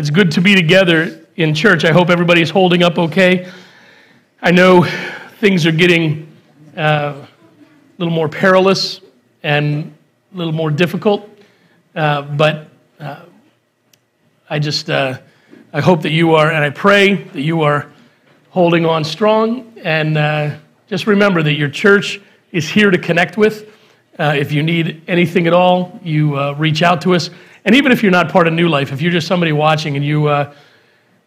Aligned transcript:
It's 0.00 0.08
good 0.08 0.32
to 0.32 0.40
be 0.40 0.54
together 0.54 1.26
in 1.36 1.54
church. 1.54 1.84
I 1.84 1.92
hope 1.92 2.08
everybody's 2.08 2.48
holding 2.48 2.82
up 2.82 2.98
okay. 2.98 3.52
I 4.40 4.50
know 4.50 4.82
things 5.40 5.66
are 5.66 5.72
getting 5.72 6.26
uh, 6.74 6.80
a 6.80 7.28
little 7.98 8.14
more 8.14 8.26
perilous 8.26 9.02
and 9.42 9.92
a 10.32 10.38
little 10.38 10.54
more 10.54 10.70
difficult, 10.70 11.28
uh, 11.94 12.22
but 12.22 12.70
uh, 12.98 13.26
I 14.48 14.58
just 14.58 14.88
uh, 14.88 15.18
I 15.74 15.82
hope 15.82 16.00
that 16.00 16.12
you 16.12 16.34
are, 16.34 16.50
and 16.50 16.64
I 16.64 16.70
pray 16.70 17.16
that 17.16 17.42
you 17.42 17.60
are 17.60 17.92
holding 18.48 18.86
on 18.86 19.04
strong. 19.04 19.70
And 19.84 20.16
uh, 20.16 20.56
just 20.86 21.06
remember 21.06 21.42
that 21.42 21.56
your 21.56 21.68
church 21.68 22.22
is 22.52 22.66
here 22.66 22.90
to 22.90 22.96
connect 22.96 23.36
with. 23.36 23.68
Uh, 24.18 24.32
if 24.34 24.50
you 24.50 24.62
need 24.62 25.02
anything 25.08 25.46
at 25.46 25.52
all, 25.52 26.00
you 26.02 26.54
reach 26.54 26.80
out 26.82 27.02
to 27.02 27.14
us. 27.14 27.28
And 27.64 27.74
even 27.74 27.92
if 27.92 28.02
you're 28.02 28.12
not 28.12 28.30
part 28.30 28.46
of 28.46 28.54
New 28.54 28.68
Life, 28.68 28.92
if 28.92 29.02
you're 29.02 29.12
just 29.12 29.26
somebody 29.26 29.52
watching 29.52 29.96
and 29.96 30.04
you, 30.04 30.26
uh, 30.26 30.52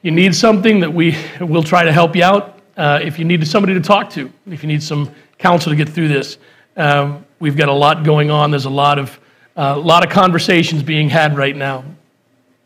you 0.01 0.11
need 0.11 0.35
something 0.35 0.79
that 0.79 0.91
we 0.91 1.15
will 1.39 1.63
try 1.63 1.83
to 1.83 1.91
help 1.91 2.15
you 2.15 2.23
out, 2.23 2.59
uh, 2.75 2.99
if 3.03 3.19
you 3.19 3.25
need 3.25 3.45
somebody 3.47 3.73
to 3.73 3.81
talk 3.81 4.09
to, 4.11 4.31
if 4.47 4.63
you 4.63 4.67
need 4.67 4.81
some 4.81 5.09
counsel 5.37 5.71
to 5.71 5.75
get 5.75 5.87
through 5.87 6.07
this, 6.07 6.37
um, 6.75 7.23
we've 7.39 7.55
got 7.55 7.69
a 7.69 7.73
lot 7.73 8.03
going 8.03 8.31
on. 8.31 8.49
There's 8.49 8.65
a 8.65 8.69
lot 8.69 8.97
of, 8.97 9.19
a 9.55 9.77
lot 9.77 10.03
of 10.03 10.11
conversations 10.11 10.81
being 10.81 11.09
had 11.09 11.37
right 11.37 11.55
now. 11.55 11.83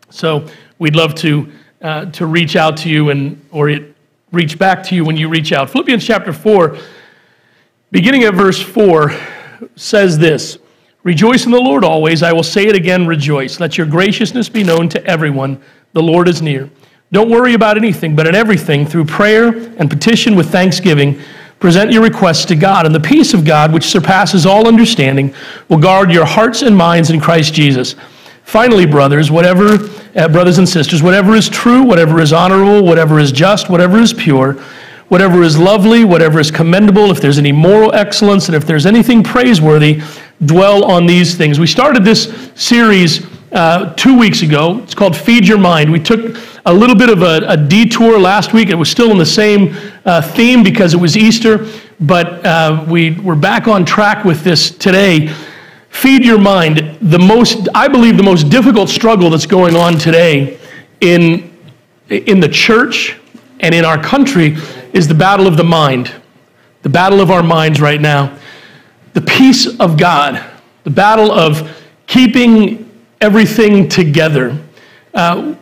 So 0.10 0.48
we'd 0.80 0.96
love 0.96 1.16
to, 1.16 1.52
uh, 1.82 2.06
to 2.12 2.26
reach 2.26 2.56
out 2.56 2.78
to 2.78 2.90
you 2.90 3.10
and, 3.10 3.44
or 3.52 3.70
it, 3.70 3.96
reach 4.32 4.58
back 4.58 4.84
to 4.84 4.96
you 4.96 5.04
when 5.04 5.18
you 5.18 5.28
reach 5.28 5.52
out. 5.52 5.70
Philippians 5.70 6.06
chapter 6.06 6.32
4, 6.32 6.78
beginning 7.92 8.24
at 8.24 8.34
verse 8.34 8.62
4 8.62 9.14
says 9.76 10.18
this 10.18 10.58
Rejoice 11.08 11.46
in 11.46 11.54
the 11.54 11.62
Lord 11.62 11.86
always. 11.86 12.22
I 12.22 12.34
will 12.34 12.44
say 12.44 12.68
it 12.68 12.76
again, 12.76 13.08
rejoice. 13.08 13.62
Let 13.62 13.78
your 13.78 13.88
graciousness 13.88 14.50
be 14.50 14.62
known 14.62 14.90
to 14.90 15.02
everyone. 15.06 15.62
The 15.94 16.04
Lord 16.04 16.28
is 16.28 16.42
near. 16.42 16.70
Don't 17.14 17.30
worry 17.30 17.54
about 17.54 17.78
anything, 17.78 18.14
but 18.14 18.28
in 18.28 18.36
everything, 18.36 18.86
through 18.86 19.06
prayer 19.06 19.56
and 19.78 19.90
petition 19.90 20.36
with 20.36 20.50
thanksgiving, 20.50 21.22
present 21.62 21.94
your 21.94 22.04
requests 22.04 22.44
to 22.48 22.58
God. 22.58 22.86
And 22.86 22.94
the 22.94 23.00
peace 23.00 23.34
of 23.34 23.46
God, 23.46 23.72
which 23.72 23.86
surpasses 23.86 24.46
all 24.46 24.68
understanding, 24.68 25.34
will 25.70 25.78
guard 25.78 26.12
your 26.12 26.26
hearts 26.26 26.62
and 26.62 26.76
minds 26.76 27.10
in 27.10 27.22
Christ 27.22 27.54
Jesus. 27.54 27.96
Finally, 28.44 28.86
brothers, 28.86 29.32
whatever, 29.32 29.78
uh, 30.18 30.28
brothers 30.28 30.58
and 30.58 30.68
sisters, 30.68 31.02
whatever 31.02 31.36
is 31.36 31.48
true, 31.48 31.84
whatever 31.84 32.20
is 32.20 32.34
honorable, 32.34 32.84
whatever 32.84 33.18
is 33.18 33.32
just, 33.32 33.70
whatever 33.70 33.98
is 33.98 34.12
pure, 34.12 34.62
whatever 35.10 35.42
is 35.42 35.58
lovely, 35.58 36.04
whatever 36.04 36.40
is 36.40 36.52
commendable, 36.52 37.12
if 37.12 37.22
there's 37.22 37.38
any 37.38 37.52
moral 37.52 37.94
excellence, 37.94 38.48
and 38.48 38.56
if 38.56 38.66
there's 38.66 38.86
anything 38.86 39.24
praiseworthy, 39.24 40.02
dwell 40.46 40.84
on 40.86 41.06
these 41.06 41.36
things. 41.36 41.60
We 41.60 41.68
started 41.68 42.04
this 42.04 42.52
series 42.56 43.26
uh, 43.52 43.94
two 43.96 44.18
weeks 44.18 44.42
ago. 44.42 44.80
It's 44.80 44.94
called 44.94 45.16
Feed 45.16 45.48
Your 45.48 45.58
Mind. 45.58 45.92
We 45.92 46.00
took 46.00 46.38
a 46.66 46.74
little 46.74 46.96
bit 46.96 47.10
of 47.10 47.22
a, 47.22 47.46
a 47.48 47.58
detour 47.58 48.20
last 48.20 48.54
week. 48.54 48.70
It 48.70 48.76
was 48.76 48.90
still 48.90 49.12
in 49.12 49.18
the 49.18 49.26
same 49.26 49.76
uh, 50.06 50.22
theme 50.22 50.64
because 50.64 50.94
it 50.94 50.98
was 50.98 51.16
Easter, 51.16 51.66
but 52.00 52.46
uh, 52.46 52.86
we, 52.88 53.12
we're 53.12 53.36
back 53.36 53.68
on 53.68 53.86
track 53.86 54.26
with 54.26 54.44
this 54.44 54.70
today. 54.72 55.34
Feed 55.90 56.26
your 56.26 56.38
mind. 56.38 56.98
The 57.02 57.18
most, 57.18 57.70
I 57.74 57.88
believe, 57.88 58.18
the 58.18 58.24
most 58.24 58.50
difficult 58.50 58.90
struggle 58.90 59.30
that's 59.30 59.46
going 59.46 59.76
on 59.76 59.98
today 59.98 60.60
in, 61.00 61.58
in 62.10 62.40
the 62.40 62.50
church 62.50 63.18
and 63.62 63.74
in 63.74 63.86
our 63.86 64.02
country 64.02 64.58
is 64.94 65.08
the 65.08 65.14
battle 65.14 65.48
of 65.48 65.58
the 65.58 65.64
mind, 65.64 66.14
the 66.82 66.90
battle 66.90 67.22
of 67.22 67.32
our 67.32 67.44
minds 67.44 67.82
right 67.82 68.00
now. 68.00 68.38
The 69.14 69.22
peace 69.22 69.80
of 69.80 69.98
God, 69.98 70.44
the 70.84 70.90
battle 70.90 71.32
of 71.32 71.76
keeping 72.06 72.90
everything 73.20 73.90
together. 73.90 74.58
Uh, 75.14 75.56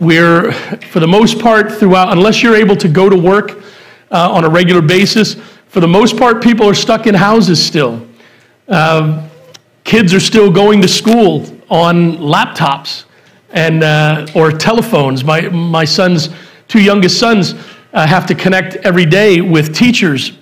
we're, 0.00 0.52
for 0.90 1.00
the 1.00 1.08
most 1.08 1.38
part, 1.38 1.72
throughout, 1.72 2.12
unless 2.12 2.42
you're 2.42 2.56
able 2.56 2.76
to 2.76 2.88
go 2.88 3.08
to 3.08 3.16
work 3.16 3.62
uh, 4.10 4.30
on 4.30 4.44
a 4.44 4.48
regular 4.48 4.82
basis, 4.82 5.34
for 5.68 5.80
the 5.80 5.88
most 5.88 6.16
part, 6.16 6.42
people 6.42 6.68
are 6.68 6.74
stuck 6.74 7.06
in 7.06 7.14
houses 7.14 7.64
still. 7.64 8.06
Uh, 8.68 9.28
kids 9.82 10.14
are 10.14 10.20
still 10.20 10.50
going 10.50 10.80
to 10.80 10.88
school 10.88 11.46
on 11.68 12.16
laptops 12.18 13.04
and, 13.50 13.82
uh, 13.82 14.26
or 14.34 14.50
telephones. 14.52 15.24
My, 15.24 15.42
my 15.48 15.84
son's 15.84 16.28
two 16.68 16.80
youngest 16.80 17.18
sons 17.18 17.54
uh, 17.94 18.06
have 18.06 18.26
to 18.26 18.34
connect 18.34 18.74
every 18.76 19.06
day 19.06 19.40
with 19.40 19.74
teachers. 19.74 20.32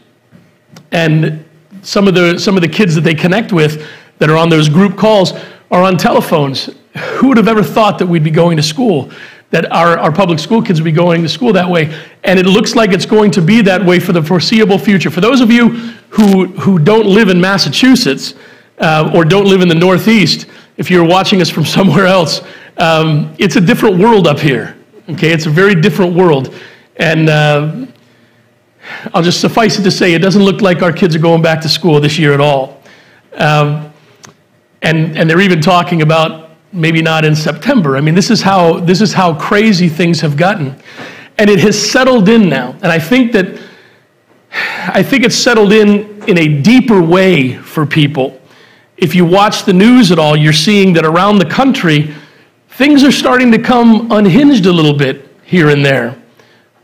And 0.90 1.44
some 1.82 2.08
of, 2.08 2.14
the, 2.14 2.38
some 2.38 2.56
of 2.56 2.62
the 2.62 2.68
kids 2.68 2.94
that 2.94 3.02
they 3.02 3.14
connect 3.14 3.52
with 3.52 3.86
that 4.18 4.30
are 4.30 4.36
on 4.36 4.48
those 4.48 4.68
group 4.68 4.96
calls 4.96 5.32
are 5.70 5.82
on 5.82 5.96
telephones. 5.96 6.70
Who 6.96 7.28
would 7.28 7.36
have 7.36 7.48
ever 7.48 7.62
thought 7.62 7.98
that 7.98 8.06
we'd 8.06 8.24
be 8.24 8.30
going 8.30 8.56
to 8.56 8.62
school? 8.62 9.10
That 9.50 9.70
our, 9.70 9.98
our 9.98 10.12
public 10.12 10.38
school 10.38 10.62
kids 10.62 10.80
would 10.80 10.84
be 10.84 10.92
going 10.92 11.22
to 11.22 11.28
school 11.28 11.52
that 11.52 11.68
way. 11.68 11.94
And 12.24 12.38
it 12.38 12.46
looks 12.46 12.74
like 12.74 12.92
it's 12.92 13.06
going 13.06 13.30
to 13.32 13.42
be 13.42 13.60
that 13.62 13.84
way 13.84 14.00
for 14.00 14.12
the 14.12 14.22
foreseeable 14.22 14.78
future. 14.78 15.10
For 15.10 15.20
those 15.20 15.40
of 15.40 15.50
you 15.50 15.69
who, 16.08 16.46
who 16.46 16.78
don't 16.78 17.06
live 17.06 17.28
in 17.28 17.40
Massachusetts 17.40 18.34
uh, 18.78 19.10
or 19.14 19.24
don't 19.24 19.46
live 19.46 19.60
in 19.60 19.69
the 19.69 19.74
Northeast, 19.74 20.46
if 20.78 20.90
you're 20.90 21.06
watching 21.06 21.42
us 21.42 21.50
from 21.50 21.64
somewhere 21.76 22.06
else, 22.06 22.40
um, 22.78 23.34
it's 23.38 23.56
a 23.56 23.60
different 23.60 23.98
world 23.98 24.26
up 24.26 24.38
here. 24.38 24.76
Okay, 25.10 25.32
it's 25.32 25.46
a 25.46 25.50
very 25.50 25.74
different 25.74 26.14
world. 26.14 26.54
And 26.97 27.28
uh, 27.28 27.86
I'll 29.14 29.22
just 29.22 29.41
suffice 29.41 29.78
it 29.78 29.82
to 29.82 29.91
say, 29.91 30.14
it 30.14 30.20
doesn't 30.20 30.42
look 30.42 30.60
like 30.60 30.82
our 30.82 30.92
kids 30.92 31.14
are 31.14 31.20
going 31.20 31.42
back 31.42 31.60
to 31.62 31.69
school 31.69 32.00
this 32.00 32.19
year 32.19 32.32
at 32.34 32.41
all. 32.41 32.82
Um, 33.34 33.92
and, 34.82 35.16
and 35.16 35.28
they're 35.28 35.41
even 35.41 35.60
talking 35.60 36.02
about 36.02 36.50
maybe 36.72 37.02
not 37.02 37.25
in 37.25 37.36
September. 37.36 37.97
I 37.97 38.00
mean, 38.00 38.14
this 38.14 38.31
is, 38.31 38.42
how, 38.42 38.81
this 38.81 39.00
is 39.00 39.12
how 39.12 39.34
crazy 39.34 39.88
things 39.88 40.20
have 40.20 40.36
gotten. 40.36 40.76
And 41.38 41.48
it 41.48 41.60
has 41.60 41.91
settled 41.91 42.28
in 42.28 42.48
now. 42.48 42.72
And 42.82 42.86
I 42.86 42.98
think 42.98 43.32
that 43.32 43.60
I 44.52 45.02
think 45.02 45.25
it's 45.25 45.36
settled 45.36 45.72
in 45.72 46.22
in 46.25 46.38
a 46.38 46.60
deeper 46.60 47.00
way 47.00 47.54
for 47.54 47.86
people. 47.86 48.41
If 48.97 49.14
you 49.14 49.25
watch 49.25 49.64
the 49.64 49.72
news 49.72 50.12
at 50.12 50.19
all, 50.19 50.36
you're 50.36 50.52
seeing 50.52 50.92
that 50.94 51.04
around 51.04 51.38
the 51.38 51.47
country, 51.47 52.14
things 52.69 53.02
are 53.02 53.12
starting 53.12 53.50
to 53.52 53.58
come 53.58 54.12
unhinged 54.12 54.66
a 54.66 54.72
little 54.72 54.92
bit 54.92 55.28
here 55.44 55.70
and 55.70 55.84
there. 55.84 56.21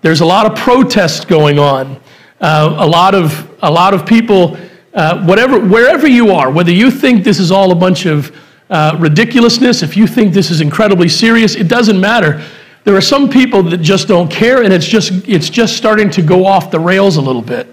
There's 0.01 0.21
a 0.21 0.27
lot 0.27 0.47
of 0.47 0.57
protest 0.57 1.27
going 1.27 1.59
on. 1.59 2.01
Uh, 2.41 2.77
a, 2.79 2.87
lot 2.87 3.17
of, 3.17 3.53
a 3.63 3.71
lot 3.71 3.95
of 3.95 4.07
people, 4.07 4.57
uh, 4.95 5.25
whatever, 5.25 5.59
wherever 5.59 6.07
you 6.07 6.31
are, 6.31 6.53
whether 6.53 6.71
you 6.71 6.91
think 6.91 7.25
this 7.25 7.41
is 7.41 7.51
all 7.51 7.73
a 7.73 7.75
bunch 7.75 8.07
of 8.07 8.35
uh, 8.71 8.97
ridiculousness, 9.01 9.83
if 9.83 9.97
you 9.97 10.07
think 10.07 10.33
this 10.33 10.51
is 10.51 10.61
incredibly 10.61 11.09
serious, 11.09 11.57
it 11.57 11.67
doesn't 11.67 12.01
matter. 12.01 12.45
There 12.85 12.95
are 12.95 13.01
some 13.01 13.29
people 13.29 13.63
that 13.65 13.79
just 13.79 14.07
don't 14.07 14.31
care, 14.31 14.63
and 14.63 14.73
it's 14.73 14.87
just, 14.87 15.11
it's 15.27 15.51
just 15.51 15.77
starting 15.77 16.11
to 16.11 16.23
go 16.23 16.47
off 16.47 16.71
the 16.71 16.79
rails 16.79 17.17
a 17.17 17.21
little 17.21 17.43
bit. 17.43 17.67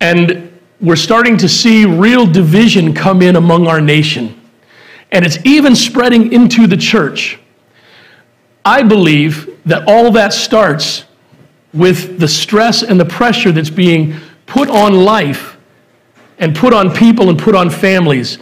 And 0.00 0.56
we're 0.80 0.94
starting 0.94 1.36
to 1.38 1.48
see 1.48 1.86
real 1.86 2.24
division 2.24 2.94
come 2.94 3.20
in 3.20 3.34
among 3.34 3.66
our 3.66 3.80
nation. 3.80 4.40
And 5.10 5.24
it's 5.24 5.38
even 5.44 5.74
spreading 5.74 6.32
into 6.32 6.68
the 6.68 6.76
church. 6.76 7.40
I 8.64 8.82
believe 8.82 9.58
that 9.64 9.88
all 9.88 10.12
that 10.12 10.32
starts 10.32 11.05
with 11.76 12.18
the 12.18 12.28
stress 12.28 12.82
and 12.82 12.98
the 12.98 13.04
pressure 13.04 13.52
that's 13.52 13.70
being 13.70 14.14
put 14.46 14.68
on 14.68 14.94
life 14.94 15.56
and 16.38 16.54
put 16.54 16.72
on 16.72 16.94
people 16.94 17.30
and 17.30 17.38
put 17.38 17.54
on 17.54 17.70
families. 17.70 18.38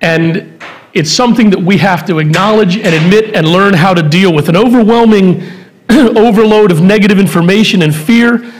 And 0.00 0.62
it's 0.92 1.10
something 1.10 1.50
that 1.50 1.60
we 1.60 1.76
have 1.78 2.06
to 2.06 2.18
acknowledge 2.18 2.76
and 2.76 2.94
admit 2.94 3.34
and 3.34 3.46
learn 3.48 3.74
how 3.74 3.94
to 3.94 4.02
deal 4.02 4.32
with. 4.32 4.48
An 4.48 4.56
overwhelming 4.56 5.42
overload 5.90 6.70
of 6.70 6.80
negative 6.80 7.18
information 7.18 7.82
and 7.82 7.94
fear 7.94 8.52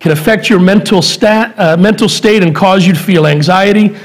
can 0.00 0.12
affect 0.12 0.50
your 0.50 0.60
mental, 0.60 1.00
stat, 1.00 1.54
uh, 1.58 1.76
mental 1.76 2.08
state 2.08 2.42
and 2.42 2.54
cause 2.54 2.86
you 2.86 2.92
to 2.92 2.98
feel 2.98 3.26
anxiety, 3.26 3.96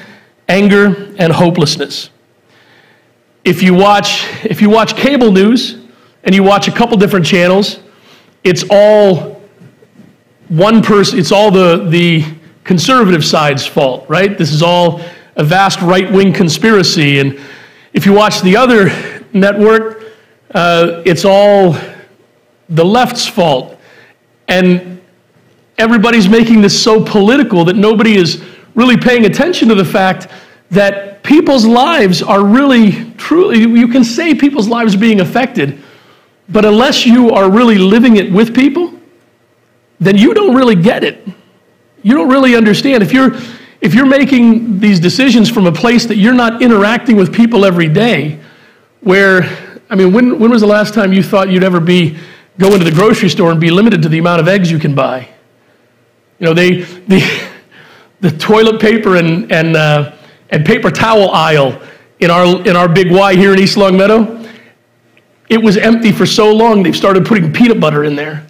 anger, 0.48 1.14
and 1.18 1.34
hopelessness. 1.34 2.10
If 3.44 3.64
you 3.64 3.74
watch, 3.74 4.26
if 4.46 4.62
you 4.62 4.70
watch 4.70 4.96
cable 4.96 5.32
news 5.32 5.78
and 6.24 6.36
you 6.36 6.44
watch 6.44 6.68
a 6.68 6.72
couple 6.72 6.98
different 6.98 7.26
channels, 7.26 7.80
it's 8.44 8.64
all 8.70 9.39
one 10.50 10.82
person, 10.82 11.20
it's 11.20 11.32
all 11.32 11.52
the, 11.52 11.86
the 11.90 12.26
conservative 12.64 13.24
side's 13.24 13.66
fault, 13.66 14.06
right? 14.10 14.38
This 14.38 14.52
is 14.52 14.62
all 14.62 15.02
a 15.36 15.44
vast 15.44 15.82
right 15.82 16.12
wing 16.12 16.34
conspiracy. 16.34 17.20
And 17.20 17.40
if 17.94 18.06
you 18.06 18.14
watch 18.14 18.42
the 18.42 18.58
other 18.58 18.90
network, 19.32 20.04
uh, 20.54 21.04
it's 21.06 21.24
all 21.24 21.76
the 22.68 22.84
left's 22.84 23.28
fault. 23.28 23.80
And 24.48 25.02
everybody's 25.78 26.28
making 26.28 26.62
this 26.62 26.82
so 26.82 27.04
political 27.04 27.64
that 27.66 27.76
nobody 27.76 28.16
is 28.16 28.44
really 28.76 28.98
paying 28.98 29.26
attention 29.26 29.68
to 29.70 29.76
the 29.76 29.86
fact 29.86 30.28
that 30.72 31.24
people's 31.24 31.66
lives 31.66 32.22
are 32.22 32.44
really, 32.44 33.12
truly, 33.14 33.60
you 33.60 33.88
can 33.88 34.04
say 34.04 34.36
people's 34.36 34.68
lives 34.68 34.96
are 34.96 35.00
being 35.00 35.22
affected, 35.22 35.82
but 36.50 36.66
unless 36.66 37.06
you 37.06 37.32
are 37.32 37.50
really 37.50 37.78
living 37.78 38.18
it 38.18 38.32
with 38.32 38.54
people, 38.56 38.99
then 40.00 40.18
you 40.18 40.34
don't 40.34 40.56
really 40.56 40.76
get 40.76 41.04
it. 41.04 41.28
You 42.02 42.14
don't 42.14 42.30
really 42.30 42.56
understand. 42.56 43.04
If 43.04 43.12
you're, 43.12 43.36
if 43.82 43.94
you're 43.94 44.06
making 44.06 44.80
these 44.80 45.00
decisions 45.00 45.50
from 45.50 45.66
a 45.68 45.72
place 45.72 46.06
that 46.06 46.16
you're 46.16 46.34
not 46.34 46.62
interacting 46.62 47.16
with 47.16 47.34
people 47.34 47.66
every 47.66 47.90
day, 47.90 48.40
where 49.02 49.44
I 49.90 49.96
mean, 49.96 50.14
when, 50.14 50.38
when 50.40 50.52
was 50.52 50.62
the 50.62 50.68
last 50.68 50.94
time 50.94 51.12
you 51.12 51.24
thought 51.24 51.50
you'd 51.50 51.64
ever 51.64 51.80
be 51.80 52.18
go 52.60 52.74
into 52.74 52.86
the 52.86 52.92
grocery 52.92 53.30
store 53.30 53.52
and 53.52 53.60
be 53.60 53.72
limited 53.72 54.02
to 54.04 54.10
the 54.10 54.20
amount 54.20 54.40
of 54.40 54.48
eggs 54.48 54.70
you 54.72 54.78
can 54.78 54.94
buy? 54.94 55.28
You 56.38 56.46
know, 56.46 56.54
they, 56.54 56.82
the, 56.82 57.50
the 58.22 58.32
toilet 58.32 58.80
paper 58.80 59.16
and, 59.16 59.52
and, 59.52 59.76
uh, 59.76 60.16
and 60.52 60.66
paper 60.66 60.92
towel 60.92 61.32
aisle 61.32 61.82
in 62.20 62.30
our, 62.30 62.68
in 62.68 62.76
our 62.76 62.88
big 62.88 63.12
Y 63.12 63.36
here 63.36 63.54
in 63.54 63.60
East 63.60 63.78
Longmeadow, 63.78 64.46
it 65.50 65.62
was 65.62 65.78
empty 65.78 66.12
for 66.12 66.28
so 66.28 66.54
long 66.54 66.84
they've 66.84 66.96
started 66.96 67.26
putting 67.26 67.52
peanut 67.52 67.80
butter 67.80 68.04
in 68.04 68.16
there. 68.16 68.46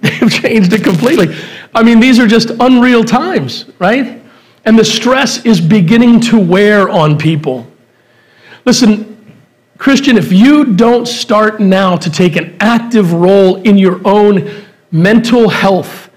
They've 0.00 0.32
changed 0.32 0.72
it 0.72 0.82
completely. 0.82 1.34
I 1.74 1.82
mean, 1.82 2.00
these 2.00 2.18
are 2.18 2.26
just 2.26 2.50
unreal 2.58 3.04
times, 3.04 3.66
right? 3.78 4.22
And 4.64 4.78
the 4.78 4.84
stress 4.84 5.44
is 5.44 5.60
beginning 5.60 6.20
to 6.22 6.38
wear 6.38 6.88
on 6.88 7.18
people. 7.18 7.66
Listen, 8.64 9.34
Christian, 9.78 10.18
if 10.18 10.32
you 10.32 10.74
don't 10.74 11.06
start 11.06 11.60
now 11.60 11.96
to 11.96 12.10
take 12.10 12.36
an 12.36 12.56
active 12.60 13.12
role 13.12 13.56
in 13.62 13.78
your 13.78 14.00
own 14.06 14.50
mental 14.90 15.48
health 15.48 16.10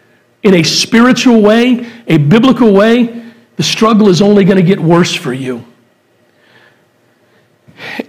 in 0.43 0.55
a 0.55 0.63
spiritual 0.63 1.41
way, 1.41 1.89
a 2.07 2.17
biblical 2.17 2.73
way, 2.73 3.23
the 3.55 3.63
struggle 3.63 4.09
is 4.09 4.21
only 4.21 4.43
going 4.43 4.57
to 4.57 4.63
get 4.63 4.79
worse 4.79 5.13
for 5.13 5.33
you. 5.33 5.65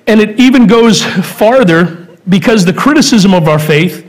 And 0.07 0.21
it 0.21 0.41
even 0.41 0.67
goes 0.67 1.03
farther 1.03 2.09
because 2.29 2.65
the 2.65 2.73
criticism 2.73 3.35
of 3.35 3.49
our 3.49 3.59
faith 3.59 4.04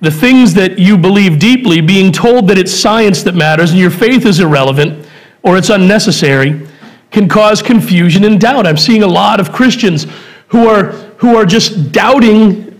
the 0.00 0.10
things 0.10 0.54
that 0.54 0.78
you 0.78 0.96
believe 0.96 1.38
deeply, 1.38 1.80
being 1.80 2.12
told 2.12 2.48
that 2.48 2.58
it's 2.58 2.72
science 2.72 3.22
that 3.24 3.34
matters 3.34 3.70
and 3.70 3.80
your 3.80 3.90
faith 3.90 4.24
is 4.26 4.40
irrelevant 4.40 5.06
or 5.42 5.56
it's 5.56 5.70
unnecessary, 5.70 6.66
can 7.10 7.28
cause 7.28 7.62
confusion 7.62 8.24
and 8.24 8.40
doubt. 8.40 8.66
I'm 8.66 8.76
seeing 8.76 9.02
a 9.02 9.08
lot 9.08 9.40
of 9.40 9.52
Christians 9.52 10.06
who 10.48 10.68
are, 10.68 10.92
who 11.18 11.36
are 11.36 11.44
just 11.44 11.90
doubting 11.90 12.78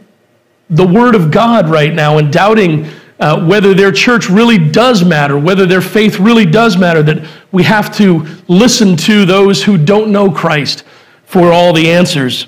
the 0.71 0.87
Word 0.87 1.15
of 1.15 1.31
God 1.31 1.69
right 1.69 1.93
now 1.93 2.19
and 2.19 2.33
doubting 2.33 2.89
uh, 3.21 3.45
whether 3.47 3.75
their 3.75 3.91
church 3.91 4.29
really 4.29 4.59
does 4.59 5.05
matter, 5.05 5.39
whether 5.39 5.67
their 5.67 5.81
faith 5.81 6.21
really 6.21 6.47
does 6.47 6.77
matter, 6.77 7.03
that 7.03 7.27
we 7.51 7.65
have 7.65 7.95
to 7.97 8.27
listen 8.47 8.97
to 8.97 9.25
those 9.25 9.65
who 9.65 9.77
don't 9.77 10.13
know 10.13 10.31
Christ 10.31 10.85
for 11.25 11.53
all 11.53 11.73
the 11.73 11.91
answers. 11.91 12.47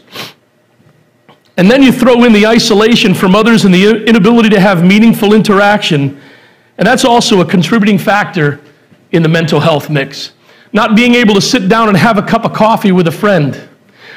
And 1.61 1.71
then 1.71 1.83
you 1.83 1.93
throw 1.93 2.25
in 2.25 2.33
the 2.33 2.47
isolation 2.47 3.13
from 3.13 3.35
others 3.35 3.67
and 3.67 3.75
the 3.75 4.03
inability 4.07 4.49
to 4.49 4.59
have 4.59 4.83
meaningful 4.83 5.35
interaction. 5.35 6.19
And 6.79 6.87
that's 6.87 7.05
also 7.05 7.43
a 7.43 7.45
contributing 7.45 7.99
factor 7.99 8.63
in 9.13 9.23
the 9.23 9.29
mental 9.29 9.61
health 9.61 9.91
mix. 9.91 10.33
Not 10.73 10.97
being 10.97 11.15
able 11.15 11.35
to 11.35 11.41
sit 11.43 11.69
down 11.69 11.89
and 11.89 11.99
have 11.99 12.17
a 12.17 12.23
cup 12.23 12.47
of 12.47 12.55
coffee 12.55 12.93
with 12.93 13.09
a 13.09 13.13
friend. 13.13 13.69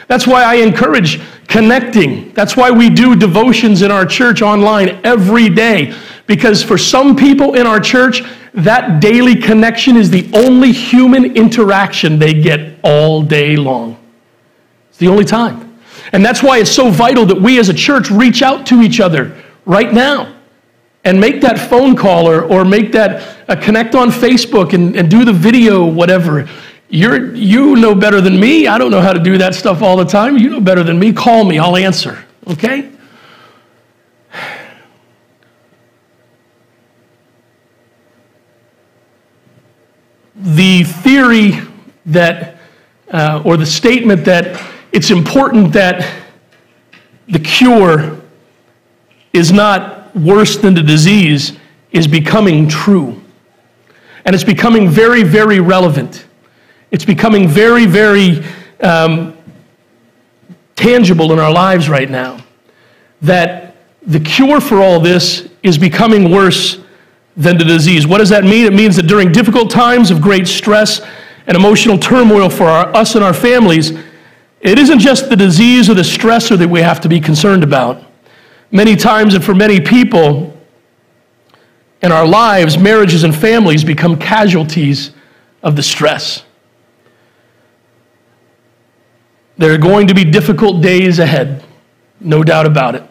That's 0.08 0.26
why 0.26 0.44
I 0.44 0.54
encourage 0.56 1.20
connecting. 1.50 2.32
That's 2.32 2.56
why 2.56 2.72
we 2.72 2.90
do 2.90 3.14
devotions 3.14 3.82
in 3.82 3.92
our 3.92 4.06
church 4.06 4.42
online 4.42 5.02
every 5.04 5.50
day. 5.50 5.94
Because 6.28 6.64
for 6.64 6.78
some 6.78 7.14
people 7.14 7.56
in 7.56 7.68
our 7.68 7.82
church, 7.82 8.24
that 8.54 9.02
daily 9.02 9.36
connection 9.36 9.98
is 9.98 10.10
the 10.10 10.32
only 10.34 10.72
human 10.72 11.36
interaction 11.36 12.20
they 12.20 12.34
get 12.34 12.80
all 12.86 13.22
day 13.22 13.58
long. 13.58 14.00
It's 14.88 14.98
the 14.98 15.10
only 15.10 15.26
time. 15.26 15.73
And 16.14 16.24
that's 16.24 16.44
why 16.44 16.60
it's 16.60 16.72
so 16.72 16.92
vital 16.92 17.26
that 17.26 17.42
we 17.42 17.60
as 17.60 17.70
a 17.70 17.74
church 17.74 18.12
reach 18.12 18.44
out 18.44 18.68
to 18.68 18.82
each 18.82 19.00
other 19.00 19.36
right 19.66 19.92
now 19.92 20.36
and 21.04 21.20
make 21.20 21.42
that 21.42 21.60
phone 21.60 21.96
call 21.96 22.30
or, 22.30 22.44
or 22.44 22.64
make 22.64 22.92
that 22.92 23.50
uh, 23.50 23.56
connect 23.56 23.96
on 23.96 24.10
Facebook 24.10 24.74
and, 24.74 24.96
and 24.96 25.10
do 25.10 25.26
the 25.26 25.34
video, 25.34 25.84
whatever. 25.84 26.48
You're, 26.88 27.34
you 27.34 27.76
know 27.76 27.96
better 27.96 28.22
than 28.22 28.40
me. 28.40 28.68
I 28.68 28.78
don't 28.78 28.92
know 28.92 29.02
how 29.02 29.12
to 29.12 29.20
do 29.20 29.40
that 29.40 29.56
stuff 29.56 29.82
all 29.82 29.98
the 29.98 30.06
time. 30.06 30.38
You 30.38 30.52
know 30.52 30.62
better 30.62 30.84
than 30.84 31.00
me. 31.00 31.12
Call 31.12 31.44
me, 31.44 31.58
I'll 31.58 31.76
answer. 31.76 32.24
Okay? 32.48 32.92
The 40.36 40.84
theory 40.84 41.60
that, 42.06 42.58
uh, 43.12 43.42
or 43.44 43.58
the 43.58 43.66
statement 43.66 44.26
that 44.26 44.73
it's 44.94 45.10
important 45.10 45.74
that 45.74 46.24
the 47.28 47.40
cure 47.40 48.22
is 49.34 49.52
not 49.52 50.16
worse 50.16 50.56
than 50.58 50.76
the 50.76 50.84
disease 50.84 51.58
is 51.92 52.08
becoming 52.08 52.70
true. 52.70 53.20
And 54.24 54.36
it's 54.36 54.44
becoming 54.44 54.88
very, 54.88 55.24
very 55.24 55.60
relevant. 55.60 56.26
It's 56.92 57.06
becoming 57.06 57.48
very, 57.48 57.88
very 57.88 58.46
um, 58.82 59.36
tangible 60.76 61.34
in 61.34 61.40
our 61.40 61.52
lives 61.52 61.90
right 61.90 62.10
now. 62.10 62.38
That 63.24 63.76
the 64.06 64.20
cure 64.20 64.62
for 64.62 64.80
all 64.80 65.00
this 65.00 65.50
is 65.64 65.78
becoming 65.78 66.30
worse 66.30 66.80
than 67.36 67.58
the 67.58 67.66
disease. 67.66 68.06
What 68.06 68.20
does 68.20 68.30
that 68.30 68.44
mean? 68.44 68.66
It 68.68 68.74
means 68.74 68.96
that 68.98 69.08
during 69.08 69.32
difficult 69.32 69.72
times 69.72 70.12
of 70.12 70.22
great 70.22 70.48
stress 70.48 71.02
and 71.48 71.58
emotional 71.58 71.98
turmoil 71.98 72.50
for 72.50 72.66
our, 72.66 72.96
us 72.96 73.16
and 73.16 73.24
our 73.24 73.34
families, 73.34 73.92
it 74.64 74.80
isn't 74.80 75.00
just 75.00 75.30
the 75.30 75.36
disease 75.36 75.90
or 75.90 75.94
the 75.94 76.02
stressor 76.02 76.58
that 76.58 76.70
we 76.70 76.80
have 76.80 77.02
to 77.02 77.10
be 77.10 77.20
concerned 77.20 77.64
about. 77.64 78.02
Many 78.72 78.96
times, 78.96 79.36
and 79.36 79.44
for 79.44 79.54
many 79.54 79.82
people 79.82 80.58
in 82.02 82.12
our 82.14 82.26
lives, 82.26 82.78
marriages 82.78 83.26
and 83.26 83.36
families 83.36 83.84
become 83.84 84.18
casualties 84.18 85.12
of 85.62 85.76
the 85.76 85.84
stress. 85.84 86.44
There 89.58 89.74
are 89.74 89.78
going 89.78 90.08
to 90.08 90.16
be 90.16 90.24
difficult 90.24 90.82
days 90.82 91.20
ahead, 91.20 91.64
no 92.22 92.42
doubt 92.42 92.66
about 92.66 92.96
it. 92.96 93.04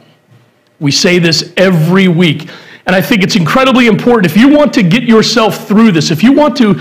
We 0.81 0.91
say 0.91 1.19
this 1.19 1.53
every 1.57 2.09
week. 2.09 2.49
And 2.87 2.97
I 2.97 3.03
think 3.03 3.23
it's 3.23 3.37
incredibly 3.37 3.87
important. 3.87 4.27
If 4.27 4.39
you 4.39 4.49
want 4.49 4.73
to 4.75 4.83
get 4.83 5.03
yourself 5.03 5.69
through 5.69 5.93
this, 5.93 6.11
if 6.11 6.23
you 6.23 6.33
want 6.33 6.57
to, 6.57 6.81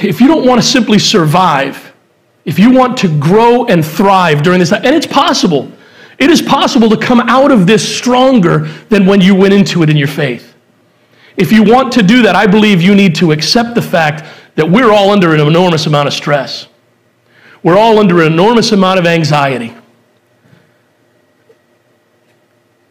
if 0.00 0.20
you 0.20 0.28
don't 0.28 0.46
want 0.46 0.62
to 0.62 0.66
simply 0.66 1.00
survive, 1.00 1.81
if 2.44 2.58
you 2.58 2.70
want 2.70 2.96
to 2.98 3.18
grow 3.20 3.66
and 3.66 3.84
thrive 3.84 4.42
during 4.42 4.58
this 4.58 4.70
time, 4.70 4.84
and 4.84 4.94
it's 4.94 5.06
possible, 5.06 5.70
it 6.18 6.30
is 6.30 6.42
possible 6.42 6.88
to 6.90 6.96
come 6.96 7.20
out 7.20 7.50
of 7.50 7.66
this 7.66 7.96
stronger 7.96 8.60
than 8.88 9.06
when 9.06 9.20
you 9.20 9.34
went 9.34 9.54
into 9.54 9.82
it 9.82 9.90
in 9.90 9.96
your 9.96 10.08
faith. 10.08 10.54
If 11.36 11.50
you 11.50 11.62
want 11.62 11.92
to 11.94 12.02
do 12.02 12.22
that, 12.22 12.36
I 12.36 12.46
believe 12.46 12.82
you 12.82 12.94
need 12.94 13.14
to 13.16 13.32
accept 13.32 13.74
the 13.74 13.82
fact 13.82 14.24
that 14.54 14.68
we're 14.68 14.92
all 14.92 15.10
under 15.10 15.34
an 15.34 15.40
enormous 15.40 15.86
amount 15.86 16.08
of 16.08 16.14
stress. 16.14 16.68
We're 17.62 17.78
all 17.78 17.98
under 17.98 18.22
an 18.22 18.32
enormous 18.32 18.72
amount 18.72 18.98
of 18.98 19.06
anxiety. 19.06 19.74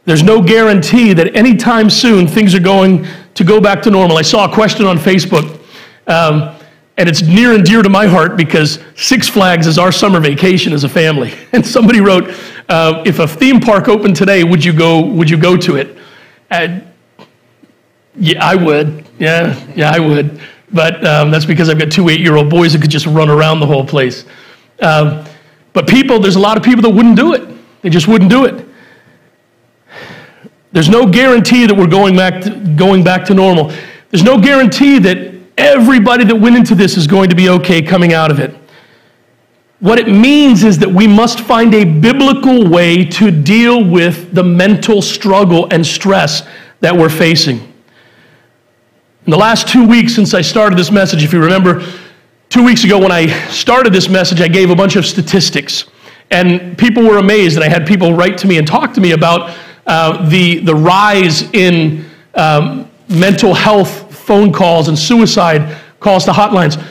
There's 0.06 0.24
no 0.24 0.42
guarantee 0.42 1.14
that 1.14 1.36
anytime 1.36 1.90
soon 1.90 2.26
things 2.26 2.56
are 2.56 2.60
going 2.60 3.06
to 3.36 3.44
go 3.44 3.62
back 3.62 3.84
to 3.84 3.92
normal. 3.92 4.18
I 4.18 4.24
saw 4.24 4.50
a 4.50 4.54
question 4.54 4.86
on 4.86 4.98
Facebook. 4.98 5.60
Um, 6.08 6.56
and 7.02 7.10
it's 7.10 7.24
near 7.24 7.56
and 7.56 7.66
dear 7.66 7.82
to 7.82 7.90
my 7.90 8.06
heart 8.06 8.38
because 8.38 8.78
Six 8.96 9.28
Flags 9.28 9.66
is 9.66 9.80
our 9.80 9.92
summer 9.92 10.20
vacation 10.20 10.72
as 10.72 10.84
a 10.84 10.90
family. 10.90 11.34
And 11.52 11.66
somebody 11.66 12.00
wrote, 12.00 12.30
uh, 12.70 13.02
"If 13.08 13.18
a 13.18 13.28
theme 13.28 13.60
park 13.60 13.88
opened 13.88 14.16
today, 14.16 14.44
would 14.44 14.64
you 14.64 14.72
go? 14.72 15.02
Would 15.02 15.28
you 15.28 15.38
go 15.38 15.58
to 15.58 15.78
it?" 15.78 15.98
And 16.52 16.88
yeah, 18.16 18.46
I 18.46 18.56
would. 18.56 19.04
Yeah, 19.18 19.60
yeah, 19.76 19.92
I 19.92 20.00
would. 20.00 20.40
But 20.72 21.04
um, 21.06 21.32
that's 21.32 21.44
because 21.44 21.70
I've 21.70 21.80
got 21.80 21.92
two 21.92 22.08
eight-year-old 22.08 22.52
boys 22.52 22.74
that 22.74 22.82
could 22.84 22.92
just 22.92 23.08
run 23.08 23.30
around 23.30 23.62
the 23.62 23.66
whole 23.66 23.86
place. 23.86 24.26
Um, 24.80 25.26
but 25.74 25.88
people, 25.88 26.20
there's 26.20 26.36
a 26.36 26.40
lot 26.40 26.56
of 26.56 26.64
people 26.64 26.84
that 26.84 26.92
wouldn't 26.92 27.16
do 27.16 27.34
it. 27.34 27.50
They 27.82 27.90
just 27.90 28.08
wouldn't 28.08 28.30
do 28.30 28.46
it. 28.46 28.64
There's 30.72 30.90
no 30.90 31.08
guarantee 31.10 31.66
that 31.66 31.76
we're 31.76 31.88
going 31.88 32.16
back 32.16 32.44
to, 32.44 32.52
going 32.76 33.04
back 33.04 33.26
to 33.26 33.34
normal. 33.34 33.74
There's 34.12 34.24
no 34.24 34.40
guarantee 34.40 35.00
that 35.00 35.31
everybody 35.62 36.24
that 36.26 36.36
went 36.36 36.56
into 36.56 36.74
this 36.74 36.98
is 36.98 37.08
going 37.08 37.30
to 37.30 37.36
be 37.36 37.50
okay 37.50 37.82
coming 37.82 38.14
out 38.14 38.32
of 38.32 38.40
it. 38.40 38.56
What 39.80 40.00
it 40.00 40.08
means 40.08 40.64
is 40.64 40.80
that 40.80 40.90
we 40.90 41.08
must 41.08 41.40
find 41.40 41.74
a 41.74 41.84
biblical 41.84 42.68
way 42.68 43.06
to 43.06 43.32
deal 43.32 43.84
with 43.84 44.34
the 44.34 44.44
mental 44.44 45.02
struggle 45.02 45.68
and 45.72 45.86
stress 45.86 46.44
that 46.82 46.96
we're 46.96 47.10
facing. 47.10 47.58
In 49.26 49.32
the 49.32 49.38
last 49.38 49.68
two 49.68 49.88
weeks 49.88 50.16
since 50.16 50.34
I 50.34 50.42
started 50.42 50.78
this 50.78 50.92
message, 50.92 51.24
if 51.24 51.32
you 51.32 51.42
remember, 51.42 51.86
two 52.50 52.64
weeks 52.64 52.84
ago 52.84 53.00
when 53.00 53.12
I 53.12 53.28
started 53.50 53.94
this 53.94 54.10
message, 54.10 54.42
I 54.42 54.48
gave 54.48 54.72
a 54.72 54.76
bunch 54.76 54.96
of 54.96 55.06
statistics. 55.06 55.86
And 56.32 56.78
people 56.78 57.04
were 57.04 57.18
amazed, 57.18 57.56
and 57.56 57.64
I 57.64 57.70
had 57.70 57.86
people 57.86 58.14
write 58.14 58.38
to 58.40 58.48
me 58.48 58.58
and 58.58 58.68
talk 58.68 58.94
to 58.94 59.02
me 59.02 59.12
about 59.12 59.56
uh, 59.86 60.28
the, 60.30 60.60
the 60.60 60.76
rise 60.76 61.44
in 61.54 62.06
um, 62.36 62.90
mental 63.10 63.54
health 63.54 64.01
phone 64.32 64.54
calls 64.54 64.88
and 64.88 64.98
suicide 64.98 65.78
calls 66.00 66.24
to 66.24 66.32
hotlines. 66.32 66.82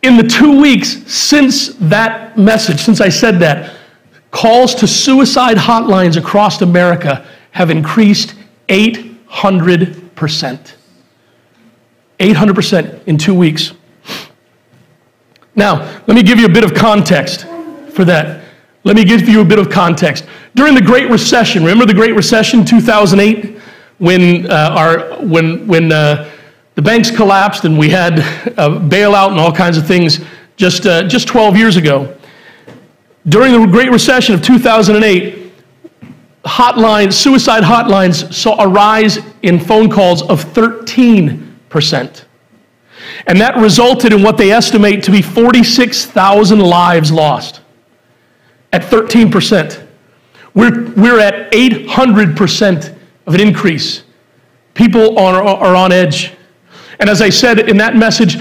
In 0.00 0.16
the 0.16 0.22
two 0.22 0.62
weeks 0.62 0.96
since 1.12 1.74
that 1.74 2.38
message, 2.38 2.80
since 2.80 3.02
I 3.02 3.10
said 3.10 3.38
that, 3.40 3.76
calls 4.30 4.74
to 4.76 4.86
suicide 4.86 5.58
hotlines 5.58 6.16
across 6.16 6.62
America 6.62 7.28
have 7.50 7.68
increased 7.68 8.34
800%. 8.68 10.72
800% 12.18 13.08
in 13.08 13.18
two 13.18 13.34
weeks. 13.34 13.74
Now, 15.54 15.82
let 16.06 16.14
me 16.14 16.22
give 16.22 16.38
you 16.38 16.46
a 16.46 16.54
bit 16.58 16.64
of 16.64 16.72
context 16.72 17.46
for 17.90 18.06
that. 18.06 18.42
Let 18.84 18.96
me 18.96 19.04
give 19.04 19.28
you 19.28 19.42
a 19.42 19.44
bit 19.44 19.58
of 19.58 19.68
context. 19.68 20.24
During 20.54 20.74
the 20.74 20.80
Great 20.80 21.10
Recession, 21.10 21.62
remember 21.62 21.84
the 21.84 21.92
Great 21.92 22.14
Recession 22.14 22.64
2008 22.64 23.58
when 23.98 24.50
uh, 24.50 24.70
our 24.70 25.24
when 25.24 25.66
when 25.66 25.92
uh, 25.92 26.30
the 26.74 26.82
banks 26.82 27.10
collapsed 27.10 27.64
and 27.64 27.78
we 27.78 27.88
had 27.88 28.18
a 28.18 28.68
bailout 28.68 29.30
and 29.30 29.40
all 29.40 29.52
kinds 29.52 29.76
of 29.76 29.86
things 29.86 30.20
just 30.56 30.86
uh, 30.86 31.04
just 31.04 31.28
12 31.28 31.56
years 31.56 31.76
ago. 31.76 32.16
During 33.26 33.52
the 33.52 33.66
Great 33.66 33.90
Recession 33.90 34.34
of 34.34 34.42
2008, 34.42 35.52
hotlines, 36.44 37.14
suicide 37.14 37.62
hotlines 37.62 38.32
saw 38.32 38.60
a 38.62 38.68
rise 38.68 39.18
in 39.42 39.58
phone 39.58 39.90
calls 39.90 40.22
of 40.22 40.44
13%. 40.44 42.24
And 43.26 43.40
that 43.40 43.56
resulted 43.56 44.12
in 44.12 44.22
what 44.22 44.36
they 44.36 44.50
estimate 44.50 45.02
to 45.04 45.10
be 45.10 45.22
46,000 45.22 46.58
lives 46.58 47.10
lost 47.10 47.62
at 48.72 48.82
13%. 48.82 49.86
We're, 50.52 50.90
we're 50.92 51.20
at 51.20 51.50
800% 51.52 52.96
of 53.26 53.34
an 53.34 53.40
increase. 53.40 54.04
People 54.74 55.18
are, 55.18 55.42
are 55.42 55.74
on 55.74 55.92
edge. 55.92 56.33
And 57.00 57.10
as 57.10 57.20
I 57.20 57.30
said 57.30 57.68
in 57.68 57.76
that 57.78 57.96
message, 57.96 58.38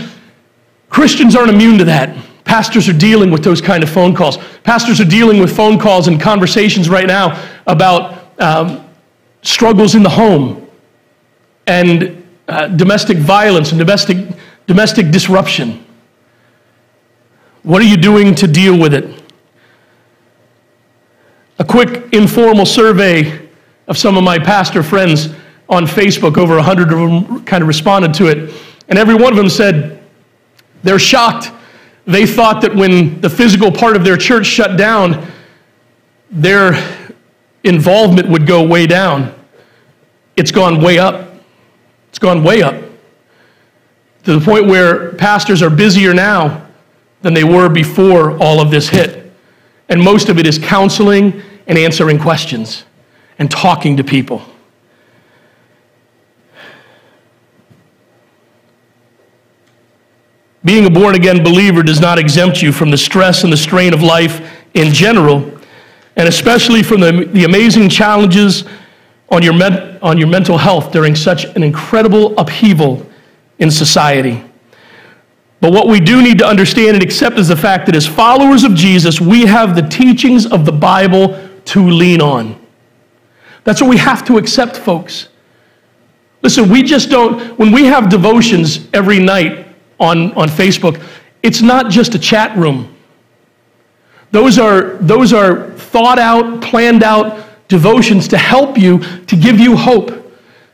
Christians 0.90 1.36
aren't 1.36 1.50
immune 1.50 1.78
to 1.80 1.86
that. 1.86 2.16
Pastors 2.44 2.90
are 2.90 2.98
dealing 2.98 3.32
with 3.32 3.44
those 3.44 3.62
kind 3.62 3.84
of 3.84 3.90
phone 3.90 4.14
calls. 4.14 4.38
Pastors 4.64 5.00
are 5.00 5.06
dealing 5.06 5.40
with 5.40 5.56
phone 5.56 5.80
calls 5.80 6.08
and 6.08 6.20
conversations 6.20 6.90
right 6.90 7.08
now 7.08 7.42
about 7.66 8.40
um, 8.40 8.88
struggles 9.42 9.96
in 9.96 10.04
the 10.04 10.10
home 10.10 10.70
and 11.68 12.24
uh, 12.48 12.68
domestic 12.68 13.18
violence 13.18 13.72
and 13.72 13.80
domestic, 13.80 14.18
domestic 14.68 15.10
disruption. 15.12 15.86
What 17.64 17.82
are 17.82 17.86
you 17.86 17.98
doing 17.98 18.36
to 18.36 18.48
deal 18.48 18.78
with 18.78 18.94
it? 18.94 19.22
A 21.60 21.64
quick 21.64 22.14
informal 22.14 22.66
survey 22.66 23.48
of 23.88 23.98
some 23.98 24.18
of 24.18 24.24
my 24.24 24.38
pastor 24.38 24.84
friends 24.84 25.34
on 25.74 25.86
Facebook, 25.86 26.38
over 26.38 26.56
100 26.56 26.92
of 26.92 27.00
them 27.00 27.46
kind 27.46 27.62
of 27.62 27.68
responded 27.68 28.14
to 28.16 28.28
it. 28.28 28.54
And 28.88 28.98
every 28.98 29.16
one 29.16 29.34
of 29.34 29.38
them 29.38 29.50
said 29.50 30.04
they're 30.84 31.00
shocked 31.00 31.52
they 32.06 32.26
thought 32.26 32.62
that 32.62 32.76
when 32.76 33.22
the 33.22 33.30
physical 33.30 33.72
part 33.72 33.96
of 33.96 34.04
their 34.04 34.18
church 34.18 34.46
shut 34.46 34.78
down, 34.78 35.26
their 36.30 36.74
involvement 37.64 38.28
would 38.28 38.46
go 38.46 38.66
way 38.66 38.88
down. 38.88 39.34
It's 40.36 40.52
gone 40.52 40.82
way 40.82 41.00
up. 41.00 41.30
It's 42.10 42.20
gone 42.20 42.44
way 42.44 42.62
up 42.62 42.76
to 44.24 44.40
the 44.40 44.46
point 44.46 44.68
where 44.68 45.14
pastors 45.14 45.62
are 45.62 45.70
busier 45.70 46.14
now 46.14 46.66
than 47.22 47.34
they 47.34 47.44
were 47.44 47.70
before 47.70 48.38
all 48.42 48.62
of 48.62 48.72
this 48.72 48.90
hit. 48.90 49.32
And 49.90 50.02
most 50.02 50.30
of 50.30 50.38
it 50.38 50.48
is 50.48 50.58
counseling 50.58 51.42
and 51.68 51.78
answering 51.78 52.20
questions 52.20 52.86
and 53.40 53.50
talking 53.50 53.98
to 53.98 54.04
people. 54.04 54.42
Being 60.66 60.86
a 60.86 60.90
born 60.90 61.16
again 61.16 61.44
believer 61.44 61.84
does 61.84 62.00
not 62.00 62.18
exempt 62.18 62.62
you 62.62 62.72
from 62.72 62.90
the 62.90 62.98
stress 62.98 63.44
and 63.44 63.52
the 63.52 63.58
strain 63.58 63.94
of 63.94 64.02
life 64.02 64.50
in 64.74 64.94
general, 64.94 65.60
and 66.16 66.28
especially 66.28 66.84
from 66.84 67.02
the, 67.02 67.30
the 67.34 67.44
amazing 67.44 67.90
challenges 67.90 68.64
on 69.30 69.44
your, 69.44 69.54
med, 69.54 70.00
on 70.02 70.18
your 70.18 70.28
mental 70.28 70.58
health 70.58 70.92
during 70.92 71.16
such 71.16 71.46
an 71.46 71.64
incredible 71.64 72.38
upheaval 72.38 73.06
in 73.60 73.70
society. 73.70 74.44
But 75.60 75.72
what 75.74 75.88
we 75.88 76.00
do 76.00 76.22
need 76.22 76.40
to 76.40 76.46
understand 76.46 76.96
and 76.96 77.04
accept 77.04 77.38
is 77.38 77.48
the 77.48 77.56
fact 77.56 77.86
that 77.86 77.96
as 77.96 78.06
followers 78.06 78.64
of 78.64 78.76
Jesus, 78.76 79.20
we 79.20 79.46
have 79.46 79.76
the 79.76 79.82
teachings 79.82 80.46
of 80.46 80.66
the 80.66 80.72
Bible 80.72 81.40
to 81.66 81.90
lean 81.90 82.22
on. 82.22 82.60
That's 83.64 83.82
what 83.82 83.90
we 83.90 83.98
have 83.98 84.26
to 84.26 84.38
accept, 84.38 84.78
folks. 84.78 85.30
Listen, 86.42 86.70
we 86.70 86.84
just 86.84 87.10
don't, 87.10 87.58
when 87.58 87.72
we 87.72 87.86
have 87.86 88.10
devotions 88.10 88.90
every 88.94 89.20
night, 89.20 89.73
on, 90.00 90.34
on 90.34 90.48
Facebook, 90.48 91.04
it's 91.42 91.62
not 91.62 91.92
just 91.92 92.16
a 92.16 92.20
chat 92.20 92.58
room. 92.58 92.96
Those 94.32 94.58
are, 94.58 94.96
those 94.96 95.34
are 95.34 95.72
thought 95.72 96.18
out, 96.18 96.62
planned 96.62 97.04
out 97.04 97.44
devotions 97.68 98.28
to 98.30 98.38
help 98.38 98.78
you, 98.78 99.00
to 99.26 99.36
give 99.36 99.60
you 99.60 99.76
hope, 99.76 100.10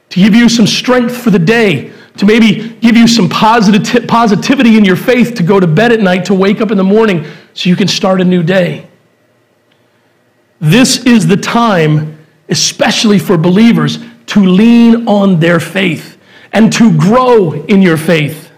to 0.10 0.20
give 0.20 0.34
you 0.34 0.48
some 0.50 0.68
strength 0.68 1.16
for 1.16 1.30
the 1.30 1.40
day, 1.40 1.92
to 2.18 2.26
maybe 2.26 2.70
give 2.82 2.96
you 2.96 3.08
some 3.08 3.30
positive, 3.30 4.08
positivity 4.08 4.78
in 4.78 4.86
your 4.86 4.96
faith 4.96 5.36
to 5.36 5.44
go 5.44 5.60
to 5.60 5.68
bed 5.68 5.92
at 5.92 6.00
night, 6.00 6.26
to 6.26 6.34
wake 6.34 6.62
up 6.62 6.72
in 6.72 6.78
the 6.78 6.84
morning 6.84 7.26
so 7.54 7.70
you 7.70 7.76
can 7.76 7.88
start 7.88 8.22
a 8.22 8.26
new 8.26 8.44
day. 8.44 8.88
This 10.60 11.06
is 11.06 11.28
the 11.28 11.38
time, 11.38 12.18
especially 12.50 13.20
for 13.20 13.38
believers, 13.38 14.00
to 14.28 14.46
lean 14.46 15.08
on 15.08 15.40
their 15.40 15.60
faith 15.60 16.18
and 16.52 16.72
to 16.74 16.96
grow 16.98 17.54
in 17.54 17.82
your 17.82 17.98
faith 17.98 18.49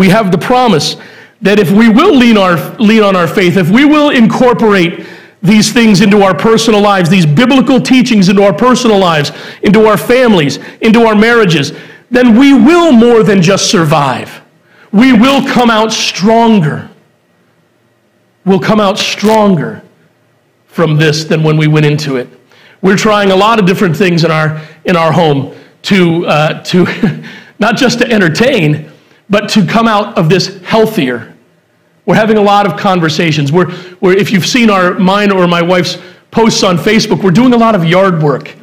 we 0.00 0.08
have 0.08 0.32
the 0.32 0.38
promise 0.38 0.96
that 1.42 1.58
if 1.58 1.70
we 1.70 1.88
will 1.90 2.16
lean, 2.16 2.38
our, 2.38 2.56
lean 2.76 3.02
on 3.02 3.14
our 3.14 3.28
faith, 3.28 3.58
if 3.58 3.70
we 3.70 3.84
will 3.84 4.10
incorporate 4.10 5.06
these 5.42 5.72
things 5.72 6.00
into 6.00 6.22
our 6.22 6.34
personal 6.34 6.80
lives, 6.80 7.10
these 7.10 7.26
biblical 7.26 7.80
teachings 7.80 8.28
into 8.30 8.42
our 8.42 8.52
personal 8.52 8.98
lives, 8.98 9.30
into 9.62 9.86
our 9.86 9.98
families, 9.98 10.58
into 10.80 11.02
our 11.02 11.14
marriages, 11.14 11.72
then 12.10 12.38
we 12.38 12.52
will 12.52 12.92
more 12.92 13.22
than 13.22 13.40
just 13.42 13.70
survive. 13.70 14.40
We 14.90 15.12
will 15.12 15.46
come 15.46 15.70
out 15.70 15.92
stronger. 15.92 16.90
We'll 18.44 18.60
come 18.60 18.80
out 18.80 18.98
stronger 18.98 19.82
from 20.66 20.96
this 20.96 21.24
than 21.24 21.42
when 21.42 21.56
we 21.56 21.68
went 21.68 21.86
into 21.86 22.16
it. 22.16 22.28
We're 22.82 22.96
trying 22.96 23.30
a 23.30 23.36
lot 23.36 23.58
of 23.58 23.66
different 23.66 23.96
things 23.96 24.24
in 24.24 24.30
our, 24.30 24.60
in 24.86 24.96
our 24.96 25.12
home 25.12 25.54
to, 25.82 26.26
uh, 26.26 26.62
to 26.64 26.86
not 27.58 27.76
just 27.76 27.98
to 27.98 28.10
entertain, 28.10 28.89
but 29.30 29.48
to 29.50 29.64
come 29.64 29.88
out 29.88 30.18
of 30.18 30.28
this 30.28 30.60
healthier. 30.62 31.34
We're 32.04 32.16
having 32.16 32.36
a 32.36 32.42
lot 32.42 32.66
of 32.66 32.78
conversations. 32.78 33.52
We're, 33.52 33.72
we're, 34.00 34.16
if 34.16 34.32
you've 34.32 34.46
seen 34.46 34.68
our, 34.68 34.98
mine 34.98 35.30
or 35.30 35.46
my 35.46 35.62
wife's 35.62 35.96
posts 36.32 36.62
on 36.64 36.76
Facebook, 36.76 37.22
we're 37.22 37.30
doing 37.30 37.54
a 37.54 37.56
lot 37.56 37.74
of 37.74 37.84
yard 37.84 38.22
work. 38.22 38.54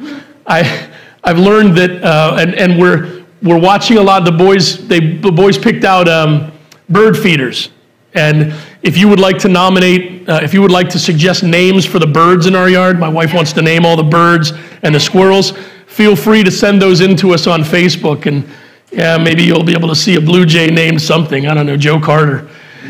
I, 0.46 0.90
I've 1.24 1.38
learned 1.38 1.76
that, 1.78 2.02
uh, 2.02 2.36
and, 2.38 2.54
and 2.54 2.78
we're, 2.78 3.24
we're 3.42 3.58
watching 3.58 3.96
a 3.96 4.02
lot 4.02 4.20
of 4.20 4.26
the 4.26 4.44
boys, 4.44 4.86
they, 4.86 5.16
the 5.16 5.32
boys 5.32 5.56
picked 5.56 5.84
out 5.84 6.08
um, 6.08 6.52
bird 6.88 7.16
feeders. 7.16 7.70
And 8.14 8.54
if 8.82 8.96
you 8.96 9.08
would 9.08 9.20
like 9.20 9.38
to 9.38 9.48
nominate, 9.48 10.28
uh, 10.28 10.40
if 10.42 10.52
you 10.52 10.60
would 10.62 10.70
like 10.70 10.88
to 10.90 10.98
suggest 10.98 11.42
names 11.42 11.86
for 11.86 11.98
the 11.98 12.06
birds 12.06 12.46
in 12.46 12.54
our 12.54 12.68
yard, 12.68 12.98
my 12.98 13.08
wife 13.08 13.32
wants 13.32 13.52
to 13.54 13.62
name 13.62 13.86
all 13.86 13.96
the 13.96 14.02
birds 14.02 14.52
and 14.82 14.94
the 14.94 15.00
squirrels, 15.00 15.52
feel 15.86 16.16
free 16.16 16.42
to 16.42 16.50
send 16.50 16.82
those 16.82 17.00
in 17.00 17.16
to 17.16 17.32
us 17.32 17.46
on 17.46 17.60
Facebook. 17.62 18.26
And 18.26 18.48
yeah, 18.90 19.18
maybe 19.18 19.42
you'll 19.42 19.64
be 19.64 19.72
able 19.72 19.88
to 19.88 19.96
see 19.96 20.14
a 20.16 20.20
Blue 20.20 20.46
Jay 20.46 20.70
named 20.70 21.00
something. 21.00 21.46
I 21.46 21.54
don't 21.54 21.66
know, 21.66 21.76
Joe 21.76 22.00
Carter. 22.00 22.48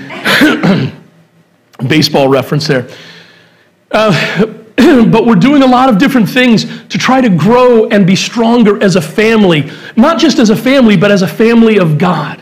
Baseball 1.86 2.28
reference 2.28 2.66
there. 2.66 2.88
Uh, 3.90 4.46
but 4.76 5.26
we're 5.26 5.34
doing 5.34 5.62
a 5.62 5.66
lot 5.66 5.88
of 5.88 5.98
different 5.98 6.28
things 6.28 6.64
to 6.88 6.98
try 6.98 7.20
to 7.20 7.28
grow 7.28 7.88
and 7.88 8.06
be 8.06 8.14
stronger 8.14 8.82
as 8.82 8.96
a 8.96 9.00
family, 9.00 9.70
not 9.96 10.18
just 10.18 10.38
as 10.38 10.50
a 10.50 10.56
family, 10.56 10.96
but 10.96 11.10
as 11.10 11.22
a 11.22 11.28
family 11.28 11.78
of 11.78 11.98
God. 11.98 12.40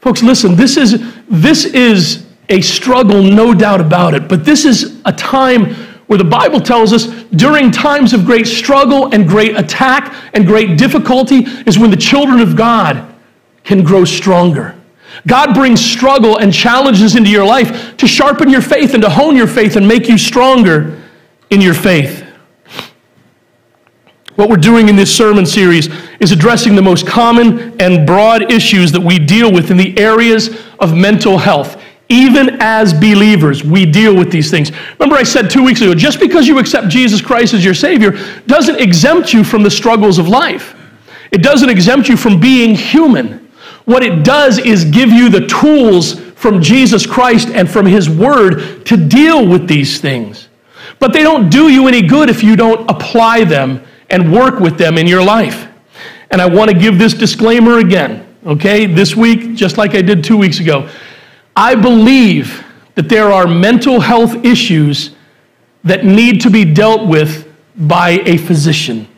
Folks, 0.00 0.22
listen, 0.22 0.54
this 0.54 0.76
is, 0.76 1.14
this 1.28 1.64
is 1.64 2.26
a 2.48 2.60
struggle, 2.60 3.22
no 3.22 3.54
doubt 3.54 3.80
about 3.80 4.14
it, 4.14 4.28
but 4.28 4.44
this 4.44 4.64
is 4.64 5.00
a 5.04 5.12
time 5.12 5.74
where 6.06 6.18
the 6.18 6.24
Bible 6.24 6.60
tells 6.60 6.92
us 6.92 7.06
during 7.30 7.70
times 7.70 8.12
of 8.12 8.24
great 8.24 8.46
struggle 8.46 9.12
and 9.14 9.28
great 9.28 9.56
attack 9.56 10.14
and 10.34 10.46
great 10.46 10.76
difficulty 10.76 11.44
is 11.66 11.78
when 11.78 11.90
the 11.90 11.96
children 11.96 12.40
of 12.40 12.56
God 12.56 13.14
can 13.64 13.82
grow 13.82 14.04
stronger. 14.04 14.78
God 15.26 15.54
brings 15.54 15.80
struggle 15.80 16.38
and 16.38 16.52
challenges 16.52 17.16
into 17.16 17.30
your 17.30 17.46
life 17.46 17.96
to 17.96 18.06
sharpen 18.06 18.50
your 18.50 18.60
faith 18.60 18.94
and 18.94 19.02
to 19.02 19.08
hone 19.08 19.36
your 19.36 19.46
faith 19.46 19.76
and 19.76 19.86
make 19.86 20.08
you 20.08 20.18
stronger 20.18 21.00
in 21.50 21.60
your 21.60 21.74
faith. 21.74 22.24
What 24.36 24.50
we're 24.50 24.56
doing 24.56 24.88
in 24.88 24.96
this 24.96 25.14
sermon 25.14 25.46
series 25.46 25.88
is 26.18 26.32
addressing 26.32 26.74
the 26.74 26.82
most 26.82 27.06
common 27.06 27.80
and 27.80 28.04
broad 28.04 28.50
issues 28.50 28.90
that 28.92 29.00
we 29.00 29.18
deal 29.18 29.52
with 29.52 29.70
in 29.70 29.76
the 29.76 29.96
areas 29.96 30.60
of 30.80 30.94
mental 30.94 31.38
health 31.38 31.80
even 32.08 32.60
as 32.60 32.92
believers, 32.92 33.64
we 33.64 33.86
deal 33.86 34.14
with 34.14 34.30
these 34.30 34.50
things. 34.50 34.70
Remember, 34.98 35.16
I 35.16 35.22
said 35.22 35.50
two 35.50 35.64
weeks 35.64 35.80
ago 35.80 35.94
just 35.94 36.20
because 36.20 36.46
you 36.46 36.58
accept 36.58 36.88
Jesus 36.88 37.20
Christ 37.20 37.54
as 37.54 37.64
your 37.64 37.74
Savior 37.74 38.12
doesn't 38.46 38.78
exempt 38.80 39.32
you 39.32 39.42
from 39.42 39.62
the 39.62 39.70
struggles 39.70 40.18
of 40.18 40.28
life, 40.28 40.76
it 41.30 41.42
doesn't 41.42 41.70
exempt 41.70 42.08
you 42.08 42.16
from 42.16 42.38
being 42.38 42.74
human. 42.74 43.50
What 43.86 44.02
it 44.02 44.24
does 44.24 44.58
is 44.58 44.84
give 44.84 45.10
you 45.10 45.28
the 45.28 45.46
tools 45.46 46.20
from 46.34 46.62
Jesus 46.62 47.06
Christ 47.06 47.48
and 47.48 47.70
from 47.70 47.86
His 47.86 48.08
Word 48.08 48.84
to 48.86 48.96
deal 48.96 49.46
with 49.46 49.66
these 49.66 50.00
things. 50.00 50.48
But 50.98 51.12
they 51.12 51.22
don't 51.22 51.48
do 51.48 51.68
you 51.68 51.88
any 51.88 52.02
good 52.02 52.28
if 52.28 52.42
you 52.42 52.56
don't 52.56 52.88
apply 52.88 53.44
them 53.44 53.82
and 54.10 54.32
work 54.32 54.60
with 54.60 54.78
them 54.78 54.96
in 54.98 55.06
your 55.06 55.22
life. 55.22 55.68
And 56.30 56.40
I 56.40 56.46
want 56.46 56.70
to 56.70 56.78
give 56.78 56.98
this 56.98 57.14
disclaimer 57.14 57.78
again, 57.78 58.26
okay? 58.46 58.86
This 58.86 59.16
week, 59.16 59.54
just 59.54 59.78
like 59.78 59.94
I 59.94 60.02
did 60.02 60.22
two 60.22 60.36
weeks 60.36 60.60
ago. 60.60 60.88
I 61.56 61.74
believe 61.74 62.64
that 62.94 63.08
there 63.08 63.32
are 63.32 63.46
mental 63.46 64.00
health 64.00 64.44
issues 64.44 65.14
that 65.84 66.04
need 66.04 66.40
to 66.42 66.50
be 66.50 66.64
dealt 66.64 67.06
with 67.08 67.52
by 67.76 68.22
a 68.24 68.36
physician. 68.38 69.08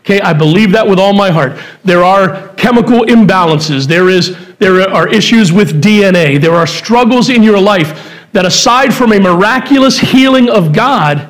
Okay, 0.00 0.20
I 0.20 0.32
believe 0.32 0.70
that 0.72 0.86
with 0.86 1.00
all 1.00 1.12
my 1.12 1.30
heart. 1.30 1.58
There 1.84 2.04
are 2.04 2.48
chemical 2.54 3.00
imbalances. 3.06 3.88
There, 3.88 4.08
is, 4.08 4.36
there 4.58 4.88
are 4.88 5.08
issues 5.08 5.52
with 5.52 5.82
DNA. 5.82 6.40
There 6.40 6.54
are 6.54 6.66
struggles 6.66 7.28
in 7.28 7.42
your 7.42 7.60
life 7.60 8.12
that, 8.32 8.44
aside 8.44 8.94
from 8.94 9.12
a 9.12 9.18
miraculous 9.18 9.98
healing 9.98 10.48
of 10.48 10.72
God, 10.72 11.28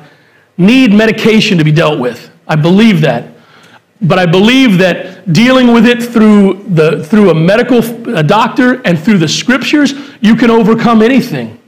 need 0.57 0.93
medication 0.93 1.57
to 1.57 1.63
be 1.63 1.71
dealt 1.71 1.99
with. 1.99 2.29
I 2.47 2.55
believe 2.55 3.01
that. 3.01 3.36
But 4.01 4.19
I 4.19 4.25
believe 4.25 4.77
that 4.77 5.33
dealing 5.33 5.73
with 5.73 5.85
it 5.87 6.03
through, 6.03 6.65
the, 6.69 7.03
through 7.03 7.31
a 7.31 7.35
medical 7.35 7.79
a 8.15 8.23
doctor 8.23 8.81
and 8.85 8.99
through 8.99 9.17
the 9.17 9.27
scriptures, 9.27 9.93
you 10.21 10.35
can 10.35 10.51
overcome 10.51 11.01
anything. 11.01 11.59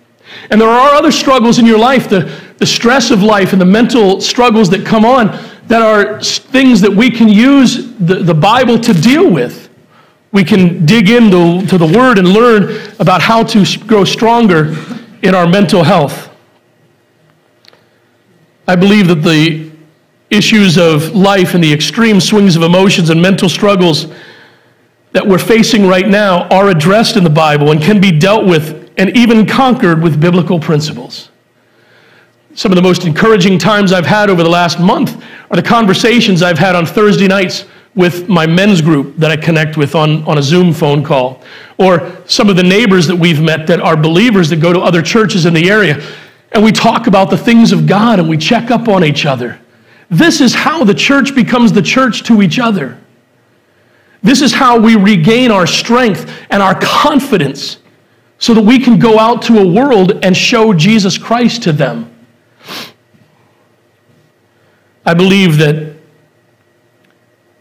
And 0.52 0.62
there 0.62 0.70
are 0.70 0.96
other 0.96 1.12
struggles 1.12 1.58
in 1.58 1.66
your 1.66 1.80
life, 1.80 2.08
the, 2.08 2.32
the 2.58 2.66
stress 2.66 3.10
of 3.10 3.24
life 3.24 3.52
and 3.52 3.62
the 3.62 3.66
mental 3.66 4.22
struggles 4.22 4.70
that 4.70 4.86
come 4.86 5.06
on 5.06 5.28
that 5.68 5.82
are 5.82 6.22
things 6.22 6.82
that 6.82 6.92
we 6.92 7.10
can 7.10 7.28
use 7.28 7.94
the, 7.98 8.16
the 8.16 8.34
Bible 8.34 8.80
to 8.80 8.94
deal 8.94 9.30
with. 9.32 9.70
We 10.32 10.44
can 10.44 10.86
dig 10.86 11.10
into 11.10 11.66
to 11.68 11.78
the 11.78 11.88
Word 11.88 12.20
and 12.20 12.28
learn 12.28 12.94
about 13.00 13.22
how 13.22 13.44
to 13.44 13.66
grow 13.86 14.04
stronger 14.04 14.76
in 15.24 15.34
our 15.34 15.48
mental 15.48 15.84
health. 15.84 16.30
I 18.68 18.76
believe 18.76 19.08
that 19.08 19.24
the 19.24 19.69
issues 20.30 20.78
of 20.78 21.16
life 21.16 21.54
and 21.54 21.64
the 21.64 21.74
extreme 21.74 22.20
swings 22.20 22.56
of 22.56 22.64
emotions 22.64 23.10
and 23.10 23.22
mental 23.22 23.50
struggles 23.50 24.08
that 25.12 25.26
we're 25.26 25.40
facing 25.40 25.88
right 25.88 26.08
now 26.08 26.48
are 26.50 26.70
addressed 26.70 27.18
in 27.18 27.24
the 27.24 27.30
Bible 27.30 27.72
and 27.72 27.82
can 27.82 28.00
be 28.00 28.12
dealt 28.12 28.46
with 28.46 28.92
and 28.98 29.16
even 29.18 29.46
conquered 29.46 30.02
with 30.02 30.20
biblical 30.20 30.60
principles. 30.60 31.30
Some 32.54 32.72
of 32.72 32.76
the 32.76 32.82
most 32.82 33.06
encouraging 33.06 33.58
times 33.58 33.92
I've 33.92 34.06
had 34.06 34.30
over 34.30 34.44
the 34.44 34.50
last 34.50 34.80
month 34.80 35.24
are 35.50 35.56
the 35.56 35.64
conversations 35.64 36.44
I've 36.44 36.60
had 36.60 36.76
on 36.76 36.86
Thursday 36.86 37.28
nights 37.28 37.66
with 37.96 38.30
my 38.30 38.46
men's 38.46 38.82
group 38.82 39.16
that 39.18 39.32
I 39.32 39.38
connect 39.38 39.78
with 39.78 39.96
on, 39.96 40.24
on 40.24 40.38
a 40.38 40.44
Zoom 40.44 40.74
phone 40.74 41.04
call, 41.04 41.42
or 41.78 42.12
some 42.26 42.50
of 42.50 42.56
the 42.56 42.64
neighbors 42.64 43.08
that 43.08 43.16
we've 43.16 43.42
met 43.42 43.66
that 43.68 43.80
are 43.80 43.98
believers 43.98 44.50
that 44.50 44.58
go 44.58 44.72
to 44.74 44.80
other 44.80 45.02
churches 45.02 45.46
in 45.46 45.54
the 45.54 45.70
area. 45.70 46.04
And 46.52 46.64
we 46.64 46.72
talk 46.72 47.08
about 47.08 47.30
the 47.30 47.38
things 47.38 47.72
of 47.72 47.88
God 47.88 48.20
and 48.20 48.30
we 48.30 48.38
check 48.38 48.72
up 48.72 48.88
on 48.88 49.04
each 49.04 49.26
other. 49.26 49.60
This 50.10 50.42
is 50.42 50.56
how 50.56 50.84
the 50.84 50.94
church 50.94 51.36
becomes 51.36 51.72
the 51.72 51.82
church 51.82 52.24
to 52.24 52.42
each 52.42 52.60
other. 52.60 53.00
This 54.22 54.42
is 54.42 54.54
how 54.54 54.80
we 54.80 54.96
regain 54.96 55.52
our 55.52 55.68
strength 55.68 56.32
and 56.50 56.62
our 56.62 56.78
confidence 56.80 57.78
so 58.38 58.54
that 58.54 58.64
we 58.64 58.80
can 58.80 58.98
go 58.98 59.20
out 59.20 59.42
to 59.44 59.60
a 59.60 59.68
world 59.68 60.24
and 60.24 60.36
show 60.36 60.74
Jesus 60.74 61.18
Christ 61.18 61.64
to 61.64 61.72
them. 61.72 62.14
I 65.06 65.14
believe 65.14 65.58
that 65.58 65.96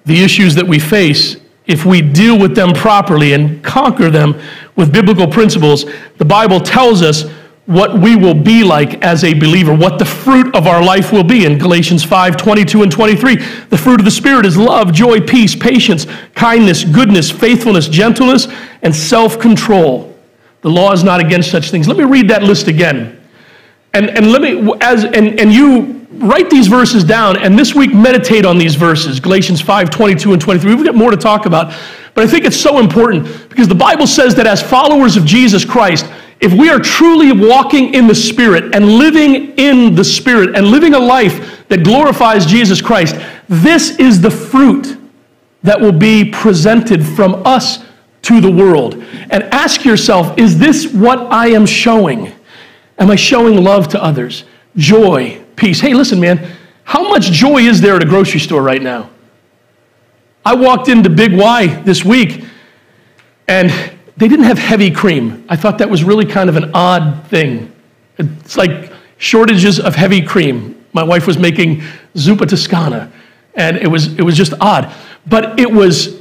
the 0.05 0.23
issues 0.23 0.55
that 0.55 0.67
we 0.67 0.79
face, 0.79 1.37
if 1.67 1.85
we 1.85 2.01
deal 2.01 2.39
with 2.39 2.55
them 2.55 2.73
properly 2.73 3.35
and 3.35 3.63
conquer 3.63 4.11
them 4.11 4.41
with 4.75 4.93
biblical 4.93 5.27
principles, 5.27 5.85
the 6.17 6.25
Bible 6.25 6.61
tells 6.61 7.03
us 7.03 7.25
what 7.69 7.99
we 7.99 8.17
will 8.17 8.33
be 8.33 8.65
like 8.65 9.03
as 9.05 9.25
a 9.25 9.35
believer, 9.35 9.75
what 9.75 9.99
the 9.99 10.05
fruit 10.05 10.57
of 10.57 10.67
our 10.67 10.83
life 10.83 11.13
will 11.13 11.23
be. 11.23 11.45
In 11.45 11.59
Galatians 11.59 12.03
5 12.03 12.35
22 12.35 12.83
and 12.83 12.91
23, 12.91 13.37
the 13.69 13.77
fruit 13.77 14.01
of 14.01 14.07
the 14.07 14.11
Spirit 14.11 14.47
is 14.47 14.57
love, 14.57 14.91
joy, 14.91 15.21
peace, 15.21 15.55
patience, 15.55 16.07
kindness, 16.35 16.83
goodness, 16.83 17.31
faithfulness, 17.31 17.87
gentleness, 17.87 18.49
and 18.81 18.97
self 18.97 19.39
control. 19.39 20.17
The 20.63 20.71
law 20.71 20.93
is 20.93 21.05
not 21.05 21.21
against 21.21 21.51
such 21.51 21.71
things. 21.71 21.87
Let 21.87 21.99
me 21.99 22.05
read 22.05 22.29
that 22.31 22.43
list 22.43 22.69
again. 22.69 23.21
And, 23.93 24.09
and 24.09 24.33
let 24.33 24.41
me, 24.41 24.73
as, 24.81 25.05
and, 25.05 25.39
and 25.39 25.53
you 25.53 26.07
write 26.13 26.49
these 26.49 26.69
verses 26.69 27.05
down 27.05 27.37
and 27.37 27.59
this 27.59 27.75
week 27.75 27.93
meditate 27.95 28.47
on 28.47 28.57
these 28.57 28.75
verses 28.75 29.21
galatians 29.21 29.61
5 29.61 29.91
22 29.91 30.33
and 30.33 30.41
23 30.41 30.75
we've 30.75 30.85
got 30.85 30.95
more 30.95 31.11
to 31.11 31.19
talk 31.19 31.45
about 31.45 31.69
but 32.15 32.25
i 32.25 32.27
think 32.27 32.47
it's 32.47 32.57
so 32.57 32.79
important 32.79 33.49
because 33.51 33.69
the 33.69 33.75
bible 33.75 34.07
says 34.07 34.35
that 34.35 34.47
as 34.47 34.63
followers 34.63 35.19
of 35.19 35.27
jesus 35.27 35.67
christ 35.67 36.11
if 36.41 36.53
we 36.53 36.71
are 36.71 36.79
truly 36.79 37.33
walking 37.33 37.95
in 37.95 38.07
the 38.07 38.15
Spirit 38.15 38.75
and 38.75 38.87
living 38.87 39.57
in 39.59 39.95
the 39.95 40.05
Spirit 40.05 40.57
and 40.57 40.69
living 40.69 40.95
a 40.95 40.99
life 40.99 41.67
that 41.69 41.83
glorifies 41.83 42.47
Jesus 42.47 42.81
Christ, 42.81 43.17
this 43.49 43.99
is 43.99 44.21
the 44.21 44.31
fruit 44.31 44.97
that 45.63 45.81
will 45.81 45.93
be 45.93 46.31
presented 46.31 47.05
from 47.05 47.43
us 47.45 47.85
to 48.23 48.41
the 48.41 48.51
world. 48.51 49.03
And 49.31 49.43
ask 49.45 49.85
yourself 49.85 50.39
is 50.39 50.59
this 50.59 50.93
what 50.93 51.19
I 51.33 51.49
am 51.49 51.67
showing? 51.67 52.33
Am 52.99 53.11
I 53.11 53.17
showing 53.17 53.63
love 53.63 53.89
to 53.89 54.03
others? 54.03 54.45
Joy, 54.77 55.43
peace. 55.57 55.81
Hey, 55.81 55.95
listen, 55.95 56.21
man, 56.21 56.51
how 56.85 57.09
much 57.09 57.31
joy 57.31 57.59
is 57.59 57.81
there 57.81 57.97
at 57.97 58.03
a 58.03 58.07
grocery 58.07 58.41
store 58.41 58.63
right 58.63 58.83
now? 58.83 59.11
I 60.45 60.55
walked 60.55 60.89
into 60.89 61.11
Big 61.11 61.37
Y 61.37 61.67
this 61.83 62.05
week 62.05 62.45
and 63.47 63.98
they 64.19 64.27
didn't 64.27 64.47
have 64.47 64.59
heavy 64.59 64.91
cream. 64.91 65.45
I 65.49 65.55
thought 65.55 65.79
that 65.79 65.89
was 65.89 66.03
really 66.03 66.27
kind 66.27 66.51
of 66.51 66.57
an 66.57 66.73
odd 66.75 67.27
thing. 67.29 67.73
It's 68.19 68.57
like 68.57 68.93
shortages 69.17 69.79
of 69.79 69.95
heavy 69.95 70.21
cream. 70.21 70.85
My 70.93 71.05
wife 71.05 71.27
was 71.27 71.39
making 71.39 71.83
zuppa 72.15 72.49
toscana, 72.49 73.13
and 73.55 73.77
it 73.77 73.87
was, 73.87 74.19
it 74.19 74.23
was 74.23 74.37
just 74.37 74.55
odd. 74.61 74.93
But 75.27 75.61
it 75.61 75.71
was, 75.71 76.21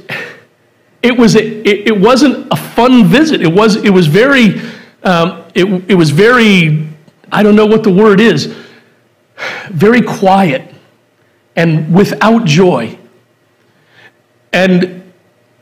it, 1.02 1.18
was 1.18 1.34
it, 1.34 1.66
it 1.66 2.00
wasn't 2.00 2.46
a 2.52 2.56
fun 2.56 3.04
visit. 3.04 3.42
It 3.42 3.52
was, 3.52 3.74
it 3.76 3.90
was 3.90 4.06
very, 4.06 4.60
um, 5.02 5.44
it, 5.56 5.64
it 5.90 5.94
was 5.94 6.10
very, 6.10 6.88
I 7.32 7.42
don't 7.42 7.56
know 7.56 7.66
what 7.66 7.82
the 7.82 7.92
word 7.92 8.20
is, 8.20 8.54
very 9.70 10.02
quiet 10.02 10.72
and 11.56 11.92
without 11.92 12.44
joy. 12.44 12.96
And 14.52 14.97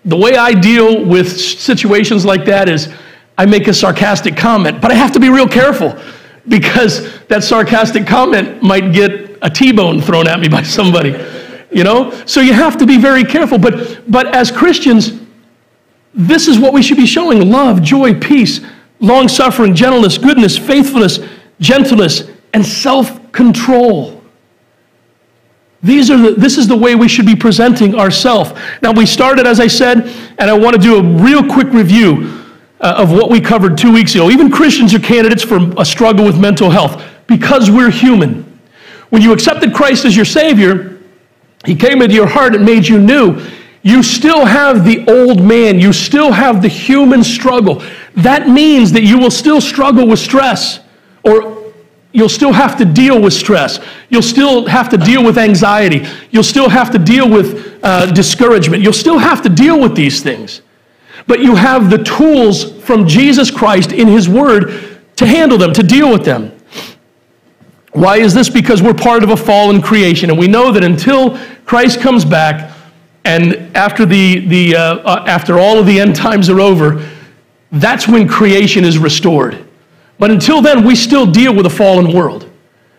the 0.07 0.17
way 0.17 0.37
I 0.37 0.53
deal 0.53 1.05
with 1.05 1.39
situations 1.39 2.25
like 2.25 2.45
that 2.47 2.69
is 2.69 2.89
I 3.37 3.45
make 3.45 3.69
a 3.69 3.75
sarcastic 3.75 4.37
comment, 4.37 4.81
but 4.81 4.91
I 4.91 4.95
have 4.95 5.13
to 5.13 5.21
be 5.21 5.29
real 5.29 5.49
careful 5.49 5.99
because 6.49 7.21
that 7.25 7.43
sarcastic 7.43 8.07
comment 8.07 8.63
might 8.63 8.93
get 8.93 9.39
a 9.43 9.51
T-bone 9.51 10.01
thrown 10.01 10.29
at 10.29 10.39
me 10.41 10.49
by 10.49 10.63
somebody. 10.63 11.11
You 11.71 11.85
know? 11.85 12.13
So 12.25 12.41
you 12.41 12.53
have 12.53 12.79
to 12.79 12.87
be 12.87 12.99
very 12.99 13.25
careful. 13.25 13.59
But 13.59 14.11
but 14.11 14.35
as 14.35 14.51
Christians, 14.51 15.21
this 16.15 16.49
is 16.49 16.59
what 16.59 16.73
we 16.73 16.83
should 16.83 16.97
be 16.97 17.07
showing 17.07 17.51
love, 17.51 17.83
joy, 17.83 18.19
peace, 18.19 18.61
long 19.01 19.29
suffering, 19.29 19.75
gentleness, 19.75 20.17
goodness, 20.19 20.57
faithfulness, 20.57 21.19
gentleness, 21.61 22.31
and 22.55 22.65
self 22.65 23.33
control. 23.33 24.16
These 25.83 26.11
are 26.11 26.17
the, 26.17 26.31
this 26.33 26.59
is 26.59 26.67
the 26.67 26.77
way 26.77 26.95
we 26.95 27.09
should 27.09 27.27
be 27.27 27.37
presenting 27.37 27.95
ourselves. 27.95 28.53
Now, 28.83 28.93
we 28.93 29.07
started, 29.07 29.47
as 29.47 29.61
I 29.61 29.67
said, 29.67 30.09
and 30.39 30.51
I 30.51 30.57
want 30.57 30.75
to 30.75 30.81
do 30.81 30.99
a 30.99 31.03
real 31.03 31.47
quick 31.47 31.73
review 31.73 32.45
uh, 32.81 32.95
of 32.99 33.13
what 33.13 33.31
we 33.31 33.41
covered 33.41 33.79
two 33.79 33.93
weeks 33.93 34.15
ago. 34.15 34.31
Even 34.31 34.51
Christians 34.51 34.95
are 34.95 34.99
candidates 34.99 35.43
for 35.43 35.59
a 35.79 35.85
struggle 35.85 36.25
with 36.25 36.39
mental 36.39 36.71
health 36.71 37.03
because 37.27 37.71
we're 37.71 37.91
human. 37.91 38.43
When 39.11 39.23
you 39.23 39.33
accepted 39.33 39.75
Christ 39.75 40.05
as 40.05 40.17
your 40.17 40.25
Savior, 40.25 40.99
He 41.65 41.75
came 41.75 42.03
into 42.03 42.15
your 42.15 42.27
heart 42.27 42.55
and 42.55 42.65
made 42.65 42.87
you 42.87 42.99
new. 42.99 43.41
You 43.83 44.03
still 44.03 44.45
have 44.45 44.85
the 44.85 45.07
old 45.07 45.43
man, 45.43 45.79
you 45.79 45.93
still 45.93 46.33
have 46.33 46.61
the 46.61 46.69
human 46.69 47.23
struggle. 47.23 47.85
That 48.17 48.49
means 48.49 48.91
that 48.93 49.05
you 49.05 49.19
will 49.19 49.31
still 49.31 49.61
struggle 49.61 50.09
with 50.09 50.19
stress 50.19 50.81
or 51.23 51.56
you'll 52.17 52.31
still 52.31 52.53
have 52.53 52.79
to 52.79 52.85
deal 52.87 53.21
with 53.21 53.35
stress. 53.35 53.79
You'll 54.09 54.23
still 54.23 54.67
have 54.67 54.89
to 54.89 54.97
deal 54.97 55.23
with 55.23 55.37
anxiety. 55.37 56.07
You'll 56.31 56.43
still 56.43 56.71
have 56.71 56.91
to 56.93 56.99
deal 56.99 57.29
with 57.29 57.79
uh, 57.83 58.07
discouragement. 58.13 58.83
You'll 58.83 58.95
still 58.95 59.19
have 59.19 59.43
to 59.43 59.51
deal 59.51 59.79
with 59.79 59.95
these 59.95 60.23
things. 60.23 60.63
But 61.27 61.41
you 61.41 61.55
have 61.55 61.91
the 61.91 62.03
tools 62.03 62.81
from 62.83 63.07
Jesus 63.07 63.51
Christ 63.51 63.93
in 63.93 64.09
His 64.09 64.31
Word 64.31 64.99
to 65.17 65.27
handle 65.27 65.59
them, 65.59 65.75
to 65.75 65.83
deal 65.83 66.11
with 66.11 66.25
them. 66.25 66.53
Why 67.93 68.17
is 68.17 68.33
this? 68.33 68.49
Because 68.49 68.83
we're 68.83 68.95
part 68.95 69.23
of 69.23 69.31
a 69.31 69.37
fallen 69.37 69.83
creation. 69.83 70.31
And 70.31 70.39
we 70.39 70.49
know 70.49 70.73
that 70.73 70.85
until 70.85 71.39
Christ 71.67 72.01
comes 72.01 72.25
back, 72.25 72.75
and 73.27 73.77
after, 73.77 74.07
the, 74.07 74.47
the, 74.47 74.77
uh, 74.77 74.81
uh, 74.81 75.25
after 75.27 75.59
all 75.59 75.79
of 75.79 75.87
the 75.87 76.01
end 76.01 76.17
times 76.17 76.49
are 76.49 76.61
over, 76.61 77.07
that's 77.73 78.09
when 78.09 78.27
creation 78.27 78.85
is 78.85 78.97
restored. 78.97 79.66
But 80.19 80.31
until 80.31 80.63
then, 80.63 80.85
we 80.85 80.97
still 80.97 81.27
deal 81.27 81.55
with 81.55 81.67
a 81.67 81.71
fallen 81.71 82.13
world, 82.13 82.51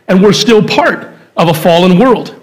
and 0.08 0.22
we're 0.22 0.34
still 0.34 0.66
part 0.66 1.16
of 1.36 1.50
a 1.50 1.54
fallen 1.54 1.98
world. 1.98 2.40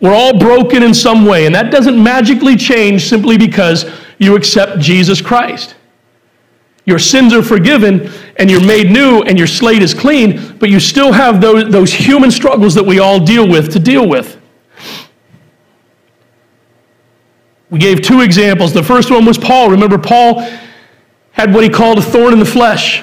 We're 0.00 0.14
all 0.14 0.38
broken 0.38 0.82
in 0.82 0.94
some 0.94 1.24
way, 1.24 1.46
and 1.46 1.54
that 1.54 1.70
doesn't 1.70 2.00
magically 2.00 2.56
change 2.56 3.08
simply 3.08 3.38
because 3.38 3.90
you 4.18 4.36
accept 4.36 4.78
Jesus 4.78 5.20
Christ. 5.20 5.74
Your 6.84 6.98
sins 6.98 7.32
are 7.32 7.42
forgiven, 7.42 8.10
and 8.36 8.50
you're 8.50 8.64
made 8.64 8.90
new, 8.90 9.22
and 9.22 9.38
your 9.38 9.46
slate 9.46 9.82
is 9.82 9.94
clean, 9.94 10.58
but 10.58 10.68
you 10.68 10.78
still 10.78 11.12
have 11.12 11.40
those, 11.40 11.70
those 11.70 11.92
human 11.92 12.30
struggles 12.30 12.74
that 12.74 12.84
we 12.84 12.98
all 12.98 13.18
deal 13.18 13.48
with 13.48 13.72
to 13.72 13.78
deal 13.78 14.06
with. 14.06 14.38
We 17.70 17.78
gave 17.78 18.02
two 18.02 18.20
examples. 18.20 18.72
The 18.72 18.82
first 18.82 19.10
one 19.10 19.24
was 19.24 19.38
Paul. 19.38 19.70
Remember, 19.70 19.98
Paul 19.98 20.40
had 21.32 21.52
what 21.52 21.64
he 21.64 21.70
called 21.70 21.98
a 21.98 22.02
thorn 22.02 22.32
in 22.32 22.38
the 22.38 22.44
flesh. 22.44 23.02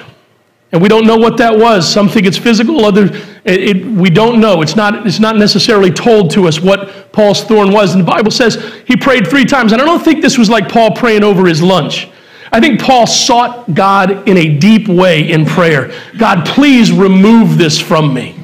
And 0.72 0.80
we 0.80 0.88
don't 0.88 1.06
know 1.06 1.18
what 1.18 1.36
that 1.36 1.56
was. 1.56 1.90
Some 1.90 2.08
think 2.08 2.26
it's 2.26 2.38
physical, 2.38 2.84
others, 2.84 3.10
it, 3.44 3.76
it, 3.76 3.86
we 3.86 4.08
don't 4.08 4.40
know. 4.40 4.62
It's 4.62 4.74
not, 4.74 5.06
it's 5.06 5.20
not 5.20 5.36
necessarily 5.36 5.90
told 5.90 6.30
to 6.32 6.48
us 6.48 6.60
what 6.60 7.12
Paul's 7.12 7.44
thorn 7.44 7.70
was. 7.70 7.94
And 7.94 8.02
the 8.02 8.10
Bible 8.10 8.30
says 8.30 8.56
he 8.86 8.96
prayed 8.96 9.28
three 9.28 9.44
times. 9.44 9.72
And 9.72 9.82
I 9.82 9.84
don't 9.84 10.02
think 10.02 10.22
this 10.22 10.38
was 10.38 10.48
like 10.48 10.70
Paul 10.70 10.92
praying 10.92 11.24
over 11.24 11.46
his 11.46 11.62
lunch. 11.62 12.08
I 12.50 12.60
think 12.60 12.80
Paul 12.80 13.06
sought 13.06 13.74
God 13.74 14.28
in 14.28 14.36
a 14.36 14.58
deep 14.58 14.88
way 14.88 15.30
in 15.30 15.46
prayer 15.46 15.92
God, 16.18 16.46
please 16.46 16.92
remove 16.92 17.58
this 17.58 17.78
from 17.78 18.12
me. 18.12 18.38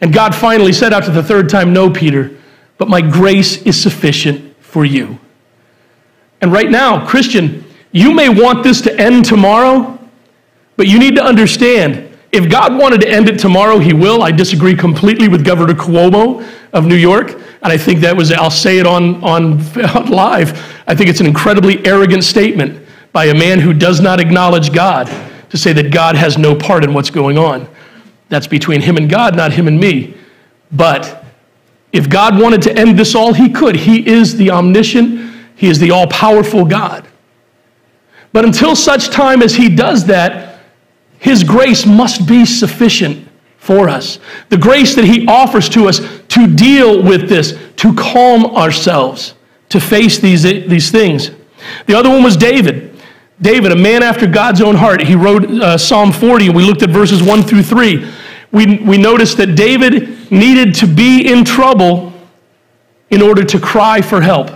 And 0.00 0.12
God 0.12 0.34
finally 0.34 0.72
said 0.72 0.92
after 0.92 1.10
the 1.10 1.22
third 1.22 1.48
time, 1.48 1.72
No, 1.72 1.90
Peter, 1.90 2.36
but 2.78 2.88
my 2.88 3.00
grace 3.00 3.62
is 3.62 3.80
sufficient 3.80 4.56
for 4.62 4.84
you. 4.84 5.18
And 6.40 6.52
right 6.52 6.70
now, 6.70 7.06
Christian, 7.06 7.64
you 7.92 8.14
may 8.14 8.28
want 8.28 8.62
this 8.62 8.80
to 8.82 8.98
end 8.98 9.24
tomorrow. 9.24 9.98
But 10.80 10.88
you 10.88 10.98
need 10.98 11.14
to 11.16 11.22
understand 11.22 12.08
if 12.32 12.50
God 12.50 12.74
wanted 12.74 13.02
to 13.02 13.06
end 13.10 13.28
it 13.28 13.38
tomorrow, 13.38 13.78
He 13.78 13.92
will. 13.92 14.22
I 14.22 14.32
disagree 14.32 14.74
completely 14.74 15.28
with 15.28 15.44
Governor 15.44 15.74
Cuomo 15.74 16.42
of 16.72 16.86
New 16.86 16.96
York. 16.96 17.32
And 17.32 17.70
I 17.70 17.76
think 17.76 18.00
that 18.00 18.16
was, 18.16 18.32
I'll 18.32 18.50
say 18.50 18.78
it 18.78 18.86
on, 18.86 19.22
on 19.22 19.58
live. 20.10 20.58
I 20.86 20.94
think 20.94 21.10
it's 21.10 21.20
an 21.20 21.26
incredibly 21.26 21.86
arrogant 21.86 22.24
statement 22.24 22.82
by 23.12 23.26
a 23.26 23.34
man 23.34 23.60
who 23.60 23.74
does 23.74 24.00
not 24.00 24.20
acknowledge 24.20 24.72
God 24.72 25.06
to 25.50 25.58
say 25.58 25.74
that 25.74 25.92
God 25.92 26.16
has 26.16 26.38
no 26.38 26.54
part 26.54 26.82
in 26.82 26.94
what's 26.94 27.10
going 27.10 27.36
on. 27.36 27.68
That's 28.30 28.46
between 28.46 28.80
him 28.80 28.96
and 28.96 29.10
God, 29.10 29.36
not 29.36 29.52
him 29.52 29.68
and 29.68 29.78
me. 29.78 30.16
But 30.72 31.26
if 31.92 32.08
God 32.08 32.40
wanted 32.40 32.62
to 32.62 32.74
end 32.74 32.98
this 32.98 33.14
all, 33.14 33.34
he 33.34 33.50
could. 33.50 33.76
He 33.76 34.08
is 34.08 34.34
the 34.34 34.50
omniscient, 34.50 35.34
he 35.56 35.68
is 35.68 35.78
the 35.78 35.90
all 35.90 36.06
powerful 36.06 36.64
God. 36.64 37.06
But 38.32 38.46
until 38.46 38.74
such 38.74 39.10
time 39.10 39.42
as 39.42 39.54
he 39.54 39.68
does 39.68 40.06
that, 40.06 40.49
his 41.20 41.44
grace 41.44 41.86
must 41.86 42.26
be 42.26 42.44
sufficient 42.46 43.28
for 43.58 43.90
us. 43.90 44.18
The 44.48 44.56
grace 44.56 44.94
that 44.96 45.04
He 45.04 45.26
offers 45.28 45.68
to 45.70 45.86
us 45.86 46.00
to 46.28 46.46
deal 46.48 47.02
with 47.02 47.28
this, 47.28 47.56
to 47.76 47.94
calm 47.94 48.46
ourselves, 48.56 49.34
to 49.68 49.78
face 49.78 50.18
these, 50.18 50.42
these 50.42 50.90
things. 50.90 51.30
The 51.86 51.94
other 51.94 52.08
one 52.08 52.22
was 52.22 52.36
David. 52.38 52.98
David, 53.40 53.70
a 53.70 53.76
man 53.76 54.02
after 54.02 54.26
God's 54.26 54.62
own 54.62 54.74
heart. 54.74 55.02
He 55.02 55.14
wrote 55.14 55.44
uh, 55.44 55.76
Psalm 55.76 56.10
40, 56.10 56.46
and 56.46 56.56
we 56.56 56.64
looked 56.64 56.82
at 56.82 56.90
verses 56.90 57.22
1 57.22 57.42
through 57.42 57.62
3. 57.62 58.10
We, 58.50 58.78
we 58.78 58.96
noticed 58.98 59.36
that 59.36 59.54
David 59.54 60.30
needed 60.32 60.74
to 60.76 60.86
be 60.86 61.30
in 61.30 61.44
trouble 61.44 62.12
in 63.10 63.20
order 63.20 63.44
to 63.44 63.60
cry 63.60 64.00
for 64.00 64.22
help. 64.22 64.50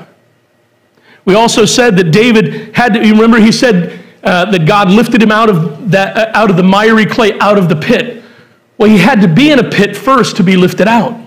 We 1.26 1.34
also 1.34 1.66
said 1.66 1.96
that 1.96 2.10
David 2.10 2.74
had 2.74 2.94
to, 2.94 3.00
remember, 3.00 3.38
he 3.38 3.52
said, 3.52 4.03
uh, 4.24 4.50
that 4.50 4.66
God 4.66 4.90
lifted 4.90 5.22
him 5.22 5.30
out 5.30 5.48
of, 5.48 5.90
that, 5.90 6.16
uh, 6.16 6.38
out 6.38 6.50
of 6.50 6.56
the 6.56 6.62
miry 6.62 7.06
clay, 7.06 7.38
out 7.40 7.58
of 7.58 7.68
the 7.68 7.76
pit. 7.76 8.22
Well, 8.78 8.90
he 8.90 8.98
had 8.98 9.20
to 9.20 9.28
be 9.28 9.50
in 9.50 9.58
a 9.58 9.70
pit 9.70 9.96
first 9.96 10.36
to 10.36 10.42
be 10.42 10.56
lifted 10.56 10.88
out. 10.88 11.20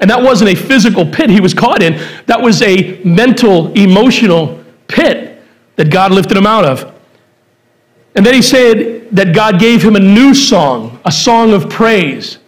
And 0.00 0.10
that 0.10 0.22
wasn't 0.22 0.50
a 0.50 0.54
physical 0.54 1.04
pit 1.04 1.30
he 1.30 1.40
was 1.40 1.54
caught 1.54 1.82
in, 1.82 1.94
that 2.26 2.40
was 2.40 2.62
a 2.62 3.02
mental, 3.04 3.72
emotional 3.72 4.62
pit 4.86 5.42
that 5.76 5.90
God 5.90 6.12
lifted 6.12 6.36
him 6.36 6.46
out 6.46 6.64
of. 6.64 6.94
And 8.14 8.24
then 8.24 8.34
he 8.34 8.42
said 8.42 9.10
that 9.12 9.34
God 9.34 9.60
gave 9.60 9.82
him 9.82 9.96
a 9.96 10.00
new 10.00 10.34
song, 10.34 10.98
a 11.04 11.12
song 11.12 11.52
of 11.52 11.68
praise. 11.68 12.38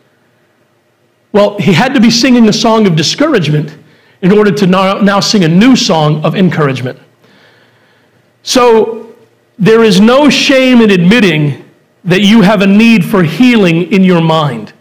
Well, 1.33 1.59
he 1.59 1.73
had 1.73 1.95
to 1.95 2.01
be 2.01 2.11
singing 2.11 2.49
a 2.49 2.53
song 2.53 2.87
of 2.87 2.97
discouragement 2.97 3.77
in 4.23 4.33
order 4.33 4.51
to 4.51 4.67
now, 4.67 4.95
now 5.01 5.21
sing 5.21 5.45
a 5.45 5.49
new 5.49 5.77
song 5.77 6.25
of 6.25 6.35
encouragement. 6.35 6.99
So 8.43 9.10
there 9.61 9.85
is 9.85 10.01
no 10.01 10.31
shame 10.31 10.81
in 10.81 10.91
admitting 10.91 11.71
that 12.05 12.23
you 12.23 12.41
have 12.41 12.63
a 12.63 12.67
need 12.67 13.05
for 13.05 13.23
healing 13.23 13.93
in 13.93 14.03
your 14.03 14.23
mind 14.23 14.73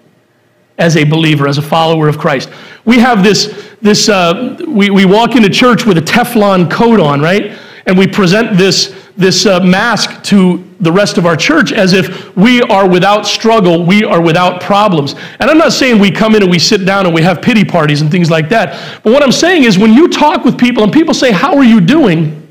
as 0.78 0.96
a 0.96 1.04
believer, 1.04 1.48
as 1.48 1.58
a 1.58 1.62
follower 1.62 2.08
of 2.08 2.18
Christ. 2.18 2.50
We 2.86 2.98
have 3.00 3.22
this, 3.22 3.76
this 3.82 4.08
uh, 4.08 4.58
we, 4.66 4.90
we 4.90 5.04
walk 5.04 5.36
into 5.36 5.50
church 5.50 5.86
with 5.86 5.98
a 5.98 6.02
Teflon 6.02 6.72
coat 6.72 7.02
on, 7.02 7.20
right? 7.20 7.58
And 7.86 7.98
we 7.98 8.08
present 8.08 8.58
this, 8.58 8.96
this 9.18 9.46
uh, 9.46 9.60
mask 9.60 10.24
to 10.26 10.66
the 10.80 10.92
rest 10.92 11.18
of 11.18 11.26
our 11.26 11.36
church 11.36 11.74
as 11.74 11.92
if 11.92 12.34
we 12.38 12.62
are 12.62 12.88
without 12.88 13.28
struggle, 13.28 13.86
we 13.86 14.06
are 14.06 14.22
without 14.22 14.62
problems. 14.62 15.16
And 15.42 15.50
I'm 15.50 15.58
not 15.58 15.74
saying 15.74 16.00
we 16.00 16.10
come 16.10 16.36
in 16.36 16.42
and 16.44 16.50
we 16.50 16.60
sit 16.60 16.86
down 16.86 17.06
and 17.06 17.14
we 17.14 17.22
have 17.22 17.42
pity 17.42 17.66
parties 17.66 18.00
and 18.00 18.10
things 18.10 18.32
like 18.32 18.48
that. 18.48 19.02
But 19.04 19.12
what 19.12 19.24
I'm 19.24 19.34
saying 19.34 19.64
is 19.64 19.78
when 19.78 19.94
you 19.94 20.08
talk 20.08 20.46
with 20.46 20.58
people 20.58 20.84
and 20.84 20.94
people 20.94 21.14
say, 21.14 21.34
How 21.34 21.58
are 21.58 21.66
you 21.66 21.82
doing? 21.82 22.49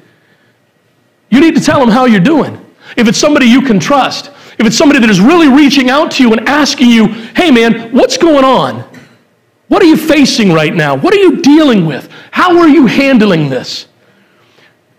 You 1.30 1.40
need 1.40 1.54
to 1.56 1.60
tell 1.60 1.80
them 1.80 1.88
how 1.88 2.06
you're 2.06 2.20
doing. 2.20 2.64
If 2.96 3.08
it's 3.08 3.18
somebody 3.18 3.46
you 3.46 3.62
can 3.62 3.78
trust, 3.78 4.30
if 4.58 4.66
it's 4.66 4.76
somebody 4.76 5.00
that 5.00 5.10
is 5.10 5.20
really 5.20 5.48
reaching 5.48 5.90
out 5.90 6.10
to 6.12 6.22
you 6.22 6.32
and 6.32 6.48
asking 6.48 6.90
you, 6.90 7.06
hey 7.06 7.50
man, 7.50 7.92
what's 7.92 8.16
going 8.16 8.44
on? 8.44 8.84
What 9.68 9.82
are 9.82 9.86
you 9.86 9.96
facing 9.96 10.52
right 10.52 10.74
now? 10.74 10.96
What 10.96 11.14
are 11.14 11.18
you 11.18 11.42
dealing 11.42 11.86
with? 11.86 12.10
How 12.30 12.58
are 12.58 12.68
you 12.68 12.86
handling 12.86 13.50
this? 13.50 13.86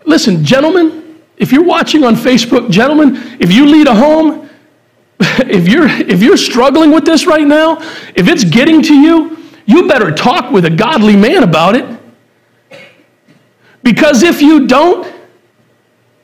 Listen, 0.06 0.44
gentlemen, 0.44 1.20
if 1.36 1.52
you're 1.52 1.64
watching 1.64 2.04
on 2.04 2.14
Facebook, 2.14 2.70
gentlemen, 2.70 3.16
if 3.40 3.52
you 3.52 3.66
lead 3.66 3.88
a 3.88 3.94
home, 3.94 4.48
if 5.20 5.68
you're, 5.68 5.88
if 5.88 6.22
you're 6.22 6.36
struggling 6.36 6.92
with 6.92 7.04
this 7.04 7.26
right 7.26 7.46
now, 7.46 7.78
if 8.14 8.28
it's 8.28 8.44
getting 8.44 8.80
to 8.82 8.94
you, 8.94 9.38
you 9.66 9.88
better 9.88 10.10
talk 10.12 10.50
with 10.50 10.64
a 10.64 10.70
godly 10.70 11.16
man 11.16 11.42
about 11.42 11.76
it. 11.76 11.98
Because 13.82 14.22
if 14.22 14.40
you 14.40 14.66
don't, 14.66 15.12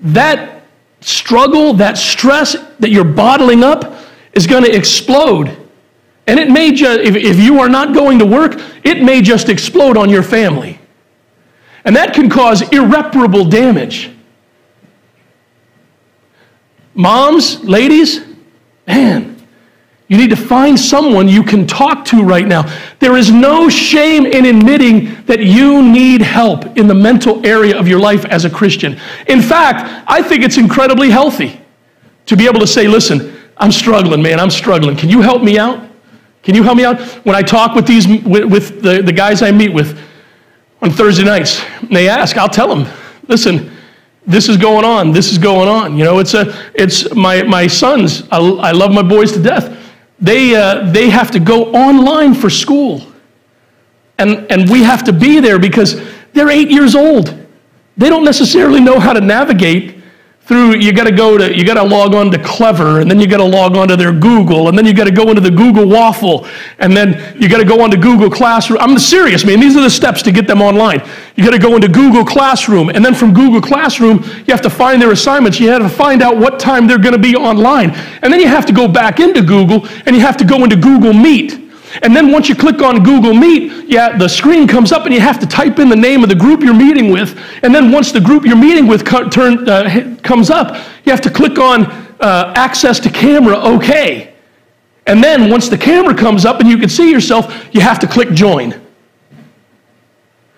that 0.00 0.62
struggle, 1.00 1.74
that 1.74 1.96
stress 1.96 2.56
that 2.78 2.90
you're 2.90 3.04
bottling 3.04 3.62
up 3.62 4.00
is 4.32 4.46
going 4.46 4.64
to 4.64 4.74
explode. 4.74 5.56
And 6.26 6.40
it 6.40 6.50
may 6.50 6.72
just, 6.72 7.00
if, 7.00 7.14
if 7.14 7.38
you 7.38 7.60
are 7.60 7.68
not 7.68 7.94
going 7.94 8.18
to 8.18 8.26
work, 8.26 8.60
it 8.84 9.02
may 9.02 9.22
just 9.22 9.48
explode 9.48 9.96
on 9.96 10.10
your 10.10 10.22
family. 10.22 10.80
And 11.84 11.94
that 11.94 12.14
can 12.14 12.28
cause 12.28 12.62
irreparable 12.72 13.44
damage. 13.44 14.10
Moms, 16.94 17.62
ladies, 17.62 18.24
man, 18.86 19.35
you 20.08 20.16
need 20.16 20.30
to 20.30 20.36
find 20.36 20.78
someone 20.78 21.26
you 21.26 21.42
can 21.42 21.66
talk 21.66 22.04
to 22.06 22.22
right 22.22 22.46
now. 22.46 22.62
There 23.00 23.16
is 23.16 23.30
no 23.30 23.68
shame 23.68 24.24
in 24.24 24.46
admitting 24.46 25.24
that 25.24 25.40
you 25.40 25.82
need 25.82 26.22
help 26.22 26.64
in 26.78 26.86
the 26.86 26.94
mental 26.94 27.44
area 27.44 27.76
of 27.76 27.88
your 27.88 27.98
life 27.98 28.24
as 28.26 28.44
a 28.44 28.50
Christian. 28.50 29.00
In 29.26 29.42
fact, 29.42 30.04
I 30.06 30.22
think 30.22 30.44
it's 30.44 30.58
incredibly 30.58 31.10
healthy 31.10 31.60
to 32.26 32.36
be 32.36 32.46
able 32.46 32.60
to 32.60 32.68
say, 32.68 32.86
listen, 32.86 33.36
I'm 33.56 33.72
struggling, 33.72 34.22
man, 34.22 34.38
I'm 34.38 34.50
struggling. 34.50 34.96
Can 34.96 35.08
you 35.08 35.22
help 35.22 35.42
me 35.42 35.58
out? 35.58 35.88
Can 36.44 36.54
you 36.54 36.62
help 36.62 36.76
me 36.76 36.84
out? 36.84 37.00
When 37.24 37.34
I 37.34 37.42
talk 37.42 37.74
with 37.74 37.88
these 37.88 38.06
with, 38.06 38.80
the, 38.82 39.02
the 39.02 39.12
guys 39.12 39.42
I 39.42 39.50
meet 39.50 39.72
with 39.72 39.98
on 40.82 40.90
Thursday 40.90 41.24
nights, 41.24 41.64
they 41.90 42.08
ask, 42.08 42.36
I'll 42.36 42.48
tell 42.48 42.72
them, 42.72 42.86
listen, 43.26 43.72
this 44.24 44.48
is 44.48 44.56
going 44.56 44.84
on, 44.84 45.10
this 45.10 45.32
is 45.32 45.38
going 45.38 45.68
on. 45.68 45.96
You 45.96 46.04
know, 46.04 46.20
it's 46.20 46.34
a 46.34 46.54
it's 46.74 47.12
my 47.14 47.42
my 47.42 47.66
sons, 47.66 48.22
I, 48.30 48.38
I 48.38 48.70
love 48.70 48.92
my 48.92 49.02
boys 49.02 49.32
to 49.32 49.42
death 49.42 49.85
they, 50.18 50.54
uh, 50.54 50.90
they 50.90 51.10
have 51.10 51.30
to 51.32 51.40
go 51.40 51.72
online 51.72 52.34
for 52.34 52.50
school. 52.50 53.02
And, 54.18 54.50
and 54.50 54.70
we 54.70 54.82
have 54.82 55.04
to 55.04 55.12
be 55.12 55.40
there 55.40 55.58
because 55.58 56.00
they're 56.32 56.50
eight 56.50 56.70
years 56.70 56.94
old. 56.94 57.34
They 57.96 58.08
don't 58.08 58.24
necessarily 58.24 58.80
know 58.80 58.98
how 58.98 59.12
to 59.12 59.20
navigate 59.20 59.95
through, 60.46 60.76
you 60.76 60.92
got 60.92 61.04
to 61.04 61.12
go 61.12 61.36
to, 61.36 61.56
you 61.56 61.64
got 61.64 61.74
to 61.74 61.82
log 61.82 62.14
on 62.14 62.30
to 62.30 62.38
Clever, 62.38 63.00
and 63.00 63.10
then 63.10 63.18
you 63.18 63.26
got 63.26 63.38
to 63.38 63.44
log 63.44 63.76
on 63.76 63.88
to 63.88 63.96
their 63.96 64.12
Google, 64.12 64.68
and 64.68 64.78
then 64.78 64.86
you 64.86 64.94
got 64.94 65.04
to 65.04 65.10
go 65.10 65.28
into 65.28 65.40
the 65.40 65.50
Google 65.50 65.88
Waffle, 65.88 66.46
and 66.78 66.96
then 66.96 67.36
you 67.40 67.48
got 67.48 67.58
to 67.58 67.64
go 67.64 67.82
onto 67.82 67.96
Google 67.96 68.30
Classroom. 68.30 68.78
I'm 68.80 68.96
serious, 68.96 69.44
man. 69.44 69.58
These 69.58 69.76
are 69.76 69.82
the 69.82 69.90
steps 69.90 70.22
to 70.22 70.30
get 70.30 70.46
them 70.46 70.62
online. 70.62 71.02
You 71.34 71.44
got 71.44 71.50
to 71.50 71.58
go 71.58 71.74
into 71.74 71.88
Google 71.88 72.24
Classroom, 72.24 72.90
and 72.90 73.04
then 73.04 73.12
from 73.12 73.34
Google 73.34 73.60
Classroom, 73.60 74.22
you 74.22 74.44
have 74.48 74.62
to 74.62 74.70
find 74.70 75.02
their 75.02 75.10
assignments. 75.10 75.58
You 75.58 75.68
have 75.70 75.82
to 75.82 75.88
find 75.88 76.22
out 76.22 76.36
what 76.36 76.60
time 76.60 76.86
they're 76.86 76.96
going 76.96 77.16
to 77.16 77.20
be 77.20 77.34
online, 77.34 77.90
and 78.22 78.32
then 78.32 78.38
you 78.38 78.46
have 78.46 78.66
to 78.66 78.72
go 78.72 78.86
back 78.86 79.18
into 79.18 79.42
Google, 79.42 79.88
and 80.06 80.14
you 80.14 80.22
have 80.22 80.36
to 80.36 80.44
go 80.44 80.62
into 80.62 80.76
Google 80.76 81.12
Meet. 81.12 81.65
And 82.02 82.14
then 82.14 82.32
once 82.32 82.48
you 82.48 82.54
click 82.54 82.82
on 82.82 83.02
Google 83.02 83.32
Meet, 83.32 83.88
yeah, 83.88 84.16
the 84.16 84.28
screen 84.28 84.66
comes 84.66 84.92
up 84.92 85.06
and 85.06 85.14
you 85.14 85.20
have 85.20 85.38
to 85.40 85.46
type 85.46 85.78
in 85.78 85.88
the 85.88 85.96
name 85.96 86.22
of 86.22 86.28
the 86.28 86.34
group 86.34 86.60
you're 86.60 86.74
meeting 86.74 87.10
with. 87.10 87.38
And 87.62 87.74
then 87.74 87.92
once 87.92 88.12
the 88.12 88.20
group 88.20 88.44
you're 88.44 88.56
meeting 88.56 88.86
with 88.86 89.04
co- 89.04 89.28
turn, 89.28 89.68
uh, 89.68 90.16
comes 90.22 90.50
up, 90.50 90.74
you 91.04 91.12
have 91.12 91.20
to 91.22 91.30
click 91.30 91.58
on 91.58 91.86
uh, 92.20 92.52
access 92.56 92.98
to 93.00 93.10
camera, 93.10 93.56
okay. 93.56 94.34
And 95.06 95.22
then 95.22 95.50
once 95.50 95.68
the 95.68 95.78
camera 95.78 96.14
comes 96.14 96.44
up 96.44 96.60
and 96.60 96.68
you 96.68 96.78
can 96.78 96.88
see 96.88 97.10
yourself, 97.10 97.68
you 97.72 97.80
have 97.80 97.98
to 98.00 98.06
click 98.06 98.30
join. 98.32 98.80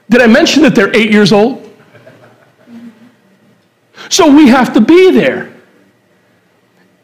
Did 0.08 0.22
I 0.22 0.26
mention 0.26 0.62
that 0.62 0.74
they're 0.74 0.94
eight 0.96 1.10
years 1.10 1.32
old? 1.32 1.64
So 4.08 4.34
we 4.34 4.48
have 4.48 4.72
to 4.72 4.80
be 4.80 5.10
there. 5.10 5.52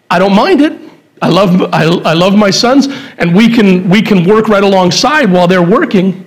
I 0.08 0.18
don't 0.18 0.34
mind 0.34 0.62
it. 0.62 0.80
I 1.20 1.28
love, 1.28 1.62
I, 1.72 1.84
I 1.84 2.12
love 2.12 2.34
my 2.36 2.50
sons, 2.50 2.86
and 3.18 3.34
we 3.34 3.48
can, 3.48 3.88
we 3.88 4.02
can 4.02 4.24
work 4.24 4.48
right 4.48 4.62
alongside 4.62 5.30
while 5.30 5.46
they're 5.46 5.62
working. 5.62 6.26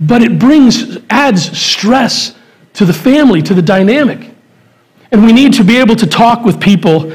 But 0.00 0.22
it 0.22 0.38
brings, 0.38 0.98
adds 1.10 1.56
stress 1.56 2.34
to 2.74 2.84
the 2.84 2.92
family, 2.92 3.42
to 3.42 3.54
the 3.54 3.62
dynamic. 3.62 4.30
And 5.10 5.24
we 5.24 5.32
need 5.32 5.52
to 5.54 5.64
be 5.64 5.76
able 5.76 5.96
to 5.96 6.06
talk 6.06 6.44
with 6.44 6.60
people 6.60 7.12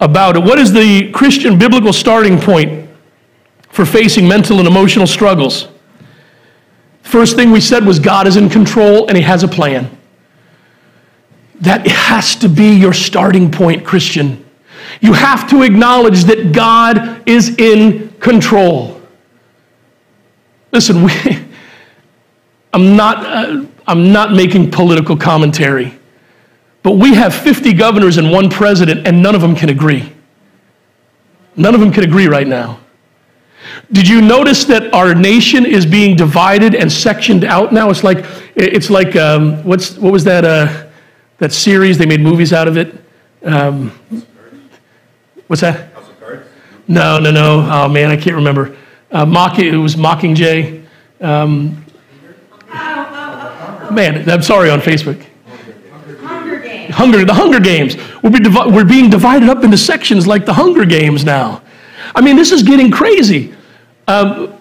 about 0.00 0.36
it. 0.36 0.42
What 0.42 0.58
is 0.58 0.72
the 0.72 1.10
Christian 1.12 1.58
biblical 1.58 1.92
starting 1.92 2.38
point 2.38 2.88
for 3.68 3.84
facing 3.84 4.26
mental 4.26 4.58
and 4.58 4.66
emotional 4.66 5.06
struggles? 5.06 5.68
First 7.02 7.36
thing 7.36 7.50
we 7.50 7.60
said 7.60 7.84
was 7.84 7.98
God 7.98 8.26
is 8.26 8.36
in 8.36 8.48
control 8.48 9.06
and 9.08 9.16
He 9.16 9.22
has 9.22 9.42
a 9.42 9.48
plan. 9.48 9.96
That 11.60 11.86
has 11.86 12.36
to 12.36 12.48
be 12.48 12.74
your 12.74 12.92
starting 12.92 13.50
point, 13.50 13.84
Christian. 13.84 14.45
You 15.00 15.12
have 15.12 15.48
to 15.50 15.62
acknowledge 15.62 16.24
that 16.24 16.52
God 16.52 17.22
is 17.28 17.56
in 17.58 18.10
control. 18.20 19.00
Listen, 20.72 21.04
we, 21.04 21.12
I'm, 22.72 22.96
not, 22.96 23.24
uh, 23.26 23.64
I'm 23.86 24.12
not 24.12 24.32
making 24.32 24.70
political 24.70 25.16
commentary, 25.16 25.98
but 26.82 26.92
we 26.92 27.14
have 27.14 27.34
50 27.34 27.72
governors 27.72 28.18
and 28.18 28.30
one 28.30 28.50
president, 28.50 29.06
and 29.06 29.22
none 29.22 29.34
of 29.34 29.40
them 29.40 29.56
can 29.56 29.68
agree. 29.68 30.12
None 31.56 31.74
of 31.74 31.80
them 31.80 31.92
can 31.92 32.04
agree 32.04 32.26
right 32.26 32.46
now. 32.46 32.80
Did 33.92 34.08
you 34.08 34.20
notice 34.20 34.64
that 34.64 34.92
our 34.92 35.14
nation 35.14 35.64
is 35.64 35.86
being 35.86 36.16
divided 36.16 36.74
and 36.74 36.90
sectioned 36.90 37.44
out 37.44 37.72
now? 37.72 37.90
It's 37.90 38.04
like, 38.04 38.24
it's 38.54 38.90
like 38.90 39.16
um, 39.16 39.62
what's, 39.64 39.96
what 39.96 40.12
was 40.12 40.24
that, 40.24 40.44
uh, 40.44 40.86
that 41.38 41.52
series? 41.52 41.98
They 41.98 42.06
made 42.06 42.20
movies 42.20 42.52
out 42.52 42.68
of 42.68 42.76
it. 42.76 42.94
Um, 43.42 43.92
what's 45.46 45.62
that? 45.62 45.92
No, 46.88 47.18
no, 47.18 47.30
no. 47.30 47.68
Oh, 47.70 47.88
man, 47.88 48.10
I 48.10 48.16
can't 48.16 48.36
remember. 48.36 48.76
Uh, 49.10 49.26
Mock, 49.26 49.58
it 49.58 49.76
was 49.76 49.96
Mockingjay. 49.96 50.84
Um, 51.20 51.84
man, 53.92 54.28
I'm 54.28 54.42
sorry 54.42 54.70
on 54.70 54.80
Facebook. 54.80 55.24
Hunger 56.22 56.58
Games. 56.60 56.94
Hunger, 56.94 57.24
the 57.24 57.34
Hunger 57.34 57.60
Games. 57.60 57.96
We're, 58.22 58.30
be 58.30 58.38
divi- 58.40 58.70
we're 58.70 58.84
being 58.84 59.10
divided 59.10 59.48
up 59.48 59.64
into 59.64 59.76
sections 59.76 60.26
like 60.26 60.44
the 60.44 60.52
Hunger 60.52 60.84
Games 60.84 61.24
now. 61.24 61.62
I 62.14 62.20
mean, 62.20 62.36
this 62.36 62.52
is 62.52 62.62
getting 62.62 62.90
crazy. 62.90 63.54
Um, 64.06 64.54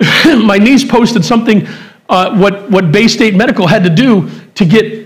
my 0.24 0.58
niece 0.58 0.84
posted 0.84 1.24
something, 1.24 1.66
uh, 2.08 2.36
what, 2.38 2.70
what 2.70 2.86
Baystate 2.86 3.34
Medical 3.34 3.66
had 3.66 3.84
to 3.84 3.90
do 3.90 4.30
to 4.54 4.64
get, 4.64 5.05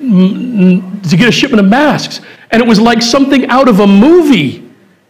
to 0.00 1.16
get 1.16 1.28
a 1.28 1.32
shipment 1.32 1.60
of 1.60 1.70
masks. 1.70 2.20
And 2.50 2.62
it 2.62 2.66
was 2.66 2.80
like 2.80 3.02
something 3.02 3.46
out 3.48 3.68
of 3.68 3.80
a 3.80 3.86
movie. 3.86 4.68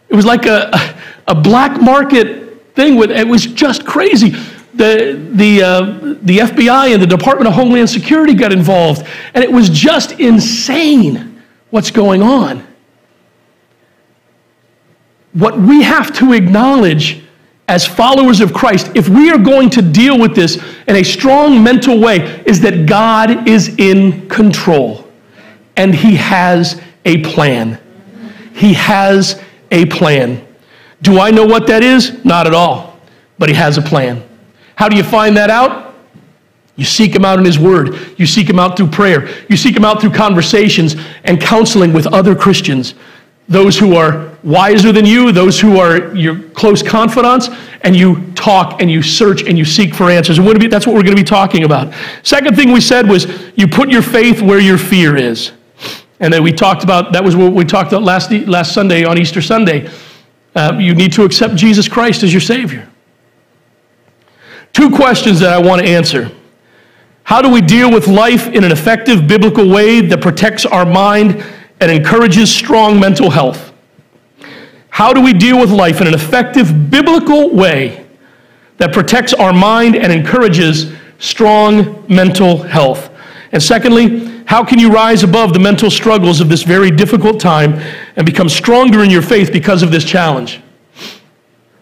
It 0.09 0.15
was 0.15 0.25
like 0.25 0.47
a, 0.47 0.97
a 1.29 1.35
black 1.35 1.81
market 1.81 2.75
thing. 2.75 2.97
With, 2.97 3.11
it 3.11 3.27
was 3.27 3.47
just 3.47 3.87
crazy. 3.87 4.31
The, 4.75 5.29
the, 5.33 5.63
uh, 5.63 5.81
the 6.23 6.39
FBI 6.39 6.93
and 6.93 7.03
the 7.03 7.07
Department 7.07 7.49
of 7.49 7.55
Homeland 7.55 7.89
Security 7.89 8.35
got 8.35 8.53
involved. 8.53 9.07
And 9.35 9.45
it 9.45 9.53
was 9.53 9.69
just 9.69 10.13
insane 10.19 11.43
what's 11.71 11.91
going 11.91 12.23
on. 12.23 12.67
What 15.33 15.59
we 15.59 15.83
have 15.83 16.13
to 16.15 16.33
acknowledge 16.33 17.23
as 17.71 17.87
followers 17.87 18.41
of 18.41 18.53
Christ, 18.53 18.91
if 18.97 19.09
we 19.09 19.31
are 19.31 19.39
going 19.39 19.71
to 19.71 19.81
deal 19.81 20.19
with 20.19 20.35
this 20.35 20.57
in 20.89 20.97
a 20.97 21.05
strong 21.05 21.63
mental 21.63 22.01
way, 22.01 22.43
is 22.45 22.61
that 22.63 22.85
God 22.85 23.49
is 23.49 23.69
in 23.79 24.29
control 24.29 25.09
and 25.77 25.95
He 25.95 26.17
has 26.17 26.83
a 27.05 27.23
plan. 27.23 27.81
He 28.55 28.75
has 28.75 29.41
a 29.71 29.87
plan. 29.87 30.45
Do 31.03 31.21
I 31.21 31.31
know 31.31 31.47
what 31.47 31.69
that 31.69 31.85
is? 31.85 32.25
Not 32.25 32.49
at 32.49 32.55
all, 32.55 32.99
but 33.39 33.49
He 33.49 33.55
has 33.55 33.79
a 33.79 33.83
plan. 33.83 34.21
How 34.75 34.89
do 34.89 34.97
you 34.97 35.05
find 35.05 35.37
that 35.37 35.49
out? 35.49 35.95
You 36.75 36.85
seek 36.85 37.15
Him 37.15 37.25
out 37.25 37.39
in 37.39 37.45
His 37.45 37.61
Word. 37.61 37.97
You 38.19 38.27
seek 38.27 38.51
Him 38.51 38.59
out 38.59 38.77
through 38.77 38.89
prayer. 38.89 39.29
You 39.49 39.57
seek 39.57 39.77
Him 39.77 39.85
out 39.85 40.01
through 40.01 40.11
conversations 40.11 40.97
and 41.23 41.41
counseling 41.41 41.93
with 41.93 42.09
other 42.09 42.35
Christians 42.35 42.97
those 43.47 43.79
who 43.79 43.95
are 43.95 44.30
wiser 44.43 44.93
than 44.93 45.05
you, 45.05 45.33
those 45.33 45.61
who 45.61 45.79
are 45.79 46.15
your 46.15 46.41
close 46.51 46.83
confidants, 46.83 47.49
and 47.83 47.97
you 47.97 48.33
talk 48.33 48.81
and 48.81 48.91
you 48.91 49.03
search 49.03 49.43
and 49.43 49.59
you 49.59 49.65
seek 49.65 49.95
for 49.95 50.11
answers. 50.11 50.39
And 50.39 50.73
that's 50.73 50.87
what 50.87 50.95
we're 50.95 51.03
going 51.03 51.17
to 51.17 51.23
be 51.23 51.25
talking 51.25 51.65
about. 51.65 51.95
Second 52.23 52.57
thing 52.57 52.73
we 52.73 52.81
said 52.81 53.09
was 53.09 53.27
you 53.57 53.67
put 53.67 53.91
your 53.91 54.03
faith 54.03 54.43
where 54.43 54.61
your 54.61 54.79
fear 54.79 55.17
is. 55.17 55.53
And 56.21 56.33
then 56.33 56.43
we 56.43 56.53
talked 56.53 56.85
about, 56.85 57.13
that 57.13 57.25
was 57.25 57.35
what 57.35 57.53
we 57.53 57.65
talked 57.65 57.93
about 57.93 58.03
last, 58.03 58.31
last 58.31 58.73
Sunday 58.73 59.05
on 59.05 59.19
Easter 59.19 59.41
Sunday. 59.41 59.91
Uh, 60.55 60.77
you 60.79 60.95
need 60.95 61.13
to 61.15 61.25
accept 61.25 61.55
Jesus 61.55 61.89
Christ 61.89 62.23
as 62.23 62.33
your 62.33 62.41
Savior. 62.41 62.89
Two 64.73 64.91
questions 64.91 65.41
that 65.41 65.53
I 65.53 65.59
want 65.59 65.81
to 65.81 65.89
answer. 65.89 66.31
How 67.25 67.41
do 67.41 67.49
we 67.49 67.61
deal 67.61 67.91
with 67.91 68.09
life 68.09 68.49
in 68.49 68.65
an 68.65 68.73
effective 68.73 69.27
biblical 69.27 69.69
way 69.69 70.01
that 70.01 70.21
protects 70.21 70.67
our 70.67 70.85
mind 70.85 71.43
and 71.81 71.91
encourages 71.91 72.55
strong 72.55 73.01
mental 73.01 73.31
health. 73.31 73.70
How 75.01 75.15
do 75.15 75.23
we 75.23 75.33
deal 75.33 75.59
with 75.59 75.71
life 75.71 76.03
in 76.03 76.07
an 76.07 76.13
effective 76.13 76.91
biblical 76.91 77.49
way 77.49 78.07
that 78.77 78.93
protects 78.93 79.33
our 79.33 79.51
mind 79.51 79.97
and 79.97 80.13
encourages 80.13 80.93
strong 81.19 82.05
mental 82.07 82.59
health? 82.59 83.09
And 83.53 83.63
secondly, 83.63 84.45
how 84.45 84.63
can 84.63 84.79
you 84.79 84.91
rise 84.91 85.23
above 85.23 85.55
the 85.55 85.59
mental 85.59 85.91
struggles 85.91 86.43
of 86.43 86.51
this 86.51 86.65
very 86.65 86.91
difficult 86.91 87.41
time 87.41 87.81
and 88.17 88.27
become 88.27 88.51
stronger 88.51 89.03
in 89.03 89.09
your 89.09 89.23
faith 89.23 89.55
because 89.55 89.83
of 89.83 89.91
this 89.91 90.05
challenge? 90.05 90.61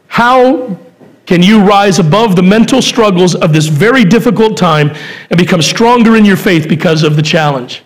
How 0.07 0.79
can 1.27 1.43
you 1.43 1.61
rise 1.61 1.99
above 1.99 2.37
the 2.37 2.45
mental 2.45 2.81
struggles 2.81 3.35
of 3.35 3.53
this 3.53 3.67
very 3.67 4.05
difficult 4.05 4.57
time 4.57 4.95
and 5.31 5.37
become 5.37 5.61
stronger 5.61 6.15
in 6.15 6.25
your 6.25 6.37
faith 6.37 6.69
because 6.69 7.03
of 7.03 7.17
the 7.17 7.23
challenge? 7.23 7.83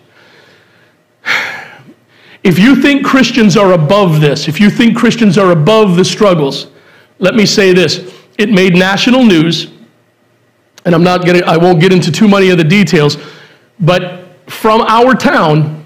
If 2.43 2.59
you 2.59 2.75
think 2.75 3.05
Christians 3.05 3.55
are 3.55 3.71
above 3.71 4.19
this, 4.19 4.47
if 4.47 4.59
you 4.59 4.69
think 4.69 4.97
Christians 4.97 5.37
are 5.37 5.51
above 5.51 5.95
the 5.95 6.03
struggles, 6.03 6.67
let 7.19 7.35
me 7.35 7.45
say 7.45 7.73
this. 7.73 8.13
It 8.37 8.49
made 8.49 8.75
national 8.75 9.23
news, 9.23 9.71
and 10.85 10.93
I'm 10.93 11.03
not 11.03 11.23
getting, 11.23 11.43
I 11.43 11.55
won't 11.55 11.79
get 11.79 11.93
into 11.93 12.11
too 12.11 12.27
many 12.27 12.49
of 12.49 12.57
the 12.57 12.63
details, 12.63 13.17
but 13.79 14.25
from 14.49 14.81
our 14.81 15.13
town 15.13 15.85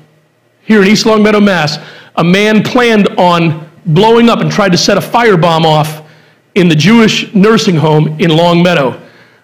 here 0.63 0.81
in 0.81 0.87
East 0.87 1.05
Longmeadow, 1.05 1.39
Mass, 1.39 1.77
a 2.15 2.23
man 2.23 2.63
planned 2.63 3.07
on 3.19 3.69
blowing 3.85 4.27
up 4.27 4.39
and 4.39 4.51
tried 4.51 4.71
to 4.71 4.77
set 4.77 4.97
a 4.97 5.01
firebomb 5.01 5.63
off 5.63 6.01
in 6.55 6.67
the 6.67 6.75
Jewish 6.75 7.33
nursing 7.35 7.75
home 7.75 8.19
in 8.19 8.31
Longmeadow. 8.31 8.99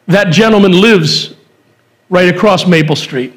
That 0.07 0.31
gentleman 0.31 0.71
lives 0.71 1.35
right 2.09 2.33
across 2.33 2.65
Maple 2.65 2.95
Street. 2.95 3.33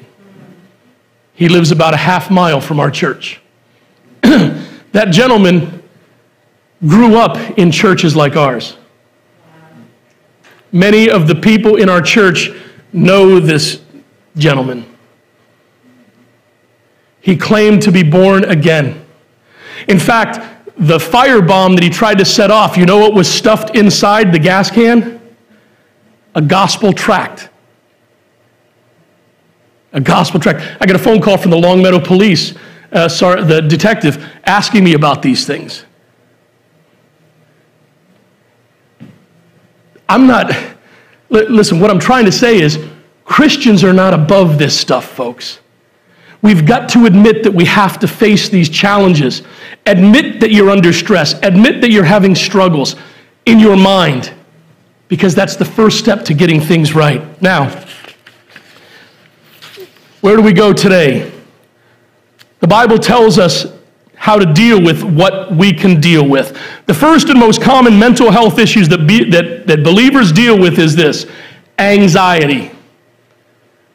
He 1.33 1.47
lives 1.47 1.71
about 1.71 1.93
a 1.93 1.97
half 1.97 2.31
mile 2.31 2.59
from 2.59 2.79
our 2.79 2.89
church. 2.89 3.39
that 4.91 5.09
gentleman 5.11 5.83
grew 6.85 7.17
up 7.17 7.37
in 7.57 7.71
churches 7.71 8.15
like 8.15 8.35
ours. 8.35 8.77
Many 10.71 11.09
of 11.09 11.27
the 11.27 11.35
people 11.35 11.77
in 11.77 11.89
our 11.89 12.01
church 12.01 12.51
know 12.93 13.39
this 13.39 13.81
gentleman. 14.37 14.85
He 17.21 17.35
claimed 17.35 17.81
to 17.83 17.91
be 17.91 18.03
born 18.03 18.43
again. 18.45 19.05
In 19.87 19.99
fact, 19.99 20.39
the 20.77 20.97
firebomb 20.97 21.75
that 21.75 21.83
he 21.83 21.89
tried 21.89 22.19
to 22.19 22.25
set 22.25 22.51
off, 22.51 22.77
you 22.77 22.85
know 22.85 22.97
what 22.97 23.13
was 23.13 23.29
stuffed 23.29 23.75
inside 23.75 24.31
the 24.31 24.39
gas 24.39 24.69
can? 24.69 25.19
A 26.35 26.41
gospel 26.41 26.93
tract. 26.93 27.49
A 29.93 29.99
gospel 29.99 30.39
tract. 30.39 30.77
I 30.79 30.85
got 30.85 30.95
a 30.95 30.99
phone 30.99 31.19
call 31.19 31.37
from 31.37 31.51
the 31.51 31.57
Longmeadow 31.57 31.99
police 31.99 32.53
uh, 32.91 33.07
sorry, 33.09 33.43
the 33.43 33.61
detective 33.61 34.25
asking 34.45 34.83
me 34.83 34.93
about 34.93 35.21
these 35.21 35.45
things. 35.45 35.85
I'm 40.09 40.25
not, 40.25 40.55
listen, 41.29 41.79
what 41.79 41.89
I'm 41.89 41.99
trying 41.99 42.25
to 42.25 42.31
say 42.31 42.61
is 42.61 42.79
Christians 43.25 43.83
are 43.83 43.91
not 43.93 44.13
above 44.13 44.57
this 44.57 44.79
stuff, 44.79 45.05
folks. 45.05 45.59
We've 46.41 46.65
got 46.65 46.87
to 46.89 47.05
admit 47.05 47.43
that 47.43 47.53
we 47.53 47.65
have 47.65 47.99
to 47.99 48.07
face 48.07 48.47
these 48.47 48.69
challenges. 48.69 49.41
Admit 49.85 50.39
that 50.39 50.51
you're 50.51 50.69
under 50.69 50.93
stress. 50.93 51.33
Admit 51.43 51.81
that 51.81 51.91
you're 51.91 52.05
having 52.05 52.35
struggles 52.35 52.95
in 53.45 53.59
your 53.59 53.75
mind, 53.75 54.33
because 55.07 55.35
that's 55.35 55.55
the 55.55 55.65
first 55.65 55.99
step 55.99 56.23
to 56.25 56.33
getting 56.33 56.61
things 56.61 56.93
right. 56.93 57.41
Now, 57.41 57.69
where 60.21 60.35
do 60.35 60.41
we 60.41 60.53
go 60.53 60.73
today? 60.73 61.31
The 62.59 62.67
Bible 62.67 62.97
tells 62.97 63.37
us 63.37 63.65
how 64.15 64.37
to 64.37 64.51
deal 64.51 64.81
with 64.81 65.03
what 65.03 65.51
we 65.55 65.71
can 65.71 66.01
deal 66.01 66.27
with. 66.27 66.57
The 66.87 66.93
first 66.93 67.29
and 67.29 67.39
most 67.39 67.61
common 67.61 67.97
mental 67.99 68.31
health 68.31 68.57
issues 68.57 68.89
that, 68.89 69.07
be, 69.07 69.29
that, 69.29 69.67
that 69.67 69.83
believers 69.83 70.31
deal 70.31 70.59
with 70.59 70.79
is 70.79 70.95
this 70.95 71.27
anxiety. 71.77 72.71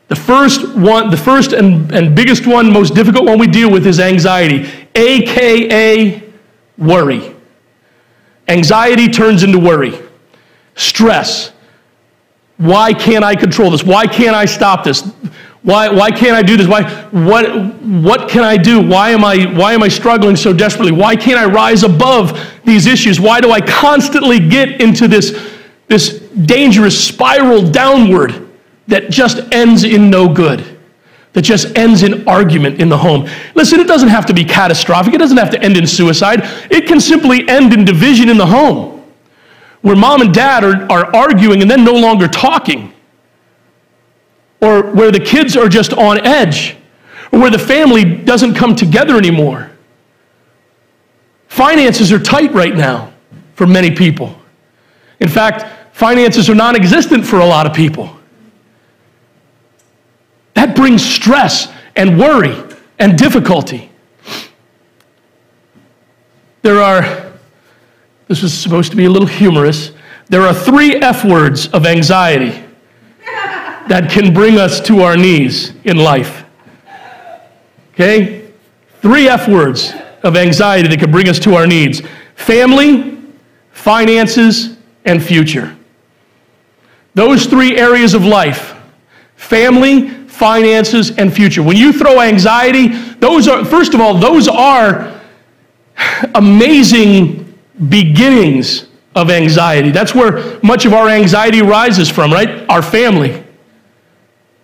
The 0.08 0.16
first 0.16 0.76
one, 0.76 1.10
the 1.10 1.16
first 1.16 1.52
and, 1.52 1.90
and 1.92 2.14
biggest 2.14 2.46
one, 2.46 2.72
most 2.72 2.94
difficult 2.94 3.24
one 3.24 3.38
we 3.38 3.46
deal 3.46 3.70
with 3.70 3.86
is 3.86 3.98
anxiety, 3.98 4.70
aka 4.94 6.22
worry. 6.78 7.34
Anxiety 8.46 9.08
turns 9.08 9.42
into 9.42 9.58
worry, 9.58 9.98
stress. 10.74 11.52
Why 12.58 12.92
can't 12.92 13.24
I 13.24 13.34
control 13.34 13.70
this? 13.70 13.82
Why 13.82 14.06
can't 14.06 14.36
I 14.36 14.44
stop 14.44 14.84
this? 14.84 15.10
Why, 15.62 15.88
why 15.88 16.10
can't 16.10 16.34
I 16.34 16.42
do 16.42 16.56
this? 16.56 16.66
Why, 16.66 16.82
what, 17.10 17.44
what 17.80 18.28
can 18.28 18.42
I 18.42 18.56
do? 18.56 18.80
Why 18.80 19.10
am 19.10 19.24
I, 19.24 19.44
why 19.44 19.74
am 19.74 19.82
I 19.82 19.88
struggling 19.88 20.34
so 20.34 20.52
desperately? 20.52 20.90
Why 20.90 21.14
can't 21.14 21.38
I 21.38 21.44
rise 21.46 21.84
above 21.84 22.38
these 22.64 22.86
issues? 22.86 23.20
Why 23.20 23.40
do 23.40 23.52
I 23.52 23.60
constantly 23.60 24.40
get 24.40 24.80
into 24.80 25.06
this, 25.06 25.52
this 25.86 26.18
dangerous 26.20 27.02
spiral 27.02 27.62
downward 27.62 28.50
that 28.88 29.10
just 29.10 29.40
ends 29.52 29.84
in 29.84 30.10
no 30.10 30.32
good? 30.32 30.80
That 31.34 31.42
just 31.42 31.78
ends 31.78 32.02
in 32.02 32.28
argument 32.28 32.80
in 32.80 32.88
the 32.88 32.98
home. 32.98 33.28
Listen, 33.54 33.80
it 33.80 33.86
doesn't 33.86 34.08
have 34.08 34.26
to 34.26 34.34
be 34.34 34.44
catastrophic. 34.44 35.14
It 35.14 35.18
doesn't 35.18 35.38
have 35.38 35.50
to 35.50 35.62
end 35.62 35.76
in 35.76 35.86
suicide. 35.86 36.40
It 36.70 36.86
can 36.86 37.00
simply 37.00 37.48
end 37.48 37.72
in 37.72 37.84
division 37.84 38.28
in 38.28 38.36
the 38.36 38.44
home, 38.44 39.02
where 39.80 39.96
mom 39.96 40.22
and 40.22 40.34
dad 40.34 40.64
are, 40.64 40.90
are 40.90 41.16
arguing 41.16 41.62
and 41.62 41.70
then 41.70 41.84
no 41.84 41.94
longer 41.94 42.26
talking 42.26 42.92
or 44.62 44.84
where 44.92 45.10
the 45.10 45.20
kids 45.20 45.56
are 45.56 45.68
just 45.68 45.92
on 45.92 46.24
edge, 46.24 46.76
or 47.32 47.40
where 47.40 47.50
the 47.50 47.58
family 47.58 48.04
doesn't 48.04 48.54
come 48.54 48.76
together 48.76 49.18
anymore. 49.18 49.70
Finances 51.48 52.12
are 52.12 52.20
tight 52.20 52.52
right 52.52 52.74
now 52.74 53.12
for 53.54 53.66
many 53.66 53.90
people. 53.90 54.38
In 55.18 55.28
fact, 55.28 55.94
finances 55.94 56.48
are 56.48 56.54
non 56.54 56.76
existent 56.76 57.26
for 57.26 57.40
a 57.40 57.44
lot 57.44 57.66
of 57.66 57.74
people. 57.74 58.16
That 60.54 60.76
brings 60.76 61.04
stress 61.04 61.70
and 61.96 62.18
worry 62.18 62.56
and 63.00 63.18
difficulty. 63.18 63.90
There 66.62 66.80
are, 66.80 67.32
this 68.28 68.42
was 68.42 68.54
supposed 68.54 68.92
to 68.92 68.96
be 68.96 69.06
a 69.06 69.10
little 69.10 69.26
humorous, 69.26 69.90
there 70.28 70.42
are 70.42 70.54
three 70.54 70.94
F 70.94 71.24
words 71.24 71.66
of 71.68 71.84
anxiety 71.84 72.64
that 73.88 74.10
can 74.10 74.32
bring 74.32 74.58
us 74.58 74.80
to 74.80 75.00
our 75.00 75.16
knees 75.16 75.72
in 75.84 75.96
life. 75.96 76.44
Okay? 77.94 78.52
Three 79.00 79.28
F 79.28 79.48
words 79.48 79.92
of 80.22 80.36
anxiety 80.36 80.88
that 80.88 80.98
can 80.98 81.10
bring 81.10 81.28
us 81.28 81.38
to 81.40 81.54
our 81.54 81.66
knees 81.66 82.02
family, 82.34 83.20
finances, 83.70 84.76
and 85.04 85.22
future. 85.22 85.76
Those 87.14 87.46
three 87.46 87.76
areas 87.76 88.14
of 88.14 88.24
life 88.24 88.76
family, 89.36 90.08
finances, 90.28 91.10
and 91.18 91.34
future. 91.34 91.62
When 91.62 91.76
you 91.76 91.92
throw 91.92 92.20
anxiety, 92.20 92.88
those 92.88 93.48
are, 93.48 93.64
first 93.64 93.92
of 93.92 94.00
all, 94.00 94.14
those 94.14 94.46
are 94.48 95.20
amazing 96.34 97.58
beginnings 97.88 98.86
of 99.14 99.30
anxiety. 99.30 99.90
That's 99.90 100.14
where 100.14 100.60
much 100.62 100.86
of 100.86 100.94
our 100.94 101.08
anxiety 101.08 101.60
rises 101.60 102.08
from, 102.08 102.32
right? 102.32 102.64
Our 102.70 102.82
family 102.82 103.41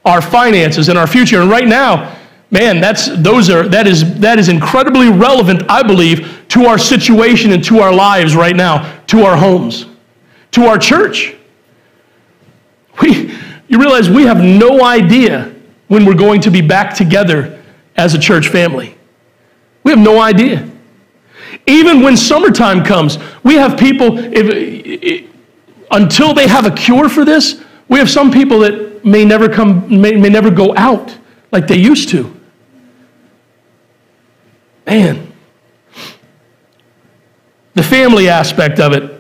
our 0.09 0.23
finances 0.23 0.89
and 0.89 0.99
our 0.99 1.07
future. 1.07 1.41
And 1.41 1.51
right 1.51 1.67
now, 1.67 2.17
man, 2.51 2.81
that's 2.81 3.09
those 3.19 3.51
are 3.51 3.69
that 3.69 3.87
is 3.87 4.19
that 4.21 4.39
is 4.39 4.49
incredibly 4.49 5.09
relevant, 5.11 5.63
I 5.69 5.83
believe, 5.83 6.45
to 6.49 6.67
our 6.67 6.79
situation 6.79 7.53
and 7.53 7.63
to 7.65 7.81
our 7.81 7.93
lives 7.93 8.35
right 8.35 8.57
now, 8.57 9.01
to 9.09 9.25
our 9.25 9.37
homes, 9.37 9.87
to 10.53 10.65
our 10.65 10.79
church. 10.79 11.35
We, 13.01 13.33
you 13.69 13.79
realize 13.79 14.11
we 14.11 14.25
have 14.25 14.43
no 14.43 14.83
idea 14.83 15.55
when 15.87 16.05
we're 16.05 16.15
going 16.15 16.41
to 16.41 16.51
be 16.51 16.61
back 16.61 16.95
together 16.95 17.63
as 17.97 18.15
a 18.15 18.19
church 18.19 18.49
family. 18.49 18.97
We 19.85 19.93
have 19.93 20.01
no 20.01 20.21
idea. 20.21 20.69
Even 21.67 22.03
when 22.03 22.17
summertime 22.17 22.85
comes, 22.85 23.19
we 23.43 23.55
have 23.55 23.79
people, 23.79 24.19
if, 24.19 24.47
if, 24.51 25.31
until 25.91 26.35
they 26.35 26.49
have 26.49 26.67
a 26.67 26.71
cure 26.71 27.09
for 27.09 27.25
this, 27.25 27.63
we 27.89 27.99
have 27.99 28.11
some 28.11 28.31
people 28.31 28.61
that 28.61 28.88
may 29.11 29.25
never 29.25 29.49
come, 29.49 30.01
may, 30.01 30.13
may 30.13 30.29
never 30.29 30.51
go 30.51 30.75
out 30.77 31.17
like 31.51 31.67
they 31.67 31.79
used 31.79 32.09
to. 32.11 32.35
Man. 34.87 35.33
The 37.75 37.83
family 37.83 38.29
aspect 38.29 38.81
of 38.81 38.93
it. 38.93 39.15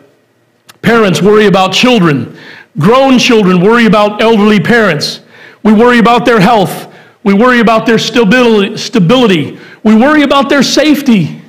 Parents 0.82 1.20
worry 1.20 1.46
about 1.46 1.72
children. 1.72 2.38
Grown 2.78 3.18
children 3.18 3.60
worry 3.60 3.86
about 3.86 4.22
elderly 4.22 4.60
parents. 4.60 5.20
We 5.62 5.72
worry 5.72 5.98
about 5.98 6.24
their 6.24 6.40
health. 6.40 6.92
We 7.24 7.34
worry 7.34 7.60
about 7.60 7.86
their 7.86 7.98
stability. 7.98 8.76
stability. 8.76 9.58
We 9.82 9.96
worry 9.96 10.22
about 10.22 10.48
their 10.48 10.62
safety. 10.62 11.42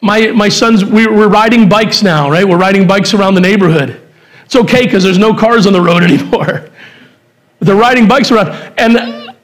My, 0.00 0.28
my 0.28 0.48
sons, 0.48 0.84
we're 0.84 1.28
riding 1.28 1.68
bikes 1.68 2.02
now, 2.02 2.30
right? 2.30 2.48
We're 2.48 2.58
riding 2.58 2.86
bikes 2.86 3.12
around 3.12 3.34
the 3.34 3.40
neighborhood. 3.40 4.00
It's 4.50 4.56
okay 4.56 4.84
because 4.84 5.04
there's 5.04 5.16
no 5.16 5.32
cars 5.32 5.68
on 5.68 5.72
the 5.72 5.80
road 5.80 6.02
anymore. 6.10 6.70
They're 7.60 7.76
riding 7.76 8.08
bikes 8.08 8.32
around. 8.32 8.48
And 8.76 8.98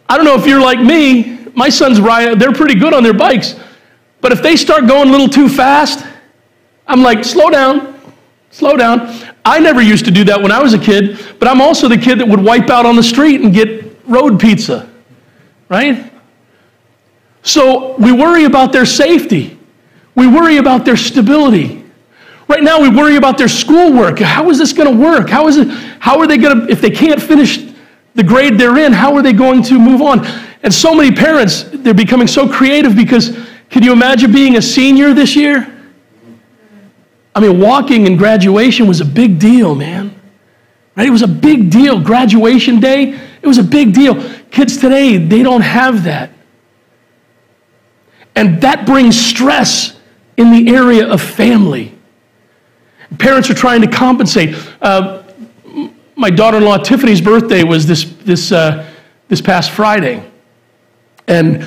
I 0.08 0.16
don't 0.16 0.24
know 0.24 0.34
if 0.34 0.48
you're 0.48 0.60
like 0.60 0.80
me, 0.80 1.46
my 1.54 1.68
sons 1.68 2.00
ride, 2.00 2.40
they're 2.40 2.52
pretty 2.52 2.74
good 2.74 2.92
on 2.92 3.04
their 3.04 3.14
bikes. 3.14 3.54
But 4.20 4.32
if 4.32 4.42
they 4.42 4.56
start 4.56 4.88
going 4.88 5.08
a 5.08 5.12
little 5.12 5.28
too 5.28 5.48
fast, 5.48 6.04
I'm 6.88 7.04
like, 7.04 7.24
slow 7.24 7.50
down, 7.50 8.00
slow 8.50 8.76
down. 8.76 9.16
I 9.44 9.60
never 9.60 9.80
used 9.80 10.06
to 10.06 10.10
do 10.10 10.24
that 10.24 10.42
when 10.42 10.50
I 10.50 10.60
was 10.60 10.74
a 10.74 10.78
kid, 10.78 11.24
but 11.38 11.46
I'm 11.46 11.60
also 11.60 11.86
the 11.86 11.98
kid 11.98 12.18
that 12.18 12.26
would 12.26 12.42
wipe 12.42 12.68
out 12.68 12.84
on 12.84 12.96
the 12.96 13.02
street 13.04 13.42
and 13.42 13.54
get 13.54 13.96
road 14.08 14.40
pizza, 14.40 14.90
right? 15.68 16.12
So 17.44 17.96
we 17.98 18.10
worry 18.10 18.42
about 18.42 18.72
their 18.72 18.86
safety, 18.86 19.56
we 20.16 20.26
worry 20.26 20.56
about 20.56 20.84
their 20.84 20.96
stability. 20.96 21.85
Right 22.48 22.62
now, 22.62 22.80
we 22.80 22.88
worry 22.88 23.16
about 23.16 23.38
their 23.38 23.48
schoolwork. 23.48 24.20
How 24.20 24.50
is 24.50 24.58
this 24.58 24.72
going 24.72 24.92
to 24.92 24.96
work? 24.96 25.28
How, 25.28 25.48
is 25.48 25.56
it, 25.56 25.68
how 25.98 26.20
are 26.20 26.26
they 26.26 26.38
going 26.38 26.60
to, 26.60 26.72
if 26.72 26.80
they 26.80 26.90
can't 26.90 27.20
finish 27.20 27.58
the 28.14 28.22
grade 28.22 28.58
they're 28.58 28.78
in, 28.78 28.92
how 28.92 29.14
are 29.14 29.22
they 29.22 29.32
going 29.32 29.62
to 29.64 29.78
move 29.78 30.00
on? 30.00 30.24
And 30.62 30.72
so 30.72 30.94
many 30.94 31.14
parents, 31.14 31.64
they're 31.64 31.92
becoming 31.92 32.28
so 32.28 32.48
creative 32.48 32.94
because 32.94 33.36
can 33.68 33.82
you 33.82 33.92
imagine 33.92 34.32
being 34.32 34.56
a 34.56 34.62
senior 34.62 35.12
this 35.12 35.34
year? 35.34 35.72
I 37.34 37.40
mean, 37.40 37.60
walking 37.60 38.06
in 38.06 38.16
graduation 38.16 38.86
was 38.86 39.00
a 39.00 39.04
big 39.04 39.38
deal, 39.38 39.74
man. 39.74 40.18
Right? 40.94 41.06
It 41.06 41.10
was 41.10 41.22
a 41.22 41.28
big 41.28 41.70
deal. 41.70 42.00
Graduation 42.00 42.80
day, 42.80 43.18
it 43.42 43.46
was 43.46 43.58
a 43.58 43.64
big 43.64 43.92
deal. 43.92 44.22
Kids 44.50 44.78
today, 44.78 45.18
they 45.18 45.42
don't 45.42 45.60
have 45.60 46.04
that. 46.04 46.30
And 48.34 48.60
that 48.62 48.86
brings 48.86 49.18
stress 49.18 49.98
in 50.36 50.52
the 50.52 50.74
area 50.74 51.06
of 51.06 51.20
family. 51.20 51.95
Parents 53.18 53.50
are 53.50 53.54
trying 53.54 53.80
to 53.82 53.86
compensate. 53.86 54.56
Uh, 54.80 55.22
my 56.16 56.30
daughter 56.30 56.56
in 56.56 56.64
law 56.64 56.78
Tiffany's 56.78 57.20
birthday 57.20 57.62
was 57.62 57.86
this, 57.86 58.04
this, 58.04 58.52
uh, 58.52 58.90
this 59.28 59.40
past 59.40 59.70
Friday. 59.70 60.28
And 61.28 61.64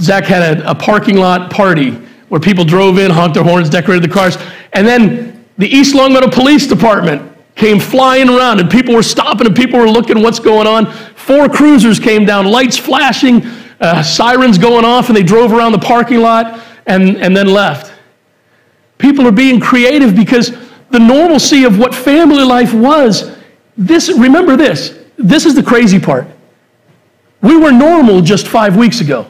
Zach 0.00 0.24
had 0.24 0.58
a, 0.58 0.70
a, 0.70 0.74
parking 0.74 1.16
lot 1.16 1.50
party 1.50 1.90
where 2.28 2.40
people 2.40 2.64
drove 2.64 2.98
in, 2.98 3.10
honked 3.10 3.34
their 3.34 3.44
horns, 3.44 3.68
decorated 3.68 4.08
the 4.08 4.12
cars. 4.12 4.38
And 4.72 4.86
then 4.86 5.44
the 5.58 5.68
East 5.68 5.94
Longmeadow 5.94 6.30
Police 6.30 6.66
Department 6.66 7.30
came 7.54 7.78
flying 7.78 8.28
around, 8.28 8.58
and 8.60 8.70
people 8.70 8.94
were 8.94 9.02
stopping, 9.02 9.46
and 9.46 9.54
people 9.54 9.78
were 9.78 9.88
looking 9.88 10.20
what's 10.22 10.40
going 10.40 10.66
on. 10.66 10.90
Four 11.14 11.48
cruisers 11.48 12.00
came 12.00 12.24
down, 12.24 12.46
lights 12.46 12.76
flashing, 12.76 13.44
uh, 13.80 14.02
sirens 14.02 14.58
going 14.58 14.84
off, 14.84 15.08
and 15.08 15.16
they 15.16 15.22
drove 15.22 15.52
around 15.52 15.72
the 15.72 15.78
parking 15.78 16.20
lot 16.20 16.60
and, 16.86 17.16
and 17.18 17.36
then 17.36 17.46
left. 17.46 17.92
People 18.98 19.26
are 19.26 19.32
being 19.32 19.60
creative 19.60 20.16
because 20.16 20.52
the 20.94 21.00
normalcy 21.00 21.64
of 21.64 21.76
what 21.76 21.92
family 21.92 22.44
life 22.44 22.72
was. 22.72 23.36
This, 23.76 24.08
remember 24.08 24.56
this. 24.56 24.96
This 25.16 25.44
is 25.44 25.56
the 25.56 25.62
crazy 25.62 25.98
part. 25.98 26.28
We 27.42 27.56
were 27.56 27.72
normal 27.72 28.20
just 28.20 28.46
five 28.46 28.76
weeks 28.76 29.00
ago. 29.00 29.28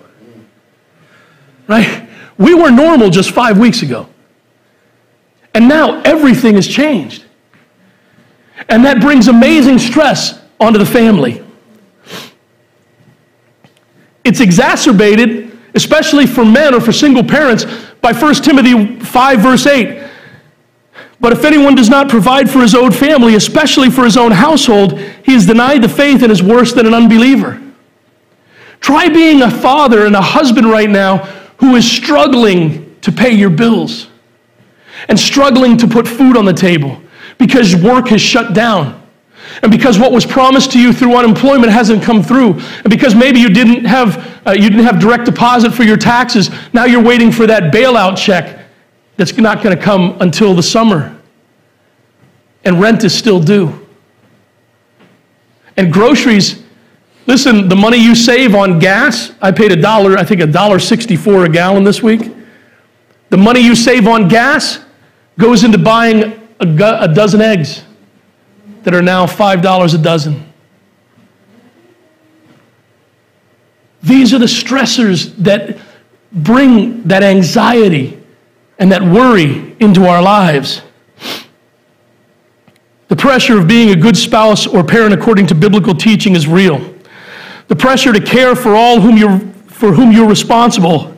Right? 1.66 2.06
We 2.36 2.52
were 2.52 2.70
normal 2.70 3.08
just 3.08 3.30
five 3.30 3.58
weeks 3.58 3.80
ago. 3.80 4.06
And 5.54 5.66
now 5.66 6.02
everything 6.02 6.56
has 6.56 6.68
changed. 6.68 7.24
And 8.68 8.84
that 8.84 9.00
brings 9.00 9.28
amazing 9.28 9.78
stress 9.78 10.38
onto 10.60 10.78
the 10.78 10.86
family. 10.86 11.42
It's 14.22 14.40
exacerbated, 14.40 15.56
especially 15.74 16.26
for 16.26 16.44
men 16.44 16.74
or 16.74 16.80
for 16.80 16.92
single 16.92 17.24
parents, 17.24 17.64
by 18.02 18.12
1 18.12 18.34
Timothy 18.34 19.00
5, 19.00 19.40
verse 19.40 19.66
8. 19.66 20.03
But 21.24 21.32
if 21.32 21.42
anyone 21.46 21.74
does 21.74 21.88
not 21.88 22.10
provide 22.10 22.50
for 22.50 22.60
his 22.60 22.74
own 22.74 22.92
family, 22.92 23.34
especially 23.34 23.88
for 23.88 24.04
his 24.04 24.18
own 24.18 24.30
household, 24.30 24.98
he 25.24 25.32
is 25.32 25.46
denied 25.46 25.80
the 25.80 25.88
faith 25.88 26.22
and 26.22 26.30
is 26.30 26.42
worse 26.42 26.74
than 26.74 26.84
an 26.84 26.92
unbeliever. 26.92 27.62
Try 28.80 29.08
being 29.08 29.40
a 29.40 29.50
father 29.50 30.04
and 30.04 30.14
a 30.14 30.20
husband 30.20 30.66
right 30.70 30.90
now 30.90 31.24
who 31.56 31.76
is 31.76 31.90
struggling 31.90 32.94
to 33.00 33.10
pay 33.10 33.30
your 33.30 33.48
bills 33.48 34.08
and 35.08 35.18
struggling 35.18 35.78
to 35.78 35.88
put 35.88 36.06
food 36.06 36.36
on 36.36 36.44
the 36.44 36.52
table 36.52 37.00
because 37.38 37.74
work 37.74 38.08
has 38.08 38.20
shut 38.20 38.52
down. 38.52 39.02
And 39.62 39.72
because 39.72 39.98
what 39.98 40.12
was 40.12 40.26
promised 40.26 40.72
to 40.72 40.78
you 40.78 40.92
through 40.92 41.16
unemployment 41.16 41.72
hasn't 41.72 42.02
come 42.02 42.22
through, 42.22 42.60
and 42.60 42.90
because 42.90 43.14
maybe 43.14 43.40
you 43.40 43.48
didn't 43.48 43.86
have 43.86 44.42
uh, 44.46 44.50
you 44.50 44.68
didn't 44.68 44.84
have 44.84 45.00
direct 45.00 45.24
deposit 45.24 45.72
for 45.72 45.84
your 45.84 45.96
taxes, 45.96 46.50
now 46.74 46.84
you're 46.84 47.02
waiting 47.02 47.32
for 47.32 47.46
that 47.46 47.72
bailout 47.72 48.18
check 48.18 48.60
that's 49.16 49.34
not 49.38 49.62
going 49.62 49.74
to 49.74 49.82
come 49.82 50.18
until 50.20 50.52
the 50.52 50.62
summer. 50.62 51.13
And 52.64 52.80
rent 52.80 53.04
is 53.04 53.16
still 53.16 53.40
due. 53.40 53.86
And 55.76 55.92
groceries, 55.92 56.64
Listen, 57.26 57.68
the 57.68 57.76
money 57.76 57.96
you 57.96 58.14
save 58.14 58.54
on 58.54 58.78
gas, 58.78 59.32
I 59.40 59.50
paid 59.50 59.72
a 59.72 59.80
dollar, 59.80 60.18
I 60.18 60.24
think 60.24 60.40
a 60.42 60.46
dollar 60.46 60.78
64 60.78 61.46
a 61.46 61.48
gallon 61.48 61.82
this 61.82 62.02
week. 62.02 62.30
The 63.30 63.36
money 63.38 63.60
you 63.60 63.74
save 63.74 64.06
on 64.06 64.28
gas 64.28 64.84
goes 65.38 65.64
into 65.64 65.78
buying 65.78 66.22
a, 66.60 67.00
a 67.00 67.08
dozen 67.08 67.40
eggs 67.40 67.82
that 68.82 68.94
are 68.94 69.02
now 69.02 69.26
$5 69.26 69.94
a 69.94 69.98
dozen. 69.98 70.52
These 74.02 74.34
are 74.34 74.38
the 74.38 74.44
stressors 74.44 75.34
that 75.36 75.78
bring 76.30 77.04
that 77.04 77.22
anxiety 77.22 78.22
and 78.78 78.92
that 78.92 79.02
worry 79.02 79.74
into 79.80 80.04
our 80.04 80.20
lives. 80.20 80.82
The 83.14 83.20
pressure 83.20 83.56
of 83.56 83.68
being 83.68 83.90
a 83.90 83.94
good 83.94 84.16
spouse 84.16 84.66
or 84.66 84.82
parent 84.82 85.14
according 85.14 85.46
to 85.46 85.54
biblical 85.54 85.94
teaching 85.94 86.34
is 86.34 86.48
real. 86.48 86.80
The 87.68 87.76
pressure 87.76 88.12
to 88.12 88.20
care 88.20 88.56
for 88.56 88.74
all 88.74 89.00
whom 89.00 89.16
you're, 89.16 89.38
for 89.68 89.92
whom 89.92 90.10
you're 90.10 90.28
responsible, 90.28 91.16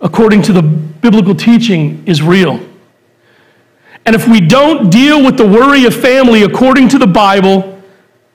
according 0.00 0.42
to 0.42 0.52
the 0.52 0.60
biblical 0.60 1.36
teaching, 1.36 2.02
is 2.04 2.20
real. 2.20 2.58
And 4.06 4.16
if 4.16 4.26
we 4.26 4.40
don't 4.40 4.90
deal 4.90 5.24
with 5.24 5.36
the 5.36 5.46
worry 5.46 5.84
of 5.84 5.94
family 5.94 6.42
according 6.42 6.88
to 6.88 6.98
the 6.98 7.06
Bible, 7.06 7.80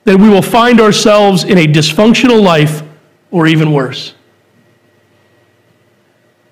then 0.04 0.22
we 0.22 0.30
will 0.30 0.40
find 0.40 0.80
ourselves 0.80 1.44
in 1.44 1.58
a 1.58 1.66
dysfunctional 1.66 2.42
life 2.42 2.82
or 3.30 3.46
even 3.46 3.74
worse. 3.74 4.14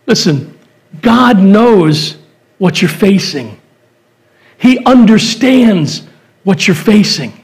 Listen, 0.06 0.58
God 1.00 1.38
knows 1.38 2.18
what 2.58 2.82
you're 2.82 2.90
facing. 2.90 3.58
He 4.58 4.84
understands 4.84 6.06
what 6.44 6.66
you're 6.66 6.76
facing 6.76 7.42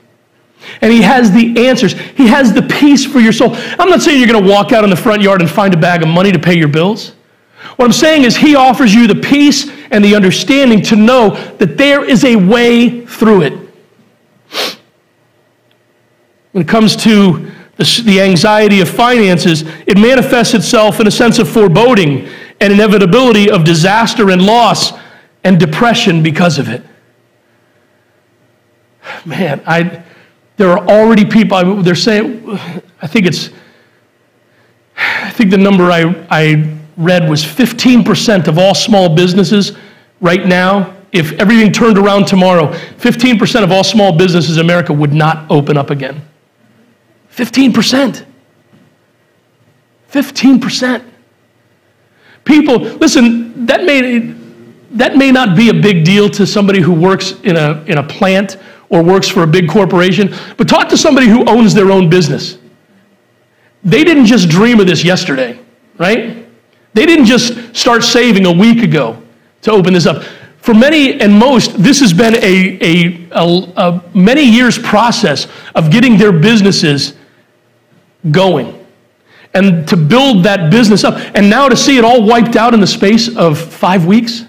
and 0.81 0.93
He 0.93 1.03
has 1.03 1.31
the 1.31 1.67
answers. 1.67 1.93
He 1.93 2.27
has 2.29 2.53
the 2.53 2.63
peace 2.63 3.05
for 3.05 3.21
your 3.21 3.33
soul. 3.33 3.51
I'm 3.55 3.89
not 3.89 4.03
saying 4.03 4.19
you're 4.19 4.29
going 4.29 4.43
to 4.43 4.51
walk 4.51 4.73
out 4.73 4.85
in 4.85 4.91
the 4.91 4.97
front 4.97 5.23
yard 5.23 5.41
and 5.41 5.51
find 5.51 5.75
a 5.75 5.77
bag 5.77 6.03
of 6.03 6.09
money 6.09 6.33
to 6.33 6.39
pay 6.39 6.57
your 6.57 6.69
bills. 6.69 7.11
What 7.77 7.87
I'm 7.87 7.93
saying 7.93 8.25
is, 8.25 8.37
He 8.37 8.55
offers 8.55 8.95
you 8.95 9.07
the 9.07 9.15
peace 9.15 9.71
and 9.91 10.05
the 10.05 10.15
understanding 10.15 10.83
to 10.83 10.97
know 10.97 11.31
that 11.57 11.77
there 11.77 12.05
is 12.05 12.25
a 12.25 12.37
way 12.37 13.07
through 13.07 13.43
it. 13.43 13.53
When 16.53 16.63
it 16.63 16.69
comes 16.69 16.97
to 16.97 17.51
the, 17.77 18.21
anxiety 18.21 18.81
of 18.81 18.89
finances, 18.89 19.63
it 19.87 19.99
manifests 19.99 20.55
itself 20.55 21.01
in 21.01 21.07
a 21.07 21.11
sense 21.11 21.39
of 21.39 21.49
foreboding 21.49 22.29
and 22.61 22.73
inevitability 22.73 23.51
of 23.51 23.65
disaster 23.65 24.31
and 24.31 24.45
loss 24.45 24.93
and 25.45 25.59
depression 25.59 26.23
because 26.23 26.59
of 26.59 26.69
it. 26.69 26.83
Man, 29.25 29.63
I 29.67 30.03
there 30.57 30.71
are 30.71 30.87
already 30.87 31.25
people, 31.25 31.83
they're 31.83 31.95
saying, 31.95 32.49
I 33.01 33.07
think 33.07 33.27
it's, 33.27 33.51
I 34.97 35.31
think 35.31 35.51
the 35.51 35.59
number 35.59 35.91
I, 35.91 36.25
I 36.31 36.79
read 36.97 37.29
was 37.29 37.43
15% 37.43 38.47
of 38.49 38.59
all 38.59 38.75
small 38.75 39.15
businesses 39.15 39.73
right 40.21 40.47
now, 40.47 40.95
if 41.11 41.33
everything 41.33 41.73
turned 41.73 41.99
around 41.99 42.27
tomorrow, 42.27 42.69
15% 42.99 43.65
of 43.65 43.73
all 43.73 43.85
small 43.85 44.17
businesses 44.17 44.57
in 44.57 44.65
America 44.65 44.93
would 44.93 45.13
not 45.13 45.51
open 45.51 45.77
up 45.77 45.91
again. 45.91 46.23
15%. 47.35 48.25
15%. 50.11 51.05
People, 52.45 52.79
listen, 52.79 53.67
that 53.67 53.85
may, 53.85 54.19
that 54.93 55.17
may 55.17 55.33
not 55.33 55.57
be 55.57 55.71
a 55.71 55.75
big 55.75 56.05
deal 56.05 56.29
to 56.31 56.47
somebody 56.47 56.81
who 56.81 56.93
works 56.93 57.33
in 57.43 57.57
a, 57.57 57.83
in 57.87 57.99
a 57.99 58.03
plant 58.03 58.59
or 58.93 59.03
works 59.03 59.27
for 59.27 59.43
a 59.43 59.47
big 59.47 59.69
corporation, 59.69 60.33
but 60.59 60.69
talk 60.69 60.89
to 60.91 60.99
somebody 60.99 61.27
who 61.27 61.45
owns 61.49 61.73
their 61.73 61.91
own 61.91 62.11
business. 62.11 62.59
They 63.83 64.05
didn't 64.05 64.27
just 64.27 64.51
dream 64.51 64.79
of 64.79 64.87
this 64.87 65.03
yesterday, 65.03 65.59
right? 65.99 66.47
They 66.93 67.07
didn't 67.07 67.25
just 67.25 67.75
start 67.75 68.05
saving 68.05 68.45
a 68.45 68.53
week 68.53 68.83
ago 68.83 69.21
to 69.63 69.73
open 69.73 69.95
this 69.95 70.05
up. 70.07 70.23
For 70.59 70.75
many 70.75 71.21
and 71.21 71.37
most, 71.37 71.83
this 71.83 72.01
has 72.01 72.13
been 72.13 72.35
a, 72.35 72.79
a, 72.81 73.29
a, 73.33 73.73
a 73.77 74.05
many 74.15 74.43
years 74.43 74.79
process 74.79 75.49
of 75.75 75.91
getting 75.91 76.19
their 76.19 76.31
businesses 76.31 77.15
going 78.31 78.79
and 79.55 79.89
to 79.89 79.97
build 79.97 80.45
that 80.45 80.71
business 80.71 81.03
up. 81.03 81.15
And 81.35 81.49
now 81.49 81.69
to 81.69 81.77
see 81.77 81.97
it 81.97 82.05
all 82.05 82.25
wiped 82.25 82.57
out 82.57 82.75
in 82.75 82.81
the 82.81 82.87
space 82.87 83.35
of 83.37 83.59
five 83.59 84.05
weeks, 84.05 84.43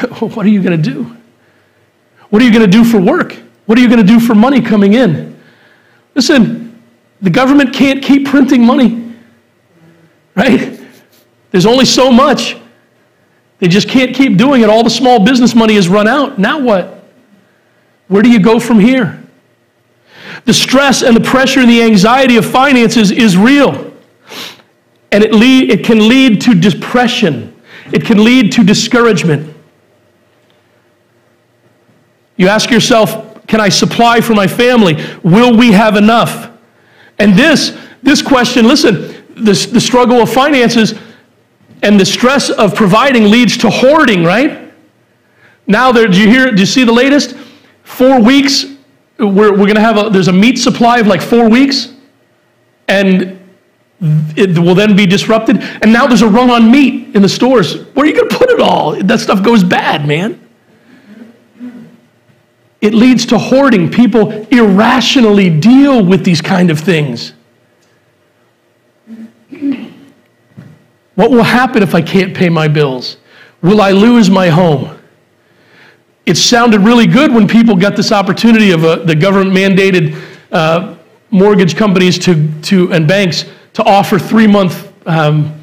what 0.18 0.44
are 0.44 0.50
you 0.50 0.62
going 0.62 0.80
to 0.80 0.90
do? 0.90 1.16
What 2.32 2.40
are 2.40 2.46
you 2.46 2.50
going 2.50 2.64
to 2.64 2.78
do 2.78 2.82
for 2.82 2.98
work? 2.98 3.36
What 3.66 3.76
are 3.76 3.82
you 3.82 3.88
going 3.88 4.00
to 4.00 4.06
do 4.06 4.18
for 4.18 4.34
money 4.34 4.62
coming 4.62 4.94
in? 4.94 5.38
Listen, 6.14 6.82
the 7.20 7.28
government 7.28 7.74
can't 7.74 8.02
keep 8.02 8.26
printing 8.26 8.64
money, 8.64 9.14
right? 10.34 10.80
There's 11.50 11.66
only 11.66 11.84
so 11.84 12.10
much. 12.10 12.56
They 13.58 13.68
just 13.68 13.86
can't 13.86 14.16
keep 14.16 14.38
doing 14.38 14.62
it. 14.62 14.70
All 14.70 14.82
the 14.82 14.88
small 14.88 15.22
business 15.22 15.54
money 15.54 15.74
has 15.74 15.90
run 15.90 16.08
out. 16.08 16.38
Now 16.38 16.58
what? 16.58 17.04
Where 18.08 18.22
do 18.22 18.30
you 18.30 18.40
go 18.40 18.58
from 18.58 18.80
here? 18.80 19.22
The 20.46 20.54
stress 20.54 21.02
and 21.02 21.14
the 21.14 21.20
pressure 21.20 21.60
and 21.60 21.68
the 21.68 21.82
anxiety 21.82 22.38
of 22.38 22.46
finances 22.46 23.10
is 23.10 23.36
real. 23.36 23.92
And 25.12 25.22
it, 25.22 25.34
lead, 25.34 25.70
it 25.70 25.84
can 25.84 26.08
lead 26.08 26.40
to 26.40 26.54
depression, 26.54 27.54
it 27.92 28.06
can 28.06 28.24
lead 28.24 28.52
to 28.52 28.64
discouragement. 28.64 29.51
You 32.36 32.48
ask 32.48 32.70
yourself, 32.70 33.46
can 33.46 33.60
I 33.60 33.68
supply 33.68 34.20
for 34.20 34.34
my 34.34 34.46
family? 34.46 35.02
Will 35.22 35.56
we 35.56 35.72
have 35.72 35.96
enough? 35.96 36.50
And 37.18 37.34
this, 37.34 37.78
this 38.02 38.22
question, 38.22 38.66
listen, 38.66 39.24
this, 39.36 39.66
the 39.66 39.80
struggle 39.80 40.22
of 40.22 40.32
finances 40.32 40.94
and 41.82 41.98
the 41.98 42.04
stress 42.04 42.50
of 42.50 42.74
providing 42.74 43.24
leads 43.24 43.56
to 43.58 43.70
hoarding, 43.70 44.24
right? 44.24 44.72
Now, 45.66 45.92
there, 45.92 46.08
do 46.08 46.18
you 46.18 46.28
hear, 46.28 46.50
do 46.50 46.60
you 46.60 46.66
see 46.66 46.84
the 46.84 46.92
latest? 46.92 47.36
Four 47.82 48.20
weeks, 48.20 48.64
we're, 49.18 49.50
we're 49.50 49.56
going 49.56 49.74
to 49.74 49.80
have 49.80 49.98
a, 49.98 50.10
there's 50.10 50.28
a 50.28 50.32
meat 50.32 50.58
supply 50.58 50.98
of 50.98 51.06
like 51.06 51.20
four 51.20 51.48
weeks, 51.48 51.94
and 52.88 53.38
it 54.36 54.58
will 54.58 54.74
then 54.74 54.96
be 54.96 55.06
disrupted. 55.06 55.58
And 55.60 55.92
now 55.92 56.06
there's 56.06 56.22
a 56.22 56.28
run 56.28 56.50
on 56.50 56.70
meat 56.70 57.14
in 57.14 57.22
the 57.22 57.28
stores. 57.28 57.84
Where 57.94 58.04
are 58.04 58.08
you 58.08 58.16
going 58.16 58.28
to 58.28 58.36
put 58.36 58.50
it 58.50 58.60
all? 58.60 59.00
That 59.02 59.20
stuff 59.20 59.42
goes 59.42 59.62
bad, 59.62 60.06
man. 60.06 60.41
It 62.82 62.94
leads 62.94 63.24
to 63.26 63.38
hoarding. 63.38 63.88
People 63.88 64.32
irrationally 64.48 65.48
deal 65.48 66.04
with 66.04 66.24
these 66.24 66.42
kind 66.42 66.68
of 66.68 66.80
things. 66.80 67.32
What 71.14 71.30
will 71.30 71.44
happen 71.44 71.82
if 71.82 71.94
I 71.94 72.02
can't 72.02 72.34
pay 72.34 72.48
my 72.48 72.66
bills? 72.66 73.18
Will 73.62 73.80
I 73.80 73.92
lose 73.92 74.28
my 74.28 74.48
home? 74.48 74.98
It 76.26 76.36
sounded 76.36 76.80
really 76.80 77.06
good 77.06 77.32
when 77.32 77.46
people 77.46 77.76
got 77.76 77.94
this 77.94 78.10
opportunity 78.10 78.72
of 78.72 78.82
a, 78.82 78.96
the 79.04 79.14
government 79.14 79.54
mandated 79.56 80.20
uh, 80.50 80.96
mortgage 81.30 81.76
companies 81.76 82.18
to, 82.20 82.48
to, 82.62 82.92
and 82.92 83.06
banks 83.06 83.44
to 83.74 83.84
offer 83.84 84.18
three 84.18 84.46
month 84.48 84.92
um, 85.06 85.54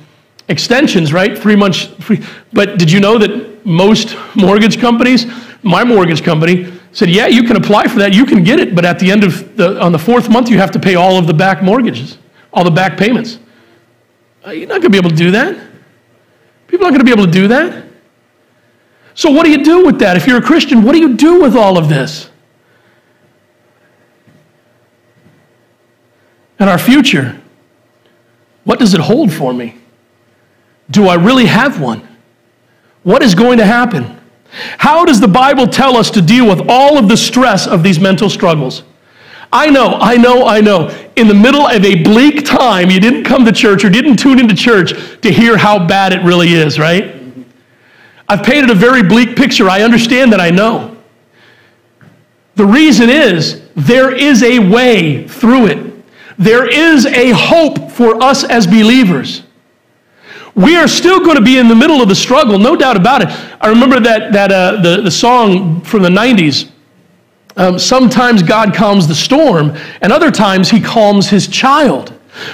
extensions, 0.47 1.11
right? 1.11 1.37
Three 1.37 1.55
months 1.55 1.85
free. 1.85 2.23
But 2.53 2.77
did 2.77 2.89
you 2.89 3.01
know 3.01 3.17
that 3.17 3.65
most 3.65 4.15
mortgage 4.35 4.79
companies, 4.79 5.25
my 5.63 5.83
mortgage 5.83 6.23
company, 6.23 6.78
said, 6.91 7.09
Yeah, 7.09 7.27
you 7.27 7.43
can 7.43 7.55
apply 7.55 7.87
for 7.87 7.99
that. 7.99 8.13
You 8.13 8.25
can 8.25 8.43
get 8.43 8.59
it. 8.59 8.75
But 8.75 8.85
at 8.85 8.99
the 8.99 9.11
end 9.11 9.23
of 9.23 9.55
the, 9.55 9.81
on 9.81 9.91
the 9.91 9.99
fourth 9.99 10.29
month, 10.29 10.49
you 10.49 10.57
have 10.57 10.71
to 10.71 10.79
pay 10.79 10.95
all 10.95 11.17
of 11.17 11.27
the 11.27 11.33
back 11.33 11.61
mortgages, 11.61 12.17
all 12.51 12.63
the 12.63 12.71
back 12.71 12.97
payments. 12.97 13.39
Uh, 14.45 14.51
you're 14.51 14.67
not 14.67 14.81
going 14.81 14.83
to 14.83 14.89
be 14.89 14.97
able 14.97 15.09
to 15.09 15.15
do 15.15 15.31
that. 15.31 15.55
People 16.67 16.85
aren't 16.85 16.95
going 16.95 17.05
to 17.05 17.15
be 17.15 17.19
able 17.19 17.25
to 17.25 17.31
do 17.31 17.47
that. 17.49 17.85
So, 19.13 19.31
what 19.31 19.43
do 19.43 19.51
you 19.51 19.63
do 19.63 19.85
with 19.85 19.99
that? 19.99 20.17
If 20.17 20.27
you're 20.27 20.37
a 20.37 20.41
Christian, 20.41 20.83
what 20.83 20.93
do 20.93 20.99
you 20.99 21.15
do 21.15 21.41
with 21.41 21.55
all 21.55 21.77
of 21.77 21.89
this? 21.89 22.29
And 26.57 26.69
our 26.69 26.77
future, 26.77 27.39
what 28.65 28.79
does 28.79 28.93
it 28.93 29.01
hold 29.01 29.31
for 29.31 29.53
me? 29.53 29.75
Do 30.91 31.07
I 31.07 31.15
really 31.15 31.45
have 31.45 31.79
one? 31.79 32.07
What 33.03 33.23
is 33.23 33.33
going 33.33 33.59
to 33.59 33.65
happen? 33.65 34.18
How 34.51 35.05
does 35.05 35.19
the 35.19 35.27
Bible 35.27 35.67
tell 35.67 35.95
us 35.95 36.09
to 36.11 36.21
deal 36.21 36.47
with 36.47 36.67
all 36.67 36.97
of 36.97 37.07
the 37.07 37.17
stress 37.17 37.67
of 37.67 37.83
these 37.83 37.99
mental 37.99 38.29
struggles? 38.29 38.83
I 39.51 39.69
know, 39.69 39.97
I 39.99 40.15
know, 40.15 40.45
I 40.45 40.61
know. 40.61 40.89
In 41.15 41.27
the 41.27 41.33
middle 41.33 41.65
of 41.65 41.83
a 41.83 42.03
bleak 42.03 42.45
time, 42.45 42.91
you 42.91 42.99
didn't 42.99 43.23
come 43.23 43.45
to 43.45 43.51
church 43.51 43.83
or 43.83 43.89
didn't 43.89 44.17
tune 44.17 44.39
into 44.39 44.55
church 44.55 44.93
to 45.21 45.31
hear 45.31 45.57
how 45.57 45.87
bad 45.87 46.13
it 46.13 46.23
really 46.23 46.53
is, 46.53 46.77
right? 46.77 47.15
I've 48.27 48.43
painted 48.43 48.69
a 48.69 48.75
very 48.75 49.01
bleak 49.01 49.35
picture. 49.35 49.67
I 49.69 49.81
understand 49.81 50.31
that, 50.33 50.39
I 50.39 50.51
know. 50.51 50.97
The 52.55 52.65
reason 52.65 53.09
is 53.09 53.63
there 53.75 54.13
is 54.13 54.43
a 54.43 54.59
way 54.59 55.27
through 55.27 55.67
it. 55.67 56.05
There 56.37 56.69
is 56.69 57.05
a 57.07 57.31
hope 57.31 57.91
for 57.91 58.21
us 58.21 58.43
as 58.43 58.67
believers. 58.67 59.43
We 60.59 60.75
are 60.75 60.87
still 60.87 61.19
going 61.19 61.37
to 61.37 61.41
be 61.41 61.57
in 61.57 61.69
the 61.69 61.75
middle 61.75 62.01
of 62.01 62.09
the 62.09 62.15
struggle, 62.15 62.59
no 62.59 62.75
doubt 62.75 62.97
about 62.97 63.21
it. 63.21 63.29
I 63.61 63.69
remember 63.69 63.99
that, 64.01 64.33
that 64.33 64.51
uh, 64.51 64.81
the, 64.81 65.01
the 65.01 65.11
song 65.11 65.81
from 65.81 66.03
the 66.03 66.09
90s, 66.09 66.69
Um, 67.59 67.77
sometimes 67.77 68.41
God 68.41 68.73
calms 68.73 69.05
the 69.05 69.15
storm, 69.15 69.75
and 70.01 70.13
other 70.13 70.31
times 70.31 70.69
he 70.69 70.79
calms 70.79 71.29
his 71.29 71.45
child. 71.47 72.09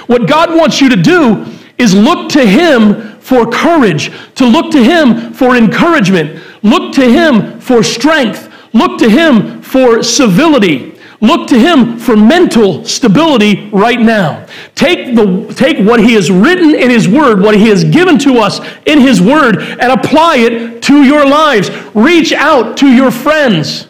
What 0.08 0.26
God 0.26 0.50
wants 0.50 0.80
you 0.80 0.88
to 0.88 0.96
do 0.96 1.46
is 1.78 1.94
look 1.94 2.28
to 2.30 2.44
him 2.44 3.18
for 3.20 3.48
courage, 3.48 4.10
to 4.34 4.44
look 4.44 4.72
to 4.72 4.82
him 4.82 5.32
for 5.32 5.56
encouragement, 5.56 6.42
look 6.62 6.92
to 6.94 7.08
him 7.08 7.60
for 7.60 7.84
strength, 7.84 8.52
look 8.72 8.98
to 8.98 9.08
him 9.08 9.62
for 9.62 10.02
civility. 10.02 10.95
Look 11.20 11.48
to 11.48 11.58
him 11.58 11.98
for 11.98 12.14
mental 12.16 12.84
stability 12.84 13.70
right 13.70 14.00
now. 14.00 14.46
Take, 14.74 15.16
the, 15.16 15.52
take 15.56 15.78
what 15.78 16.00
he 16.00 16.12
has 16.12 16.30
written 16.30 16.74
in 16.74 16.90
his 16.90 17.08
word, 17.08 17.40
what 17.40 17.56
he 17.56 17.68
has 17.68 17.84
given 17.84 18.18
to 18.20 18.38
us 18.38 18.60
in 18.84 19.00
his 19.00 19.20
word, 19.20 19.58
and 19.58 19.92
apply 19.92 20.36
it 20.36 20.82
to 20.84 21.04
your 21.04 21.26
lives. 21.26 21.70
Reach 21.94 22.32
out 22.32 22.76
to 22.78 22.86
your 22.86 23.10
friends. 23.10 23.88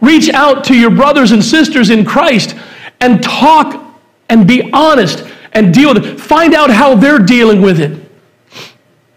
Reach 0.00 0.28
out 0.28 0.64
to 0.64 0.74
your 0.74 0.90
brothers 0.90 1.32
and 1.32 1.42
sisters 1.42 1.90
in 1.90 2.04
Christ 2.04 2.54
and 3.00 3.22
talk 3.22 3.96
and 4.28 4.46
be 4.46 4.70
honest 4.72 5.24
and 5.52 5.72
deal 5.72 5.94
with 5.94 6.04
it. 6.04 6.20
Find 6.20 6.54
out 6.54 6.70
how 6.70 6.94
they're 6.94 7.18
dealing 7.18 7.62
with 7.62 7.80
it 7.80 8.08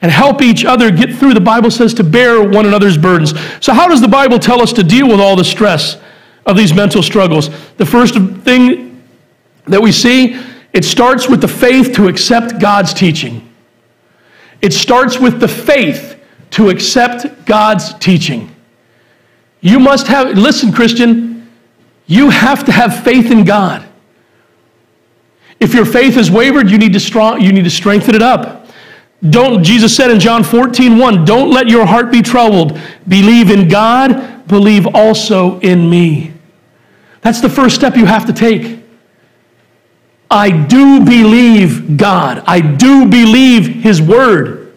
and 0.01 0.11
help 0.11 0.41
each 0.41 0.65
other 0.65 0.89
get 0.89 1.15
through. 1.15 1.33
The 1.33 1.41
Bible 1.41 1.69
says 1.69 1.93
to 1.95 2.03
bear 2.03 2.41
one 2.41 2.65
another's 2.65 2.97
burdens. 2.97 3.33
So, 3.59 3.73
how 3.73 3.87
does 3.87 4.01
the 4.01 4.07
Bible 4.07 4.39
tell 4.39 4.61
us 4.61 4.73
to 4.73 4.83
deal 4.83 5.07
with 5.07 5.19
all 5.19 5.35
the 5.35 5.43
stress? 5.43 5.97
Of 6.45 6.57
these 6.57 6.73
mental 6.73 7.03
struggles. 7.03 7.49
The 7.75 7.85
first 7.85 8.15
thing 8.15 9.03
that 9.65 9.81
we 9.81 9.91
see, 9.91 10.39
it 10.73 10.85
starts 10.85 11.29
with 11.29 11.41
the 11.41 11.47
faith 11.47 11.93
to 11.95 12.07
accept 12.07 12.59
God's 12.59 12.93
teaching. 12.93 13.47
It 14.61 14.73
starts 14.73 15.19
with 15.19 15.39
the 15.39 15.47
faith 15.47 16.19
to 16.51 16.69
accept 16.69 17.45
God's 17.45 17.93
teaching. 17.95 18.53
You 19.61 19.79
must 19.79 20.07
have, 20.07 20.37
listen, 20.37 20.71
Christian, 20.71 21.49
you 22.07 22.29
have 22.29 22.63
to 22.65 22.71
have 22.71 23.03
faith 23.03 23.31
in 23.31 23.43
God. 23.43 23.87
If 25.59 25.73
your 25.73 25.85
faith 25.85 26.15
has 26.15 26.31
wavered, 26.31 26.69
you 26.69 26.77
need 26.77 26.93
to, 26.93 26.99
strong, 26.99 27.39
you 27.41 27.51
need 27.51 27.63
to 27.63 27.69
strengthen 27.69 28.15
it 28.15 28.21
up. 28.23 28.67
Don't, 29.29 29.63
Jesus 29.63 29.95
said 29.95 30.09
in 30.09 30.19
John 30.19 30.43
14, 30.43 30.97
1, 30.97 31.25
don't 31.25 31.51
let 31.51 31.67
your 31.67 31.85
heart 31.85 32.11
be 32.11 32.23
troubled. 32.23 32.79
Believe 33.07 33.51
in 33.51 33.67
God, 33.67 34.30
believe 34.51 34.85
also 34.93 35.59
in 35.61 35.89
me. 35.89 36.31
That's 37.21 37.41
the 37.41 37.49
first 37.49 37.75
step 37.75 37.95
you 37.95 38.05
have 38.05 38.27
to 38.27 38.33
take. 38.33 38.79
I 40.29 40.49
do 40.51 41.03
believe 41.03 41.97
God. 41.97 42.43
I 42.45 42.61
do 42.61 43.07
believe 43.07 43.65
His 43.67 44.01
Word. 44.01 44.73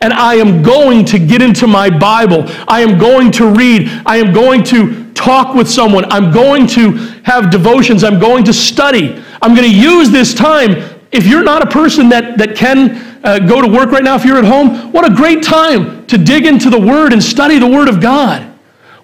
And 0.00 0.12
I 0.12 0.34
am 0.34 0.62
going 0.62 1.04
to 1.06 1.18
get 1.18 1.42
into 1.42 1.66
my 1.66 1.90
Bible. 1.90 2.44
I 2.66 2.80
am 2.80 2.98
going 2.98 3.30
to 3.32 3.50
read. 3.50 3.88
I 4.06 4.16
am 4.16 4.32
going 4.32 4.62
to 4.64 5.12
talk 5.12 5.54
with 5.54 5.68
someone. 5.68 6.04
I'm 6.10 6.32
going 6.32 6.66
to 6.68 6.92
have 7.24 7.50
devotions. 7.50 8.04
I'm 8.04 8.18
going 8.18 8.44
to 8.44 8.52
study. 8.52 9.22
I'm 9.42 9.54
going 9.54 9.68
to 9.68 9.76
use 9.76 10.10
this 10.10 10.34
time. 10.34 11.00
If 11.10 11.26
you're 11.26 11.44
not 11.44 11.62
a 11.62 11.70
person 11.70 12.08
that, 12.10 12.38
that 12.38 12.54
can 12.54 13.18
uh, 13.24 13.38
go 13.40 13.62
to 13.62 13.68
work 13.68 13.90
right 13.90 14.04
now, 14.04 14.14
if 14.14 14.24
you're 14.24 14.38
at 14.38 14.44
home, 14.44 14.92
what 14.92 15.10
a 15.10 15.14
great 15.14 15.42
time 15.42 16.06
to 16.06 16.18
dig 16.18 16.46
into 16.46 16.70
the 16.70 16.80
Word 16.80 17.12
and 17.12 17.22
study 17.22 17.58
the 17.58 17.66
Word 17.66 17.88
of 17.88 18.00
God. 18.00 18.47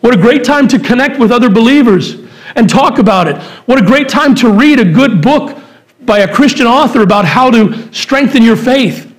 What 0.05 0.13
a 0.13 0.19
great 0.19 0.45
time 0.45 0.69
to 0.69 0.79
connect 0.79 1.19
with 1.19 1.33
other 1.33 1.49
believers 1.49 2.17
and 2.57 2.69
talk 2.69 2.99
about 2.99 3.27
it. 3.27 3.39
What 3.65 3.81
a 3.81 3.83
great 3.83 4.07
time 4.07 4.35
to 4.35 4.51
read 4.51 4.79
a 4.79 4.85
good 4.85 5.23
book 5.23 5.59
by 6.03 6.19
a 6.19 6.31
Christian 6.31 6.67
author 6.67 7.01
about 7.01 7.25
how 7.25 7.51
to 7.51 7.91
strengthen 7.91 8.43
your 8.43 8.55
faith. 8.55 9.11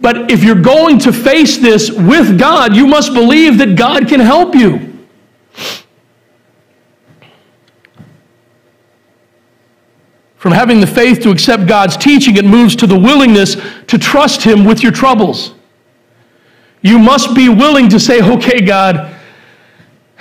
But 0.00 0.30
if 0.30 0.44
you're 0.44 0.62
going 0.62 1.00
to 1.00 1.12
face 1.12 1.58
this 1.58 1.90
with 1.90 2.38
God, 2.38 2.76
you 2.76 2.86
must 2.86 3.12
believe 3.12 3.58
that 3.58 3.74
God 3.76 4.06
can 4.06 4.20
help 4.20 4.54
you. 4.54 4.96
From 10.36 10.52
having 10.52 10.80
the 10.80 10.86
faith 10.86 11.20
to 11.22 11.32
accept 11.32 11.66
God's 11.66 11.96
teaching, 11.96 12.36
it 12.36 12.44
moves 12.44 12.76
to 12.76 12.86
the 12.86 12.96
willingness 12.96 13.56
to 13.88 13.98
trust 13.98 14.44
Him 14.44 14.64
with 14.64 14.84
your 14.84 14.92
troubles. 14.92 15.52
You 16.80 17.00
must 17.00 17.34
be 17.34 17.48
willing 17.48 17.88
to 17.88 17.98
say, 17.98 18.22
okay, 18.22 18.60
God, 18.60 19.18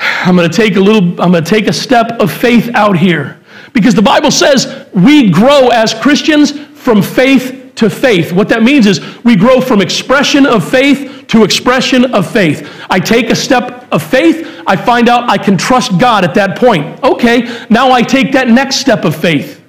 I'm 0.02 0.36
going 0.36 0.49
to 0.49 0.56
take 0.56 0.76
a 0.76 0.80
little, 0.80 1.22
I'm 1.22 1.32
going 1.32 1.43
to 1.43 1.49
take 1.49 1.68
a 1.68 1.74
step 1.74 2.20
of 2.20 2.32
faith 2.32 2.72
out 2.74 2.97
here. 2.97 3.39
Because 3.74 3.93
the 3.93 4.02
Bible 4.02 4.32
says 4.32 4.88
we 4.93 5.30
grow 5.30 5.70
as 5.70 5.93
Christians 5.93 6.60
from 6.60 7.02
faith 7.02 7.74
to 7.76 7.89
faith. 7.89 8.34
What 8.34 8.49
that 8.49 8.64
means 8.64 8.86
is 8.86 8.99
we 9.24 9.36
grow 9.36 9.62
from 9.62 9.82
expression 9.82 10.45
of 10.45 10.68
faith 10.68 11.26
to 11.28 11.43
expression 11.43 12.14
of 12.14 12.30
faith. 12.30 12.70
I 12.89 12.99
take 12.99 13.30
a 13.30 13.36
step 13.36 13.88
of 13.91 14.04
faith, 14.04 14.64
I 14.68 14.76
find 14.76 15.08
out 15.08 15.30
I 15.30 15.38
can 15.38 15.58
trust 15.58 15.97
God 15.99 16.24
at 16.24 16.34
that 16.36 16.58
point. 16.58 17.04
Okay, 17.04 17.66
now 17.70 17.91
I 17.91 18.02
take 18.02 18.32
that 18.34 18.47
next 18.47 18.78
step 18.78 19.06
of 19.06 19.16
faith. 19.16 19.64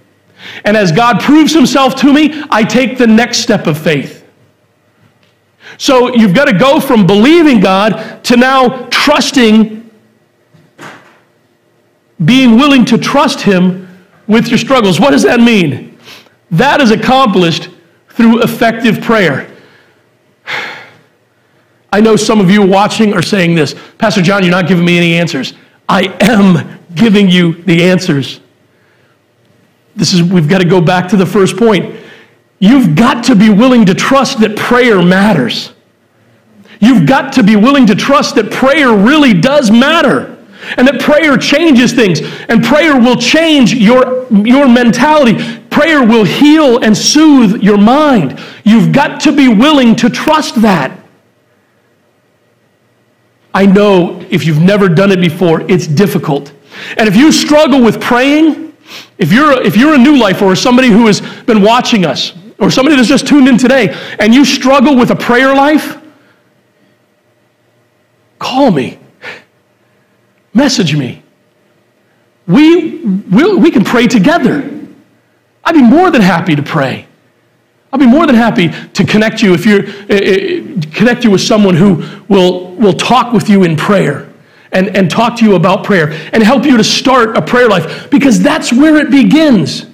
And 0.64 0.76
as 0.76 0.90
God 0.90 1.20
proves 1.20 1.54
himself 1.54 1.94
to 1.96 2.12
me, 2.12 2.42
I 2.50 2.64
take 2.64 2.98
the 2.98 3.06
next 3.06 3.38
step 3.38 3.66
of 3.66 3.78
faith. 3.78 4.26
So 5.78 6.14
you've 6.14 6.34
got 6.34 6.46
to 6.46 6.58
go 6.58 6.80
from 6.80 7.06
believing 7.06 7.60
God 7.60 8.24
to 8.24 8.36
now 8.36 8.88
trusting 8.90 9.81
being 12.24 12.56
willing 12.56 12.84
to 12.86 12.98
trust 12.98 13.40
Him 13.40 13.88
with 14.26 14.48
your 14.48 14.58
struggles. 14.58 15.00
What 15.00 15.10
does 15.10 15.22
that 15.22 15.40
mean? 15.40 15.98
That 16.50 16.80
is 16.80 16.90
accomplished 16.90 17.70
through 18.10 18.42
effective 18.42 19.00
prayer. 19.00 19.50
I 21.92 22.00
know 22.00 22.16
some 22.16 22.40
of 22.40 22.50
you 22.50 22.66
watching 22.66 23.12
are 23.12 23.22
saying 23.22 23.54
this 23.54 23.74
Pastor 23.98 24.22
John, 24.22 24.42
you're 24.42 24.50
not 24.50 24.68
giving 24.68 24.84
me 24.84 24.96
any 24.96 25.14
answers. 25.14 25.54
I 25.88 26.14
am 26.20 26.80
giving 26.94 27.28
you 27.28 27.54
the 27.64 27.84
answers. 27.84 28.40
This 29.94 30.14
is, 30.14 30.22
we've 30.22 30.48
got 30.48 30.58
to 30.58 30.68
go 30.68 30.80
back 30.80 31.08
to 31.08 31.16
the 31.16 31.26
first 31.26 31.56
point. 31.56 32.00
You've 32.58 32.96
got 32.96 33.24
to 33.24 33.34
be 33.34 33.50
willing 33.50 33.84
to 33.86 33.94
trust 33.94 34.40
that 34.40 34.56
prayer 34.56 35.02
matters. 35.02 35.72
You've 36.80 37.06
got 37.06 37.32
to 37.34 37.42
be 37.42 37.56
willing 37.56 37.86
to 37.86 37.94
trust 37.94 38.36
that 38.36 38.50
prayer 38.50 38.92
really 38.92 39.34
does 39.34 39.70
matter. 39.70 40.31
And 40.76 40.86
that 40.86 41.00
prayer 41.00 41.36
changes 41.36 41.92
things. 41.92 42.20
And 42.48 42.62
prayer 42.62 42.98
will 42.98 43.16
change 43.16 43.74
your, 43.74 44.26
your 44.32 44.68
mentality. 44.68 45.58
Prayer 45.70 46.06
will 46.06 46.24
heal 46.24 46.82
and 46.82 46.96
soothe 46.96 47.62
your 47.62 47.78
mind. 47.78 48.38
You've 48.64 48.92
got 48.92 49.20
to 49.22 49.32
be 49.32 49.48
willing 49.48 49.96
to 49.96 50.08
trust 50.08 50.62
that. 50.62 50.98
I 53.54 53.66
know 53.66 54.24
if 54.30 54.44
you've 54.46 54.62
never 54.62 54.88
done 54.88 55.10
it 55.10 55.20
before, 55.20 55.60
it's 55.70 55.86
difficult. 55.86 56.52
And 56.96 57.08
if 57.08 57.16
you 57.16 57.30
struggle 57.32 57.82
with 57.82 58.00
praying, 58.00 58.74
if 59.18 59.32
you're, 59.32 59.52
a, 59.52 59.64
if 59.64 59.76
you're 59.76 59.94
a 59.94 59.98
new 59.98 60.18
life 60.18 60.42
or 60.42 60.56
somebody 60.56 60.88
who 60.88 61.06
has 61.06 61.20
been 61.20 61.62
watching 61.62 62.06
us, 62.06 62.32
or 62.58 62.70
somebody 62.70 62.94
that's 62.94 63.08
just 63.08 63.26
tuned 63.26 63.48
in 63.48 63.58
today, 63.58 63.92
and 64.20 64.32
you 64.32 64.44
struggle 64.44 64.96
with 64.96 65.10
a 65.10 65.16
prayer 65.16 65.54
life, 65.54 65.98
call 68.38 68.70
me. 68.70 68.98
Message 70.54 70.96
me. 70.96 71.22
We, 72.46 72.98
we, 73.04 73.54
we 73.56 73.70
can 73.70 73.84
pray 73.84 74.06
together. 74.06 74.68
I'd 75.64 75.74
be 75.74 75.82
more 75.82 76.10
than 76.10 76.22
happy 76.22 76.56
to 76.56 76.62
pray. 76.62 77.06
I'll 77.92 77.98
be 77.98 78.06
more 78.06 78.26
than 78.26 78.36
happy 78.36 78.70
to 78.70 79.04
connect 79.04 79.42
you 79.42 79.52
if 79.52 79.66
you're 79.66 79.82
uh, 79.82 80.80
connect 80.94 81.24
you 81.24 81.30
with 81.30 81.42
someone 81.42 81.76
who 81.76 82.02
will, 82.26 82.74
will 82.76 82.94
talk 82.94 83.34
with 83.34 83.50
you 83.50 83.64
in 83.64 83.76
prayer 83.76 84.32
and, 84.72 84.96
and 84.96 85.10
talk 85.10 85.36
to 85.36 85.44
you 85.44 85.54
about 85.56 85.84
prayer 85.84 86.10
and 86.32 86.42
help 86.42 86.64
you 86.64 86.78
to 86.78 86.84
start 86.84 87.36
a 87.36 87.42
prayer 87.42 87.68
life 87.68 88.10
because 88.10 88.40
that's 88.40 88.72
where 88.72 88.96
it 88.96 89.10
begins. 89.10 89.86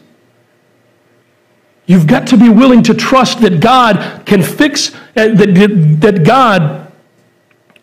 You've 1.86 2.06
got 2.06 2.28
to 2.28 2.36
be 2.36 2.48
willing 2.48 2.82
to 2.84 2.94
trust 2.94 3.40
that 3.40 3.60
God 3.60 4.24
can 4.26 4.42
fix, 4.42 4.94
uh, 4.94 5.28
that, 5.34 5.98
that 6.00 6.24
God 6.24 6.92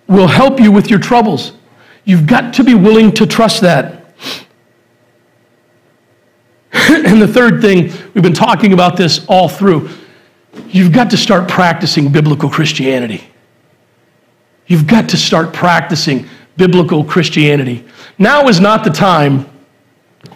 will 0.07 0.28
help 0.28 0.59
you 0.59 0.71
with 0.71 0.89
your 0.89 0.99
troubles. 0.99 1.53
You've 2.06 2.28
got 2.28 2.53
to 2.56 2.64
be 2.64 2.74
willing 2.76 3.12
to 3.14 3.26
trust 3.26 3.62
that. 3.62 4.06
and 6.72 7.22
the 7.22 7.28
third 7.28 7.62
thing, 7.62 7.91
we've 8.14 8.24
been 8.24 8.34
talking 8.34 8.74
about 8.74 8.95
this 8.95 9.26
all 9.28 9.49
through. 9.49 9.89
You've 10.68 10.93
got 10.93 11.10
to 11.10 11.18
start 11.18 11.49
practicing 11.49 12.12
biblical 12.12 12.49
Christianity. 12.49 13.28
You've 14.68 14.88
got 14.88 15.10
to 15.10 15.18
start 15.18 15.53
practicing 15.53 16.28
biblical 16.58 17.03
Christianity. 17.03 17.86
Now 18.18 18.47
is 18.47 18.60
not 18.60 18.84
the 18.84 18.89
time 18.89 19.49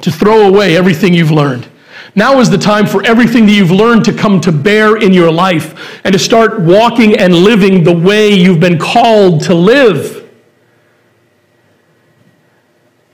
to 0.01 0.11
throw 0.11 0.47
away 0.47 0.75
everything 0.75 1.13
you've 1.13 1.31
learned. 1.31 1.67
Now 2.15 2.39
is 2.39 2.49
the 2.49 2.57
time 2.57 2.87
for 2.87 3.05
everything 3.05 3.45
that 3.45 3.51
you've 3.51 3.71
learned 3.71 4.03
to 4.05 4.13
come 4.13 4.41
to 4.41 4.51
bear 4.51 4.97
in 4.97 5.13
your 5.13 5.31
life 5.31 6.01
and 6.03 6.13
to 6.13 6.19
start 6.19 6.59
walking 6.59 7.17
and 7.17 7.33
living 7.33 7.83
the 7.83 7.95
way 7.95 8.29
you've 8.29 8.59
been 8.59 8.79
called 8.79 9.43
to 9.43 9.53
live. 9.53 10.18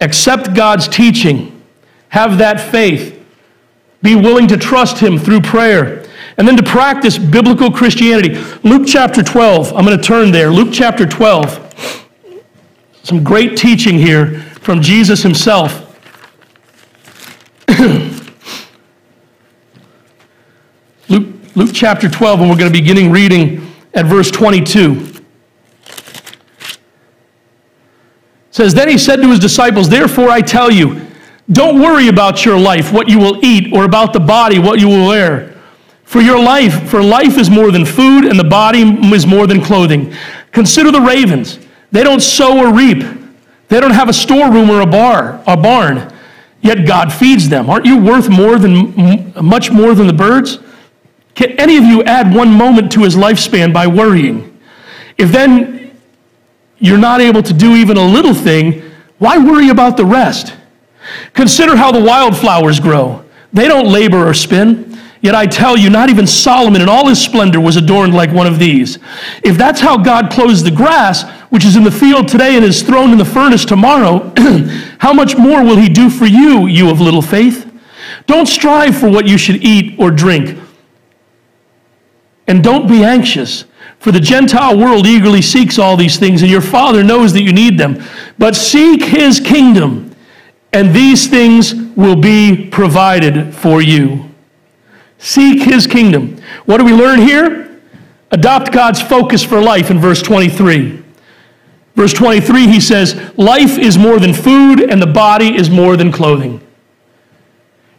Accept 0.05 0.53
God's 0.53 0.87
teaching. 0.87 1.63
Have 2.09 2.37
that 2.37 2.61
faith. 2.61 3.19
Be 4.03 4.15
willing 4.15 4.47
to 4.49 4.57
trust 4.57 4.99
Him 4.99 5.17
through 5.17 5.41
prayer. 5.41 6.05
And 6.37 6.47
then 6.47 6.55
to 6.57 6.63
practice 6.63 7.17
biblical 7.17 7.71
Christianity. 7.71 8.35
Luke 8.63 8.83
chapter 8.85 9.23
12. 9.23 9.73
I'm 9.75 9.83
going 9.83 9.97
to 9.97 10.03
turn 10.03 10.31
there. 10.31 10.51
Luke 10.51 10.69
chapter 10.71 11.07
12. 11.07 12.03
Some 13.01 13.23
great 13.23 13.57
teaching 13.57 13.97
here 13.97 14.41
from 14.61 14.79
Jesus 14.81 15.23
himself. 15.23 15.81
Luke, 21.09 21.33
Luke 21.55 21.71
chapter 21.73 22.07
12, 22.07 22.41
and 22.41 22.49
we're 22.49 22.57
going 22.57 22.71
to 22.71 22.73
be 22.73 22.81
beginning 22.81 23.11
reading 23.11 23.73
at 23.95 24.05
verse 24.05 24.29
22. 24.29 25.13
It 25.87 26.03
says, 28.55 28.73
Then 28.73 28.87
he 28.87 28.97
said 28.97 29.17
to 29.17 29.27
his 29.27 29.39
disciples, 29.39 29.89
Therefore 29.89 30.29
I 30.29 30.39
tell 30.39 30.71
you, 30.71 31.05
don't 31.51 31.81
worry 31.81 32.07
about 32.07 32.45
your 32.45 32.57
life, 32.57 32.93
what 32.93 33.09
you 33.09 33.19
will 33.19 33.43
eat, 33.43 33.73
or 33.73 33.83
about 33.83 34.13
the 34.13 34.19
body, 34.21 34.59
what 34.59 34.79
you 34.79 34.87
will 34.87 35.07
wear. 35.07 35.61
For 36.05 36.21
your 36.21 36.41
life, 36.41 36.89
for 36.89 37.03
life 37.03 37.37
is 37.37 37.49
more 37.49 37.69
than 37.69 37.83
food, 37.83 38.23
and 38.23 38.39
the 38.39 38.45
body 38.45 38.79
is 39.13 39.27
more 39.27 39.45
than 39.45 39.61
clothing. 39.61 40.13
Consider 40.53 40.89
the 40.89 41.01
ravens. 41.01 41.59
They 41.91 42.01
don't 42.01 42.21
sow 42.21 42.57
or 42.57 42.73
reap. 42.73 43.03
They 43.67 43.81
don't 43.81 43.91
have 43.91 44.07
a 44.07 44.13
storeroom 44.13 44.69
or 44.69 44.79
a 44.79 44.85
bar, 44.85 45.43
a 45.45 45.57
barn. 45.57 46.13
Yet 46.61 46.87
God 46.87 47.11
feeds 47.11 47.49
them. 47.49 47.69
Aren't 47.69 47.85
you 47.85 47.97
worth 48.01 48.29
more 48.29 48.57
than 48.57 49.33
much 49.43 49.69
more 49.69 49.93
than 49.93 50.07
the 50.07 50.13
birds? 50.13 50.59
Can 51.33 51.51
any 51.59 51.75
of 51.75 51.83
you 51.83 52.03
add 52.05 52.33
one 52.33 52.51
moment 52.51 52.89
to 52.93 53.03
his 53.03 53.15
lifespan 53.15 53.73
by 53.73 53.85
worrying? 53.85 54.57
If 55.17 55.33
then 55.33 55.74
you're 56.85 56.97
not 56.97 57.21
able 57.21 57.43
to 57.43 57.53
do 57.53 57.75
even 57.75 57.97
a 57.97 58.05
little 58.05 58.33
thing, 58.33 58.81
why 59.17 59.37
worry 59.37 59.69
about 59.69 59.97
the 59.97 60.05
rest? 60.05 60.55
Consider 61.33 61.75
how 61.75 61.91
the 61.91 62.03
wildflowers 62.03 62.79
grow. 62.79 63.23
They 63.53 63.67
don't 63.67 63.87
labor 63.87 64.27
or 64.27 64.33
spin. 64.33 64.97
Yet 65.21 65.33
I 65.33 65.47
tell 65.47 65.75
you, 65.75 65.89
not 65.89 66.09
even 66.09 66.27
Solomon 66.27 66.81
in 66.81 66.89
all 66.89 67.07
his 67.07 67.19
splendor 67.19 67.59
was 67.59 67.77
adorned 67.77 68.13
like 68.13 68.31
one 68.31 68.45
of 68.45 68.59
these. 68.59 68.99
If 69.43 69.57
that's 69.57 69.79
how 69.79 69.97
God 69.97 70.29
clothes 70.29 70.61
the 70.61 70.69
grass, 70.69 71.23
which 71.49 71.65
is 71.65 71.75
in 71.75 71.83
the 71.83 71.91
field 71.91 72.27
today 72.27 72.55
and 72.55 72.63
is 72.63 72.83
thrown 72.83 73.11
in 73.11 73.17
the 73.17 73.25
furnace 73.25 73.65
tomorrow, 73.65 74.31
how 74.99 75.13
much 75.13 75.35
more 75.35 75.63
will 75.63 75.77
he 75.77 75.89
do 75.89 76.09
for 76.09 76.25
you, 76.25 76.67
you 76.67 76.91
of 76.91 77.01
little 77.01 77.23
faith? 77.23 77.71
Don't 78.27 78.45
strive 78.45 78.97
for 78.97 79.09
what 79.09 79.27
you 79.27 79.37
should 79.37 79.63
eat 79.63 79.99
or 79.99 80.11
drink. 80.11 80.59
And 82.47 82.63
don't 82.63 82.87
be 82.87 83.03
anxious, 83.03 83.65
for 84.05 84.11
the 84.11 84.19
Gentile 84.19 84.77
world 84.77 85.07
eagerly 85.07 85.41
seeks 85.41 85.79
all 85.79 85.97
these 85.97 86.19
things, 86.19 86.43
and 86.43 86.51
your 86.51 86.61
Father 86.61 87.03
knows 87.03 87.33
that 87.33 87.41
you 87.41 87.51
need 87.51 87.75
them. 87.75 87.99
But 88.37 88.55
seek 88.55 89.03
his 89.03 89.39
kingdom 89.39 90.15
and 90.71 90.93
these 90.93 91.25
things 91.25 91.73
will 91.73 92.15
be 92.15 92.69
provided 92.69 93.51
for 93.55 93.81
you. 93.81 94.29
Seek 95.17 95.63
his 95.63 95.87
kingdom. 95.87 96.39
What 96.65 96.77
do 96.77 96.85
we 96.85 96.93
learn 96.93 97.19
here? 97.19 97.81
Adopt 98.29 98.71
God's 98.71 99.01
focus 99.01 99.43
for 99.43 99.59
life 99.59 99.89
in 99.89 99.97
verse 99.97 100.21
23. 100.21 101.03
Verse 101.95 102.13
23, 102.13 102.67
he 102.67 102.79
says, 102.79 103.15
Life 103.37 103.79
is 103.79 103.97
more 103.97 104.19
than 104.19 104.35
food, 104.35 104.81
and 104.81 105.01
the 105.01 105.07
body 105.07 105.55
is 105.55 105.71
more 105.71 105.97
than 105.97 106.11
clothing. 106.11 106.61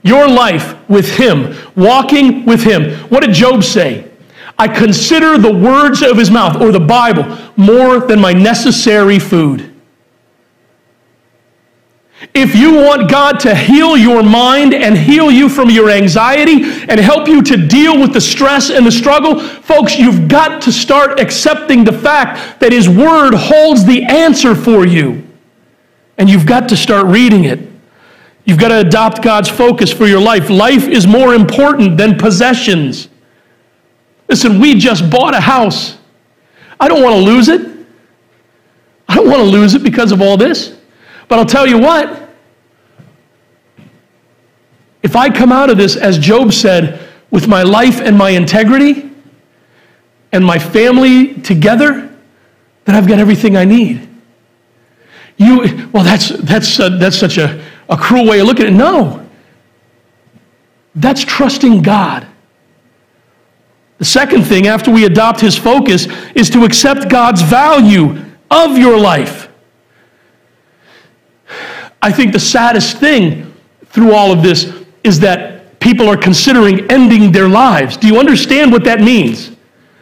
Your 0.02 0.28
life 0.28 0.88
with 0.88 1.16
him, 1.16 1.56
walking 1.74 2.44
with 2.44 2.62
him. 2.62 2.92
What 3.08 3.24
did 3.24 3.32
Job 3.32 3.64
say? 3.64 4.08
I 4.58 4.68
consider 4.68 5.36
the 5.36 5.52
words 5.52 6.02
of 6.02 6.16
his 6.16 6.30
mouth, 6.30 6.60
or 6.60 6.72
the 6.72 6.80
Bible, 6.80 7.24
more 7.56 8.00
than 8.00 8.20
my 8.20 8.32
necessary 8.32 9.18
food. 9.18 9.74
If 12.32 12.56
you 12.56 12.74
want 12.74 13.10
God 13.10 13.38
to 13.40 13.54
heal 13.54 13.96
your 13.96 14.22
mind 14.22 14.72
and 14.72 14.96
heal 14.96 15.30
you 15.30 15.50
from 15.50 15.68
your 15.68 15.90
anxiety 15.90 16.64
and 16.88 16.98
help 16.98 17.28
you 17.28 17.42
to 17.42 17.66
deal 17.68 18.00
with 18.00 18.14
the 18.14 18.20
stress 18.20 18.70
and 18.70 18.86
the 18.86 18.90
struggle, 18.90 19.38
folks, 19.38 19.98
you've 19.98 20.26
got 20.26 20.62
to 20.62 20.72
start 20.72 21.20
accepting 21.20 21.84
the 21.84 21.92
fact 21.92 22.60
that 22.60 22.72
His 22.72 22.88
Word 22.88 23.34
holds 23.34 23.84
the 23.84 24.02
answer 24.04 24.54
for 24.54 24.86
you. 24.86 25.26
And 26.16 26.30
you've 26.30 26.46
got 26.46 26.70
to 26.70 26.76
start 26.76 27.06
reading 27.06 27.44
it. 27.44 27.60
You've 28.46 28.58
got 28.58 28.68
to 28.68 28.80
adopt 28.80 29.22
God's 29.22 29.50
focus 29.50 29.92
for 29.92 30.06
your 30.06 30.20
life. 30.20 30.48
Life 30.48 30.88
is 30.88 31.06
more 31.06 31.34
important 31.34 31.98
than 31.98 32.16
possessions. 32.16 33.08
Listen, 34.28 34.60
we 34.60 34.74
just 34.74 35.08
bought 35.10 35.34
a 35.34 35.40
house. 35.40 35.98
I 36.78 36.88
don't 36.88 37.02
want 37.02 37.14
to 37.14 37.20
lose 37.20 37.48
it. 37.48 37.60
I 39.08 39.14
don't 39.14 39.28
want 39.28 39.38
to 39.38 39.44
lose 39.44 39.74
it 39.74 39.82
because 39.82 40.12
of 40.12 40.20
all 40.20 40.36
this. 40.36 40.76
But 41.28 41.38
I'll 41.38 41.46
tell 41.46 41.66
you 41.66 41.78
what, 41.78 42.28
if 45.02 45.14
I 45.14 45.30
come 45.30 45.52
out 45.52 45.70
of 45.70 45.78
this, 45.78 45.96
as 45.96 46.18
Job 46.18 46.52
said, 46.52 47.08
with 47.30 47.48
my 47.48 47.62
life 47.62 48.00
and 48.00 48.16
my 48.16 48.30
integrity 48.30 49.10
and 50.32 50.44
my 50.44 50.58
family 50.58 51.34
together, 51.34 52.16
then 52.84 52.94
I've 52.94 53.06
got 53.06 53.18
everything 53.18 53.56
I 53.56 53.64
need. 53.64 54.08
You, 55.36 55.88
well, 55.92 56.02
that's, 56.02 56.28
that's, 56.28 56.80
uh, 56.80 56.90
that's 56.98 57.16
such 57.16 57.38
a, 57.38 57.62
a 57.88 57.96
cruel 57.96 58.26
way 58.26 58.40
of 58.40 58.46
looking 58.46 58.66
at 58.66 58.72
it. 58.72 58.76
No. 58.76 59.26
That's 60.94 61.24
trusting 61.24 61.82
God. 61.82 62.26
The 63.98 64.04
second 64.04 64.42
thing, 64.44 64.66
after 64.66 64.90
we 64.90 65.04
adopt 65.04 65.40
his 65.40 65.56
focus, 65.56 66.06
is 66.34 66.50
to 66.50 66.64
accept 66.64 67.08
God's 67.08 67.42
value 67.42 68.22
of 68.50 68.76
your 68.76 68.98
life. 68.98 69.48
I 72.02 72.12
think 72.12 72.32
the 72.32 72.40
saddest 72.40 72.98
thing 72.98 73.52
through 73.86 74.12
all 74.12 74.30
of 74.30 74.42
this 74.42 74.72
is 75.02 75.20
that 75.20 75.80
people 75.80 76.08
are 76.08 76.16
considering 76.16 76.90
ending 76.90 77.32
their 77.32 77.48
lives. 77.48 77.96
Do 77.96 78.06
you 78.06 78.18
understand 78.18 78.70
what 78.70 78.84
that 78.84 79.00
means? 79.00 79.52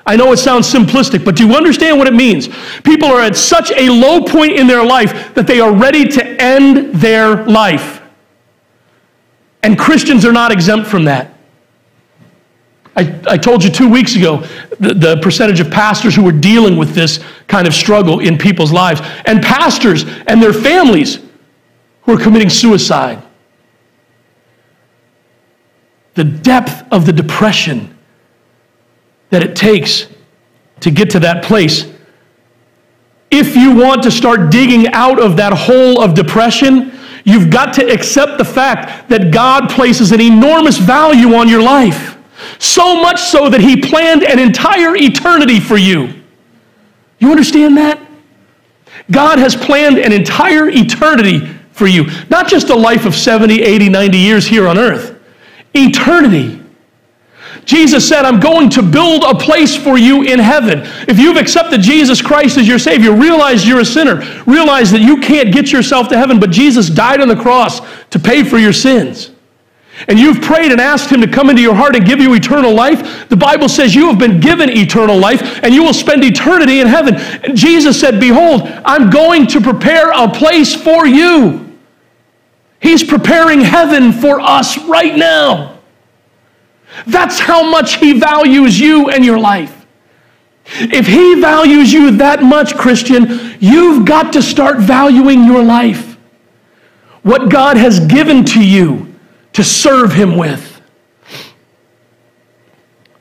I 0.07 0.16
know 0.16 0.32
it 0.32 0.38
sounds 0.38 0.70
simplistic, 0.70 1.24
but 1.24 1.36
do 1.36 1.47
you 1.47 1.55
understand 1.55 1.99
what 1.99 2.07
it 2.07 2.14
means? 2.14 2.49
People 2.82 3.09
are 3.09 3.20
at 3.20 3.36
such 3.36 3.70
a 3.72 3.88
low 3.88 4.22
point 4.22 4.53
in 4.53 4.66
their 4.66 4.84
life 4.84 5.34
that 5.34 5.47
they 5.47 5.61
are 5.61 5.72
ready 5.72 6.07
to 6.09 6.42
end 6.42 6.95
their 6.95 7.45
life. 7.45 8.03
And 9.62 9.78
Christians 9.78 10.26
are 10.26 10.32
not 10.32 10.53
exempt 10.53 10.88
from 10.88 11.05
that. 11.05 11.34
I, 12.97 13.20
I 13.28 13.36
told 13.36 13.64
you 13.64 13.70
two 13.70 13.88
weeks 13.88 14.14
ago 14.14 14.38
the, 14.78 14.95
the 14.95 15.16
percentage 15.20 15.61
of 15.61 15.70
pastors 15.70 16.14
who 16.14 16.22
were 16.22 16.32
dealing 16.32 16.76
with 16.76 16.95
this 16.95 17.22
kind 17.49 17.66
of 17.66 17.74
struggle 17.74 18.20
in 18.20 18.38
people's 18.38 18.72
lives. 18.72 19.01
And 19.24 19.42
pastors 19.42 20.05
and 20.26 20.42
their 20.42 20.53
families 20.53 21.18
who 22.03 22.12
are 22.12 22.20
committing 22.20 22.51
suicide. 22.51 23.22
The 26.14 26.24
depth 26.24 26.84
of 26.92 27.07
the 27.07 27.12
depression 27.12 27.97
that 29.30 29.42
it 29.42 29.57
takes 29.57 30.07
to 30.80 30.90
get 30.90 31.11
to 31.11 31.20
that 31.20 31.42
place. 31.42 31.92
If 33.30 33.57
you 33.57 33.74
want 33.74 34.05
to 34.05 34.12
start 34.12 34.53
digging 34.53 34.86
out 34.92 35.18
of 35.18 35.36
that 35.38 35.53
hole 35.53 36.01
of 36.01 36.14
depression, 36.14 36.97
you've 37.24 37.51
got 37.51 37.74
to 37.74 37.92
accept 37.92 38.38
the 38.38 38.45
fact 38.45 39.09
that 39.09 39.32
God 39.32 39.70
places 39.70 40.12
an 40.12 40.20
enormous 40.20 40.78
value 40.78 41.34
on 41.34 41.49
your 41.49 41.62
life. 41.62 42.13
So 42.59 43.01
much 43.01 43.20
so 43.20 43.49
that 43.49 43.61
He 43.61 43.76
planned 43.76 44.22
an 44.22 44.38
entire 44.38 44.97
eternity 44.97 45.61
for 45.61 45.76
you. 45.76 46.22
You 47.18 47.30
understand 47.30 47.76
that? 47.76 48.01
God 49.11 49.38
has 49.38 49.55
planned 49.55 49.99
an 49.99 50.12
entire 50.12 50.68
eternity 50.68 51.47
for 51.72 51.86
you. 51.86 52.07
Not 52.30 52.49
just 52.49 52.70
a 52.70 52.74
life 52.74 53.05
of 53.05 53.14
70, 53.14 53.62
80, 53.62 53.88
90 53.88 54.18
years 54.18 54.47
here 54.47 54.66
on 54.66 54.78
earth, 54.78 55.20
eternity. 55.74 56.61
Jesus 57.64 58.07
said, 58.07 58.24
I'm 58.24 58.40
going 58.40 58.68
to 58.70 58.82
build 58.82 59.24
a 59.24 59.34
place 59.34 59.74
for 59.74 59.97
you 59.97 60.22
in 60.22 60.38
heaven. 60.38 60.82
If 61.09 61.18
you've 61.18 61.36
accepted 61.36 61.80
Jesus 61.80 62.20
Christ 62.20 62.59
as 62.59 62.68
your 62.68 62.78
Savior, 62.78 63.12
realize 63.12 63.66
you're 63.66 63.80
a 63.80 63.84
sinner. 63.84 64.16
Realize 64.47 64.90
that 64.90 65.01
you 65.01 65.20
can't 65.20 65.53
get 65.53 65.72
yourself 65.72 66.09
to 66.09 66.18
heaven, 66.18 66.38
but 66.38 66.51
Jesus 66.51 66.88
died 66.90 67.20
on 67.20 67.28
the 67.28 67.36
cross 67.36 67.80
to 68.11 68.18
pay 68.18 68.45
for 68.45 68.59
your 68.59 68.72
sins. 68.72 69.30
And 70.09 70.18
you've 70.18 70.42
prayed 70.42 70.72
and 70.72 70.80
asked 70.80 71.11
Him 71.11 71.20
to 71.20 71.26
come 71.26 71.51
into 71.51 71.62
your 71.62 71.74
heart 71.74 71.97
and 71.97 72.05
give 72.05 72.18
you 72.18 72.34
eternal 72.34 72.74
life. 72.74 73.28
The 73.28 73.36
Bible 73.36 73.68
says 73.68 73.95
you 73.95 74.09
have 74.09 74.18
been 74.18 74.40
given 74.40 74.68
eternal 74.68 75.18
life 75.18 75.62
and 75.62 75.72
you 75.72 75.84
will 75.84 75.95
spend 75.95 76.24
eternity 76.24 76.80
in 76.80 76.88
heaven. 76.88 77.14
And 77.14 77.57
Jesus 77.57 77.99
said, 77.99 78.18
Behold, 78.18 78.62
I'm 78.84 79.09
going 79.09 79.47
to 79.49 79.61
prepare 79.61 80.11
a 80.11 80.28
place 80.28 80.74
for 80.74 81.07
you. 81.07 81.61
He's 82.80 83.05
preparing 83.05 83.61
heaven 83.61 84.12
for 84.12 84.40
us 84.40 84.78
right 84.84 85.16
now. 85.16 85.78
That's 87.07 87.38
how 87.38 87.68
much 87.68 87.97
He 87.97 88.18
values 88.18 88.78
you 88.78 89.11
and 89.11 89.24
your 89.24 89.38
life. 89.38 89.86
If 90.66 91.07
He 91.07 91.40
values 91.40 91.92
you 91.92 92.16
that 92.18 92.42
much, 92.42 92.74
Christian, 92.74 93.57
you've 93.61 94.05
got 94.05 94.32
to 94.32 94.42
start 94.42 94.78
valuing 94.78 95.45
your 95.45 95.62
life. 95.62 96.18
What 97.22 97.51
God 97.51 97.76
has 97.76 98.01
given 98.01 98.45
to 98.47 98.62
you 98.62 99.13
to 99.55 99.64
serve 99.64 100.12
Him 100.12 100.36
with. 100.36 100.80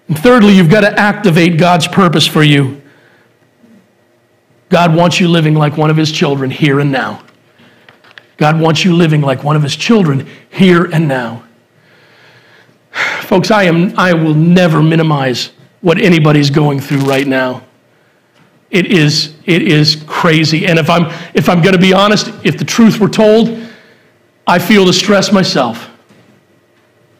And 0.07 0.19
thirdly, 0.19 0.55
you've 0.55 0.69
got 0.69 0.81
to 0.81 0.99
activate 0.99 1.57
God's 1.57 1.87
purpose 1.87 2.27
for 2.27 2.43
you. 2.43 2.81
God 4.69 4.95
wants 4.95 5.19
you 5.19 5.27
living 5.27 5.55
like 5.55 5.77
one 5.77 5.89
of 5.89 5.97
His 5.97 6.11
children 6.11 6.51
here 6.51 6.79
and 6.79 6.91
now. 6.91 7.23
God 8.37 8.59
wants 8.59 8.83
you 8.83 8.95
living 8.95 9.21
like 9.21 9.43
one 9.43 9.55
of 9.55 9.63
his 9.63 9.75
children 9.75 10.27
here 10.49 10.85
and 10.85 11.07
now. 11.07 11.43
Folks, 13.21 13.51
I, 13.51 13.63
am, 13.63 13.97
I 13.97 14.13
will 14.13 14.33
never 14.33 14.81
minimize 14.81 15.51
what 15.81 15.97
anybody's 16.01 16.49
going 16.49 16.79
through 16.79 17.01
right 17.01 17.27
now. 17.27 17.63
it 18.71 18.87
is, 18.87 19.35
it 19.45 19.61
is 19.61 20.03
crazy. 20.07 20.65
And 20.65 20.79
if 20.79 20.89
I'm, 20.89 21.05
if 21.33 21.47
I'm 21.47 21.61
going 21.61 21.75
to 21.75 21.81
be 21.81 21.93
honest, 21.93 22.29
if 22.43 22.57
the 22.57 22.65
truth 22.65 22.99
were 22.99 23.09
told, 23.09 23.59
I 24.47 24.59
feel 24.59 24.85
the 24.85 24.93
stress 24.93 25.31
myself. 25.31 25.89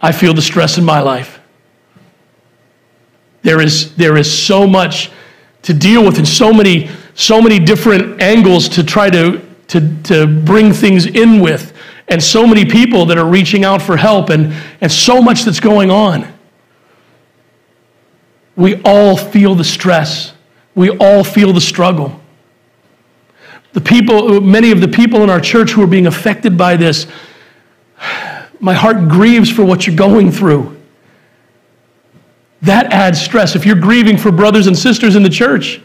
I 0.04 0.12
feel 0.12 0.34
the 0.34 0.42
stress 0.42 0.78
in 0.78 0.84
my 0.84 1.00
life. 1.00 1.40
There 3.42 3.62
is, 3.62 3.96
there 3.96 4.18
is 4.18 4.32
so 4.32 4.68
much 4.68 5.10
to 5.62 5.74
deal 5.74 6.04
with 6.06 6.18
and 6.18 6.28
so 6.28 6.52
many, 6.52 6.90
so 7.16 7.42
many 7.42 7.58
different 7.58 8.22
angles 8.22 8.68
to 8.70 8.84
try 8.84 9.10
to, 9.10 9.42
to, 9.70 10.04
to 10.04 10.28
bring 10.28 10.74
things 10.74 11.06
in 11.06 11.40
with, 11.40 11.72
and 12.10 12.22
so 12.22 12.46
many 12.46 12.66
people 12.66 13.06
that 13.06 13.18
are 13.18 13.26
reaching 13.26 13.64
out 13.64 13.82
for 13.82 13.96
help, 13.96 14.30
and, 14.30 14.54
and 14.82 14.92
so 14.92 15.22
much 15.22 15.44
that's 15.44 15.62
going 15.62 15.90
on. 15.90 16.28
We 18.58 18.82
all 18.84 19.16
feel 19.16 19.56
the 19.56 19.64
stress. 19.64 20.34
We 20.76 20.90
all 20.98 21.24
feel 21.24 21.54
the 21.54 21.62
struggle. 21.62 22.20
The 23.72 23.82
people, 23.82 24.42
many 24.42 24.72
of 24.72 24.82
the 24.82 24.88
people 24.90 25.24
in 25.24 25.30
our 25.30 25.40
church 25.40 25.72
who 25.72 25.82
are 25.82 25.88
being 25.88 26.08
affected 26.08 26.58
by 26.58 26.76
this, 26.76 27.08
my 28.64 28.74
heart 28.74 29.10
grieves 29.10 29.52
for 29.52 29.66
what 29.66 29.86
you're 29.86 29.96
going 29.96 30.32
through. 30.32 30.80
That 32.62 32.94
adds 32.94 33.22
stress. 33.22 33.58
If 33.58 33.66
you're 33.66 33.76
grieving 33.76 34.18
for 34.18 34.32
brothers 34.32 34.68
and 34.68 34.78
sisters 34.78 35.18
in 35.18 35.24
the 35.24 35.30
church, 35.30 35.82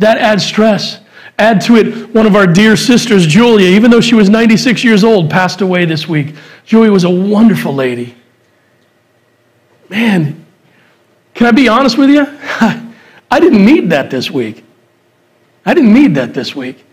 that 0.00 0.18
adds 0.18 0.44
stress. 0.44 0.98
Add 1.38 1.60
to 1.62 1.76
it 1.76 2.12
one 2.12 2.26
of 2.26 2.34
our 2.34 2.46
dear 2.46 2.74
sisters, 2.76 3.24
Julia, 3.24 3.68
even 3.68 3.92
though 3.92 4.00
she 4.00 4.16
was 4.16 4.28
96 4.28 4.82
years 4.82 5.04
old, 5.04 5.30
passed 5.30 5.60
away 5.60 5.84
this 5.84 6.08
week. 6.08 6.34
Julia 6.64 6.90
was 6.90 7.04
a 7.04 7.10
wonderful 7.10 7.72
lady. 7.72 8.16
Man, 9.88 10.44
can 11.34 11.46
I 11.46 11.52
be 11.52 11.68
honest 11.68 11.96
with 11.96 12.10
you? 12.10 12.26
I 13.30 13.38
didn't 13.38 13.64
need 13.64 13.90
that 13.90 14.10
this 14.10 14.28
week. 14.28 14.64
I 15.64 15.72
didn't 15.72 15.94
need 15.94 16.16
that 16.16 16.34
this 16.34 16.56
week. 16.56 16.84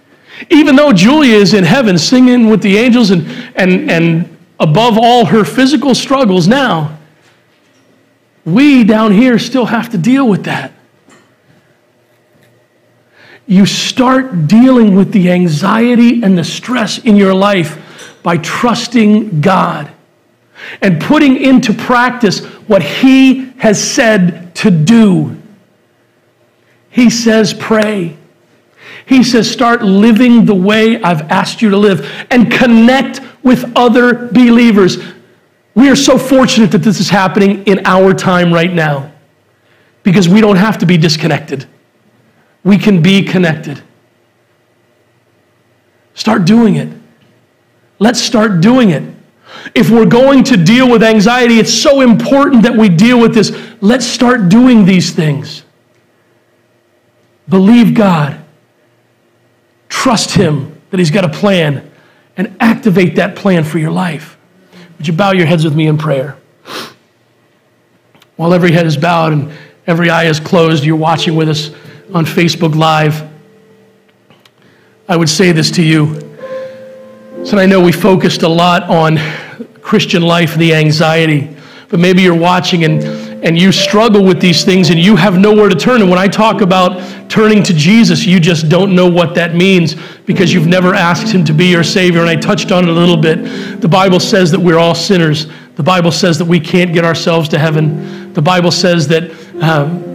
Even 0.51 0.75
though 0.75 0.93
Julia 0.93 1.35
is 1.35 1.55
in 1.55 1.63
heaven 1.63 1.97
singing 1.97 2.47
with 2.47 2.61
the 2.61 2.77
angels 2.77 3.09
and, 3.09 3.27
and, 3.55 3.89
and 3.89 4.32
above 4.63 4.97
all 4.97 5.25
her 5.25 5.43
physical 5.43 5.93
struggles 5.93 6.47
now, 6.47 6.97
we 8.45 8.85
down 8.85 9.11
here 9.11 9.37
still 9.37 9.65
have 9.65 9.89
to 9.89 9.97
deal 9.97 10.27
with 10.27 10.45
that. 10.45 10.71
You 13.45 13.65
start 13.65 14.47
dealing 14.47 14.95
with 14.95 15.11
the 15.11 15.31
anxiety 15.31 16.23
and 16.23 16.37
the 16.37 16.45
stress 16.45 16.97
in 16.97 17.17
your 17.17 17.33
life 17.33 18.17
by 18.23 18.37
trusting 18.37 19.41
God 19.41 19.91
and 20.81 21.01
putting 21.01 21.35
into 21.35 21.73
practice 21.73 22.39
what 22.67 22.81
He 22.81 23.51
has 23.57 23.83
said 23.83 24.55
to 24.55 24.71
do. 24.71 25.37
He 26.89 27.09
says, 27.09 27.53
pray. 27.53 28.15
He 29.05 29.23
says, 29.23 29.51
start 29.51 29.81
living 29.81 30.45
the 30.45 30.55
way 30.55 31.01
I've 31.01 31.23
asked 31.23 31.61
you 31.61 31.69
to 31.71 31.77
live 31.77 32.09
and 32.31 32.49
connect 32.49 33.19
with 33.43 33.71
other 33.75 34.27
believers. 34.27 34.97
We 35.75 35.89
are 35.89 35.95
so 35.95 36.17
fortunate 36.17 36.71
that 36.71 36.79
this 36.79 36.99
is 36.99 37.09
happening 37.09 37.63
in 37.65 37.85
our 37.85 38.13
time 38.13 38.53
right 38.53 38.71
now 38.71 39.11
because 40.03 40.29
we 40.29 40.41
don't 40.41 40.55
have 40.55 40.77
to 40.79 40.85
be 40.85 40.97
disconnected. 40.97 41.67
We 42.63 42.77
can 42.77 43.01
be 43.01 43.23
connected. 43.23 43.83
Start 46.13 46.45
doing 46.45 46.75
it. 46.75 46.89
Let's 47.99 48.21
start 48.21 48.61
doing 48.61 48.91
it. 48.91 49.03
If 49.75 49.89
we're 49.89 50.05
going 50.05 50.43
to 50.45 50.57
deal 50.57 50.89
with 50.89 51.03
anxiety, 51.03 51.59
it's 51.59 51.73
so 51.73 52.01
important 52.01 52.63
that 52.63 52.75
we 52.75 52.89
deal 52.89 53.19
with 53.19 53.33
this. 53.33 53.55
Let's 53.81 54.05
start 54.05 54.49
doing 54.49 54.85
these 54.85 55.11
things. 55.11 55.63
Believe 57.49 57.93
God. 57.93 58.43
Trust 59.89 60.31
Him 60.31 60.81
that 60.89 60.99
He's 60.99 61.11
got 61.11 61.25
a 61.25 61.29
plan 61.29 61.89
and 62.37 62.55
activate 62.59 63.15
that 63.15 63.35
plan 63.35 63.63
for 63.63 63.79
your 63.79 63.91
life. 63.91 64.37
Would 64.97 65.07
you 65.07 65.13
bow 65.13 65.31
your 65.31 65.45
heads 65.45 65.63
with 65.63 65.75
me 65.75 65.87
in 65.87 65.97
prayer? 65.97 66.37
While 68.35 68.53
every 68.53 68.71
head 68.71 68.85
is 68.85 68.97
bowed 68.97 69.33
and 69.33 69.51
every 69.85 70.09
eye 70.09 70.25
is 70.25 70.39
closed, 70.39 70.83
you're 70.83 70.95
watching 70.95 71.35
with 71.35 71.49
us 71.49 71.71
on 72.13 72.25
Facebook 72.25 72.75
Live. 72.75 73.29
I 75.07 75.17
would 75.17 75.29
say 75.29 75.51
this 75.51 75.69
to 75.71 75.83
you. 75.83 76.19
So 77.45 77.57
I 77.57 77.65
know 77.65 77.81
we 77.81 77.91
focused 77.91 78.41
a 78.43 78.47
lot 78.47 78.83
on 78.83 79.17
Christian 79.81 80.21
life, 80.21 80.55
the 80.55 80.73
anxiety, 80.73 81.55
but 81.89 81.99
maybe 81.99 82.21
you're 82.21 82.33
watching 82.33 82.85
and, 82.85 83.03
and 83.43 83.59
you 83.59 83.73
struggle 83.73 84.23
with 84.23 84.39
these 84.39 84.63
things 84.63 84.89
and 84.89 84.97
you 84.97 85.17
have 85.17 85.37
nowhere 85.37 85.67
to 85.67 85.75
turn. 85.75 86.01
And 86.01 86.09
when 86.09 86.17
I 86.17 86.27
talk 86.29 86.61
about 86.61 87.29
turning 87.29 87.61
to 87.63 87.73
Jesus, 87.73 88.25
you 88.25 88.39
just 88.39 88.69
don't 88.69 88.95
know 88.95 89.07
what 89.07 89.35
that 89.35 89.53
means 89.53 89.95
because 90.25 90.53
you've 90.53 90.67
never 90.67 90.95
asked 90.95 91.33
Him 91.33 91.43
to 91.45 91.53
be 91.53 91.65
your 91.65 91.83
Savior. 91.83 92.21
And 92.21 92.29
I 92.29 92.37
touched 92.37 92.71
on 92.71 92.85
it 92.85 92.89
a 92.89 92.93
little 92.93 93.17
bit. 93.17 93.81
The 93.81 93.89
Bible 93.89 94.21
says 94.21 94.49
that 94.51 94.59
we're 94.59 94.77
all 94.77 94.95
sinners, 94.95 95.47
the 95.75 95.83
Bible 95.83 96.11
says 96.11 96.37
that 96.37 96.45
we 96.45 96.59
can't 96.59 96.93
get 96.93 97.03
ourselves 97.03 97.49
to 97.49 97.59
heaven. 97.59 98.33
The 98.33 98.41
Bible 98.41 98.71
says 98.71 99.07
that. 99.09 99.29
Um, 99.61 100.11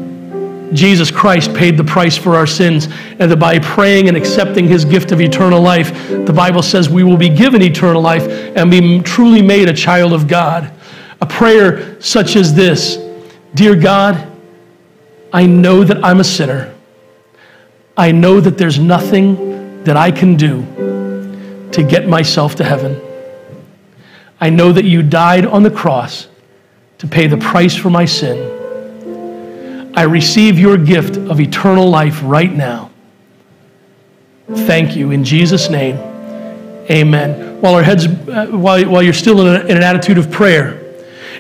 Jesus 0.75 1.11
Christ 1.11 1.55
paid 1.55 1.79
the 1.79 1.85
price 1.85 2.19
for 2.19 2.37
our 2.37 2.47
sins, 2.47 2.89
and 3.19 3.31
that 3.31 3.39
by 3.39 3.59
praying 3.59 4.09
and 4.09 4.19
accepting 4.19 4.69
his 4.69 4.85
gift 4.85 5.13
of 5.13 5.21
eternal 5.23 5.63
life, 5.63 6.11
the 6.11 6.33
Bible 6.35 6.63
says 6.63 6.91
we 6.91 7.03
will 7.03 7.17
be 7.17 7.31
given 7.31 7.63
eternal 7.63 8.03
life 8.03 8.29
and 8.55 8.71
be 8.71 9.01
truly 9.01 9.41
made 9.41 9.71
a 9.71 9.73
child 9.73 10.13
of 10.13 10.29
God. 10.29 10.71
A 11.23 11.27
prayer 11.27 11.99
such 12.03 12.37
as 12.37 12.53
this 12.53 12.99
Dear 13.55 13.75
God, 13.75 14.31
I 15.33 15.47
know 15.47 15.85
that 15.85 16.05
I'm 16.05 16.21
a 16.21 16.25
sinner. 16.25 16.75
I 17.97 18.13
know 18.13 18.41
that 18.41 18.59
there's 18.59 18.79
nothing 18.79 19.83
that 19.85 19.97
I 19.97 20.11
can 20.11 20.37
do 20.37 20.63
to 21.73 21.83
get 21.83 22.07
myself 22.07 22.55
to 22.57 22.65
heaven. 22.65 23.01
I 24.41 24.51
know 24.51 24.73
that 24.73 24.85
you 24.85 25.03
died 25.03 25.45
on 25.47 25.63
the 25.63 25.71
cross 25.71 26.29
to 26.99 27.07
pay 27.07 27.27
the 27.27 27.37
price 27.37 27.77
for 27.77 27.91
my 27.91 28.05
sin. 28.05 28.57
I 29.97 30.03
receive 30.03 30.59
your 30.59 30.77
gift 30.77 31.17
of 31.17 31.41
eternal 31.41 31.89
life 31.91 32.21
right 32.23 32.53
now. 32.53 32.91
Thank 34.49 34.97
you. 34.97 35.11
In 35.11 35.25
Jesus' 35.25 35.69
name, 35.69 35.97
amen. 36.89 37.61
While, 37.61 37.75
our 37.75 37.83
heads, 37.83 38.07
uh, 38.07 38.47
while, 38.51 38.89
while 38.89 39.03
you're 39.03 39.13
still 39.13 39.41
in, 39.41 39.47
a, 39.49 39.65
in 39.67 39.77
an 39.77 39.83
attitude 39.83 40.19
of 40.19 40.31
prayer, 40.31 40.78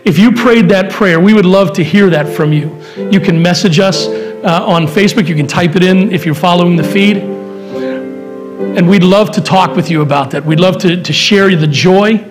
if 0.08 0.18
you 0.18 0.32
prayed 0.32 0.70
that 0.70 0.90
prayer, 0.90 1.20
we 1.20 1.34
would 1.34 1.44
love 1.44 1.74
to 1.74 1.84
hear 1.84 2.08
that 2.08 2.34
from 2.34 2.50
you. 2.50 2.82
You 2.96 3.20
can 3.20 3.42
message 3.42 3.78
us 3.78 4.06
uh, 4.06 4.64
on 4.66 4.86
Facebook, 4.86 5.28
you 5.28 5.34
can 5.34 5.46
type 5.46 5.76
it 5.76 5.82
in 5.82 6.10
if 6.12 6.24
you're 6.24 6.34
following 6.34 6.76
the 6.76 6.82
feed. 6.82 7.18
And 7.18 8.88
we'd 8.88 9.02
love 9.02 9.30
to 9.32 9.42
talk 9.42 9.76
with 9.76 9.90
you 9.90 10.00
about 10.00 10.30
that. 10.30 10.46
We'd 10.46 10.60
love 10.60 10.78
to, 10.78 11.02
to 11.02 11.12
share 11.12 11.54
the 11.54 11.66
joy. 11.66 12.26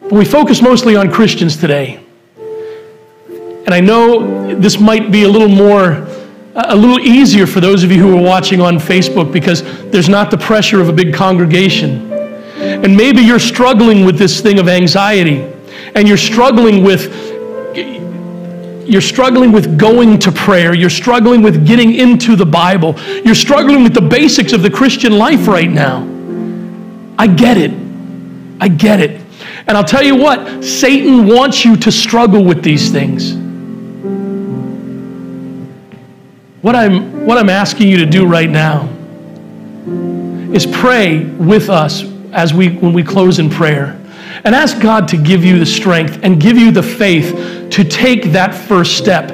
But 0.00 0.12
we 0.12 0.24
focus 0.24 0.62
mostly 0.62 0.96
on 0.96 1.12
Christians 1.12 1.58
today. 1.58 2.02
And 3.18 3.74
I 3.74 3.80
know 3.80 4.54
this 4.54 4.80
might 4.80 5.12
be 5.12 5.24
a 5.24 5.28
little 5.28 5.48
more, 5.48 6.08
a 6.54 6.74
little 6.74 6.98
easier 6.98 7.46
for 7.46 7.60
those 7.60 7.84
of 7.84 7.92
you 7.92 8.00
who 8.00 8.16
are 8.16 8.22
watching 8.22 8.62
on 8.62 8.76
Facebook 8.76 9.30
because 9.30 9.62
there's 9.90 10.08
not 10.08 10.30
the 10.30 10.38
pressure 10.38 10.80
of 10.80 10.88
a 10.88 10.94
big 10.94 11.12
congregation. 11.12 12.10
And 12.10 12.96
maybe 12.96 13.20
you're 13.20 13.38
struggling 13.38 14.06
with 14.06 14.16
this 14.16 14.40
thing 14.40 14.58
of 14.58 14.66
anxiety 14.66 15.57
and 15.98 16.06
you're 16.06 16.16
struggling 16.16 16.84
with 16.84 17.26
you're 18.88 19.02
struggling 19.02 19.52
with 19.52 19.78
going 19.78 20.18
to 20.20 20.32
prayer. 20.32 20.72
You're 20.72 20.88
struggling 20.88 21.42
with 21.42 21.66
getting 21.66 21.94
into 21.94 22.36
the 22.36 22.46
Bible. 22.46 22.98
You're 23.22 23.34
struggling 23.34 23.82
with 23.82 23.92
the 23.92 24.00
basics 24.00 24.54
of 24.54 24.62
the 24.62 24.70
Christian 24.70 25.18
life 25.18 25.46
right 25.46 25.70
now. 25.70 26.08
I 27.18 27.26
get 27.26 27.58
it. 27.58 27.72
I 28.60 28.68
get 28.68 29.00
it. 29.00 29.20
And 29.66 29.76
I'll 29.76 29.84
tell 29.84 30.02
you 30.02 30.16
what, 30.16 30.64
Satan 30.64 31.26
wants 31.26 31.66
you 31.66 31.76
to 31.76 31.92
struggle 31.92 32.42
with 32.42 32.62
these 32.62 32.90
things. 32.90 33.34
What 36.62 36.74
I'm, 36.74 37.26
what 37.26 37.36
I'm 37.36 37.50
asking 37.50 37.88
you 37.88 37.98
to 37.98 38.06
do 38.06 38.24
right 38.24 38.48
now 38.48 38.88
is 40.54 40.64
pray 40.64 41.24
with 41.24 41.68
us 41.68 42.04
as 42.32 42.54
we, 42.54 42.70
when 42.70 42.94
we 42.94 43.02
close 43.02 43.38
in 43.38 43.50
prayer. 43.50 44.00
And 44.44 44.54
ask 44.54 44.80
God 44.80 45.08
to 45.08 45.16
give 45.16 45.44
you 45.44 45.58
the 45.58 45.66
strength 45.66 46.20
and 46.22 46.40
give 46.40 46.56
you 46.56 46.70
the 46.70 46.82
faith 46.82 47.70
to 47.70 47.84
take 47.84 48.32
that 48.32 48.54
first 48.54 48.96
step. 48.96 49.30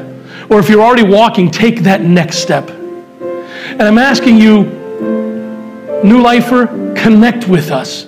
Or 0.50 0.58
if 0.58 0.68
you're 0.68 0.82
already 0.82 1.06
walking, 1.06 1.50
take 1.50 1.80
that 1.80 2.02
next 2.02 2.38
step. 2.38 2.70
And 2.70 3.82
I'm 3.82 3.98
asking 3.98 4.38
you, 4.38 4.64
New 6.04 6.20
Lifer, 6.20 6.66
connect 6.96 7.48
with 7.48 7.70
us. 7.70 8.04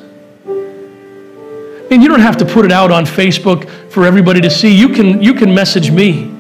And 1.90 2.02
you 2.02 2.08
don't 2.08 2.20
have 2.20 2.36
to 2.38 2.44
put 2.44 2.64
it 2.64 2.72
out 2.72 2.90
on 2.90 3.04
Facebook 3.04 3.68
for 3.90 4.04
everybody 4.04 4.40
to 4.40 4.50
see. 4.50 4.74
You 4.74 4.88
can, 4.90 5.22
you 5.22 5.34
can 5.34 5.54
message 5.54 5.90
me. 5.90 6.32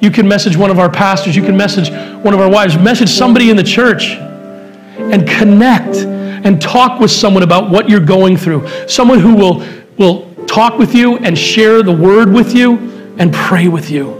You 0.00 0.10
can 0.10 0.28
message 0.28 0.56
one 0.56 0.70
of 0.70 0.78
our 0.78 0.90
pastors. 0.90 1.34
You 1.34 1.42
can 1.42 1.56
message 1.56 1.90
one 2.22 2.34
of 2.34 2.40
our 2.40 2.50
wives. 2.50 2.76
Message 2.76 3.08
somebody 3.08 3.50
in 3.50 3.56
the 3.56 3.62
church 3.62 4.10
and 4.10 5.26
connect 5.26 5.96
and 5.96 6.60
talk 6.60 7.00
with 7.00 7.10
someone 7.10 7.42
about 7.42 7.70
what 7.70 7.88
you're 7.88 8.00
going 8.00 8.36
through. 8.36 8.68
Someone 8.88 9.18
who 9.18 9.34
will, 9.34 9.60
will 10.02 10.34
talk 10.46 10.78
with 10.78 10.94
you 10.94 11.16
and 11.18 11.38
share 11.38 11.82
the 11.82 11.92
word 11.92 12.30
with 12.30 12.54
you 12.54 13.14
and 13.18 13.32
pray 13.32 13.68
with 13.68 13.90
you. 13.90 14.18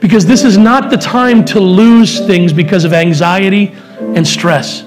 Because 0.00 0.26
this 0.26 0.44
is 0.44 0.58
not 0.58 0.90
the 0.90 0.96
time 0.96 1.44
to 1.46 1.60
lose 1.60 2.20
things 2.26 2.52
because 2.52 2.84
of 2.84 2.92
anxiety 2.92 3.74
and 3.98 4.26
stress. 4.26 4.84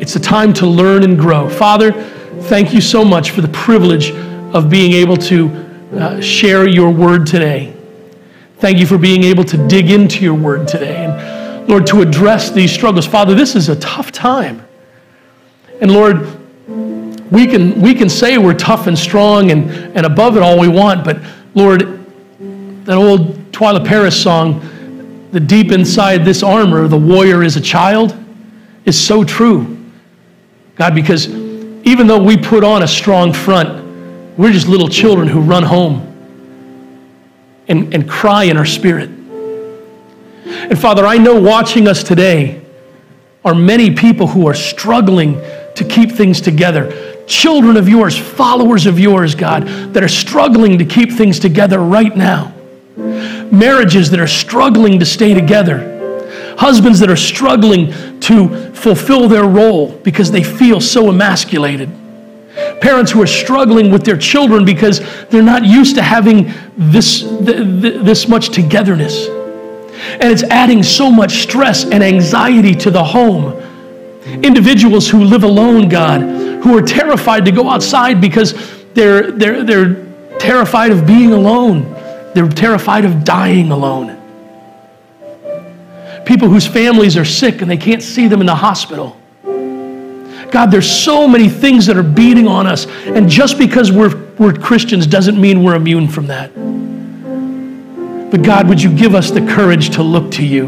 It's 0.00 0.14
the 0.14 0.20
time 0.20 0.52
to 0.54 0.66
learn 0.66 1.02
and 1.02 1.18
grow. 1.18 1.48
Father, 1.48 1.92
thank 2.42 2.72
you 2.72 2.80
so 2.80 3.04
much 3.04 3.30
for 3.30 3.40
the 3.40 3.48
privilege 3.48 4.10
of 4.54 4.70
being 4.70 4.92
able 4.92 5.16
to 5.16 5.48
uh, 5.94 6.20
share 6.20 6.68
your 6.68 6.90
word 6.90 7.26
today. 7.26 7.74
Thank 8.58 8.78
you 8.78 8.86
for 8.86 8.98
being 8.98 9.24
able 9.24 9.44
to 9.44 9.68
dig 9.68 9.90
into 9.90 10.22
your 10.22 10.34
word 10.34 10.68
today 10.68 11.04
and, 11.04 11.68
Lord, 11.68 11.86
to 11.88 12.02
address 12.02 12.50
these 12.50 12.72
struggles. 12.72 13.06
Father, 13.06 13.34
this 13.34 13.54
is 13.54 13.68
a 13.68 13.76
tough 13.76 14.12
time. 14.12 14.66
And 15.80 15.92
Lord, 15.92 16.37
we 17.30 17.46
can, 17.46 17.80
we 17.80 17.94
can 17.94 18.08
say 18.08 18.38
we're 18.38 18.54
tough 18.54 18.86
and 18.86 18.98
strong 18.98 19.50
and, 19.50 19.70
and 19.96 20.06
above 20.06 20.36
it 20.36 20.42
all 20.42 20.58
we 20.58 20.68
want, 20.68 21.04
but 21.04 21.20
Lord, 21.54 22.04
that 22.84 22.96
old 22.96 23.34
Twila 23.52 23.86
Paris 23.86 24.20
song, 24.20 24.60
the 25.30 25.40
deep 25.40 25.72
inside 25.72 26.24
this 26.24 26.42
armor, 26.42 26.88
the 26.88 26.98
warrior 26.98 27.42
is 27.42 27.56
a 27.56 27.60
child, 27.60 28.16
is 28.84 28.98
so 28.98 29.24
true. 29.24 29.76
God, 30.76 30.94
because 30.94 31.28
even 31.28 32.06
though 32.06 32.22
we 32.22 32.36
put 32.36 32.64
on 32.64 32.82
a 32.82 32.88
strong 32.88 33.32
front, 33.32 33.84
we're 34.38 34.52
just 34.52 34.68
little 34.68 34.88
children 34.88 35.28
who 35.28 35.40
run 35.40 35.64
home 35.64 36.04
and, 37.66 37.92
and 37.92 38.08
cry 38.08 38.44
in 38.44 38.56
our 38.56 38.64
spirit. 38.64 39.10
And 39.10 40.78
Father, 40.78 41.06
I 41.06 41.18
know 41.18 41.38
watching 41.40 41.88
us 41.88 42.02
today 42.02 42.64
are 43.44 43.54
many 43.54 43.94
people 43.94 44.26
who 44.26 44.46
are 44.46 44.54
struggling 44.54 45.34
to 45.74 45.84
keep 45.88 46.12
things 46.12 46.40
together. 46.40 47.16
Children 47.28 47.76
of 47.76 47.88
yours, 47.88 48.16
followers 48.16 48.86
of 48.86 48.98
yours, 48.98 49.34
God, 49.34 49.68
that 49.92 50.02
are 50.02 50.08
struggling 50.08 50.78
to 50.78 50.84
keep 50.86 51.12
things 51.12 51.38
together 51.38 51.78
right 51.78 52.16
now. 52.16 52.54
Marriages 52.96 54.10
that 54.10 54.18
are 54.18 54.26
struggling 54.26 54.98
to 54.98 55.04
stay 55.04 55.34
together. 55.34 55.94
Husbands 56.58 56.98
that 57.00 57.10
are 57.10 57.16
struggling 57.16 57.92
to 58.20 58.72
fulfill 58.72 59.28
their 59.28 59.44
role 59.44 59.92
because 59.98 60.30
they 60.30 60.42
feel 60.42 60.80
so 60.80 61.10
emasculated. 61.10 61.90
Parents 62.80 63.12
who 63.12 63.20
are 63.22 63.26
struggling 63.26 63.90
with 63.90 64.04
their 64.04 64.16
children 64.16 64.64
because 64.64 65.00
they're 65.26 65.42
not 65.42 65.64
used 65.64 65.96
to 65.96 66.02
having 66.02 66.50
this, 66.76 67.22
this 67.40 68.26
much 68.26 68.48
togetherness. 68.48 69.28
And 69.28 70.32
it's 70.32 70.44
adding 70.44 70.82
so 70.82 71.10
much 71.10 71.42
stress 71.42 71.84
and 71.84 72.02
anxiety 72.02 72.74
to 72.76 72.90
the 72.90 73.04
home. 73.04 73.52
Individuals 74.24 75.08
who 75.08 75.24
live 75.24 75.44
alone, 75.44 75.88
God, 75.88 76.37
who 76.62 76.76
are 76.76 76.82
terrified 76.82 77.44
to 77.44 77.52
go 77.52 77.68
outside 77.68 78.20
because 78.20 78.54
they're, 78.94 79.30
they're, 79.30 79.62
they're 79.64 80.38
terrified 80.38 80.90
of 80.90 81.06
being 81.06 81.32
alone. 81.32 81.92
They're 82.34 82.48
terrified 82.48 83.04
of 83.04 83.24
dying 83.24 83.70
alone. 83.70 84.14
People 86.24 86.48
whose 86.48 86.66
families 86.66 87.16
are 87.16 87.24
sick 87.24 87.62
and 87.62 87.70
they 87.70 87.76
can't 87.76 88.02
see 88.02 88.28
them 88.28 88.40
in 88.40 88.46
the 88.46 88.54
hospital. 88.54 89.16
God, 90.50 90.70
there's 90.70 90.90
so 90.90 91.28
many 91.28 91.48
things 91.48 91.86
that 91.86 91.96
are 91.96 92.02
beating 92.02 92.46
on 92.46 92.66
us. 92.66 92.86
And 93.06 93.28
just 93.28 93.58
because 93.58 93.92
we're, 93.92 94.16
we're 94.34 94.54
Christians 94.54 95.06
doesn't 95.06 95.40
mean 95.40 95.62
we're 95.62 95.74
immune 95.74 96.08
from 96.08 96.26
that. 96.28 96.54
But 98.30 98.42
God, 98.42 98.68
would 98.68 98.82
you 98.82 98.94
give 98.94 99.14
us 99.14 99.30
the 99.30 99.40
courage 99.40 99.90
to 99.90 100.02
look 100.02 100.30
to 100.32 100.44
you? 100.44 100.66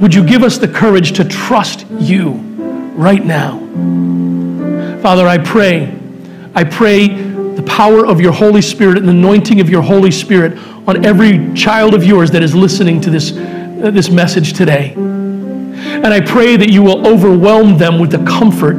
Would 0.00 0.14
you 0.14 0.24
give 0.24 0.42
us 0.42 0.58
the 0.58 0.68
courage 0.68 1.12
to 1.12 1.24
trust 1.24 1.86
you 1.98 2.32
right 2.96 3.24
now? 3.24 3.58
Father, 5.06 5.28
I 5.28 5.38
pray, 5.38 5.96
I 6.52 6.64
pray 6.64 7.06
the 7.06 7.62
power 7.64 8.04
of 8.04 8.20
your 8.20 8.32
Holy 8.32 8.60
Spirit 8.60 8.98
and 8.98 9.06
the 9.06 9.12
anointing 9.12 9.60
of 9.60 9.70
your 9.70 9.80
Holy 9.80 10.10
Spirit 10.10 10.58
on 10.88 11.06
every 11.06 11.54
child 11.54 11.94
of 11.94 12.02
yours 12.02 12.32
that 12.32 12.42
is 12.42 12.56
listening 12.56 13.00
to 13.02 13.10
this, 13.10 13.30
uh, 13.30 13.92
this 13.92 14.10
message 14.10 14.54
today. 14.54 14.94
And 14.96 16.08
I 16.08 16.20
pray 16.20 16.56
that 16.56 16.70
you 16.70 16.82
will 16.82 17.06
overwhelm 17.06 17.78
them 17.78 18.00
with 18.00 18.10
the 18.10 18.24
comfort 18.24 18.74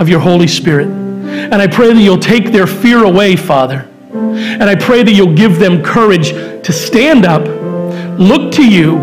of 0.00 0.08
your 0.08 0.18
Holy 0.18 0.48
Spirit. 0.48 0.88
And 0.88 1.54
I 1.54 1.68
pray 1.68 1.92
that 1.92 2.00
you'll 2.00 2.18
take 2.18 2.50
their 2.50 2.66
fear 2.66 3.04
away, 3.04 3.36
Father. 3.36 3.88
And 4.12 4.64
I 4.64 4.74
pray 4.74 5.04
that 5.04 5.12
you'll 5.12 5.36
give 5.36 5.60
them 5.60 5.84
courage 5.84 6.30
to 6.30 6.72
stand 6.72 7.24
up, 7.24 7.46
look 8.18 8.50
to 8.54 8.68
you, 8.68 8.96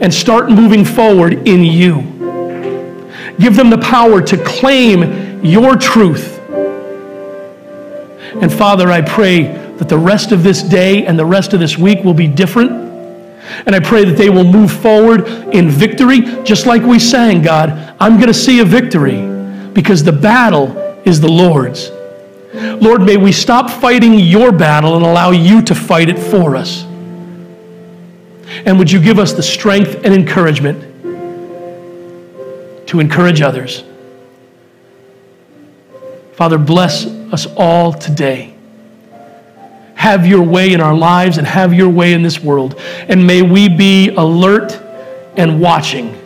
and 0.00 0.14
start 0.14 0.50
moving 0.50 0.86
forward 0.86 1.46
in 1.46 1.62
you. 1.62 2.00
Give 3.38 3.54
them 3.54 3.68
the 3.68 3.80
power 3.82 4.22
to 4.22 4.42
claim 4.42 5.31
your 5.42 5.76
truth. 5.76 6.38
And 8.40 8.52
Father, 8.52 8.90
I 8.90 9.02
pray 9.02 9.42
that 9.76 9.88
the 9.88 9.98
rest 9.98 10.32
of 10.32 10.42
this 10.42 10.62
day 10.62 11.06
and 11.06 11.18
the 11.18 11.24
rest 11.24 11.52
of 11.52 11.60
this 11.60 11.76
week 11.76 12.04
will 12.04 12.14
be 12.14 12.28
different. 12.28 12.70
And 13.66 13.74
I 13.74 13.80
pray 13.80 14.04
that 14.04 14.16
they 14.16 14.30
will 14.30 14.44
move 14.44 14.72
forward 14.72 15.26
in 15.52 15.68
victory, 15.68 16.20
just 16.44 16.66
like 16.66 16.82
we 16.82 16.98
sang, 16.98 17.42
God. 17.42 17.94
I'm 18.00 18.14
going 18.14 18.28
to 18.28 18.34
see 18.34 18.60
a 18.60 18.64
victory 18.64 19.20
because 19.72 20.04
the 20.04 20.12
battle 20.12 20.76
is 21.04 21.20
the 21.20 21.28
Lord's. 21.28 21.90
Lord, 22.54 23.02
may 23.02 23.16
we 23.16 23.32
stop 23.32 23.70
fighting 23.70 24.18
your 24.18 24.52
battle 24.52 24.96
and 24.96 25.04
allow 25.04 25.30
you 25.30 25.62
to 25.62 25.74
fight 25.74 26.08
it 26.08 26.18
for 26.18 26.54
us. 26.54 26.84
And 28.64 28.78
would 28.78 28.90
you 28.90 29.00
give 29.00 29.18
us 29.18 29.32
the 29.32 29.42
strength 29.42 30.04
and 30.04 30.14
encouragement 30.14 30.82
to 32.86 33.00
encourage 33.00 33.40
others? 33.40 33.84
Father, 36.42 36.58
bless 36.58 37.06
us 37.06 37.46
all 37.56 37.92
today. 37.92 38.52
Have 39.94 40.26
your 40.26 40.42
way 40.42 40.72
in 40.72 40.80
our 40.80 40.92
lives 40.92 41.38
and 41.38 41.46
have 41.46 41.72
your 41.72 41.88
way 41.88 42.14
in 42.14 42.24
this 42.24 42.40
world. 42.40 42.74
And 42.80 43.24
may 43.24 43.42
we 43.42 43.68
be 43.68 44.08
alert 44.08 44.72
and 45.36 45.60
watching. 45.60 46.20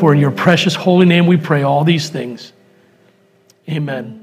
For 0.00 0.12
in 0.12 0.18
your 0.18 0.32
precious 0.32 0.74
holy 0.74 1.06
name 1.06 1.28
we 1.28 1.36
pray 1.36 1.62
all 1.62 1.84
these 1.84 2.08
things. 2.08 2.52
Amen. 3.68 4.17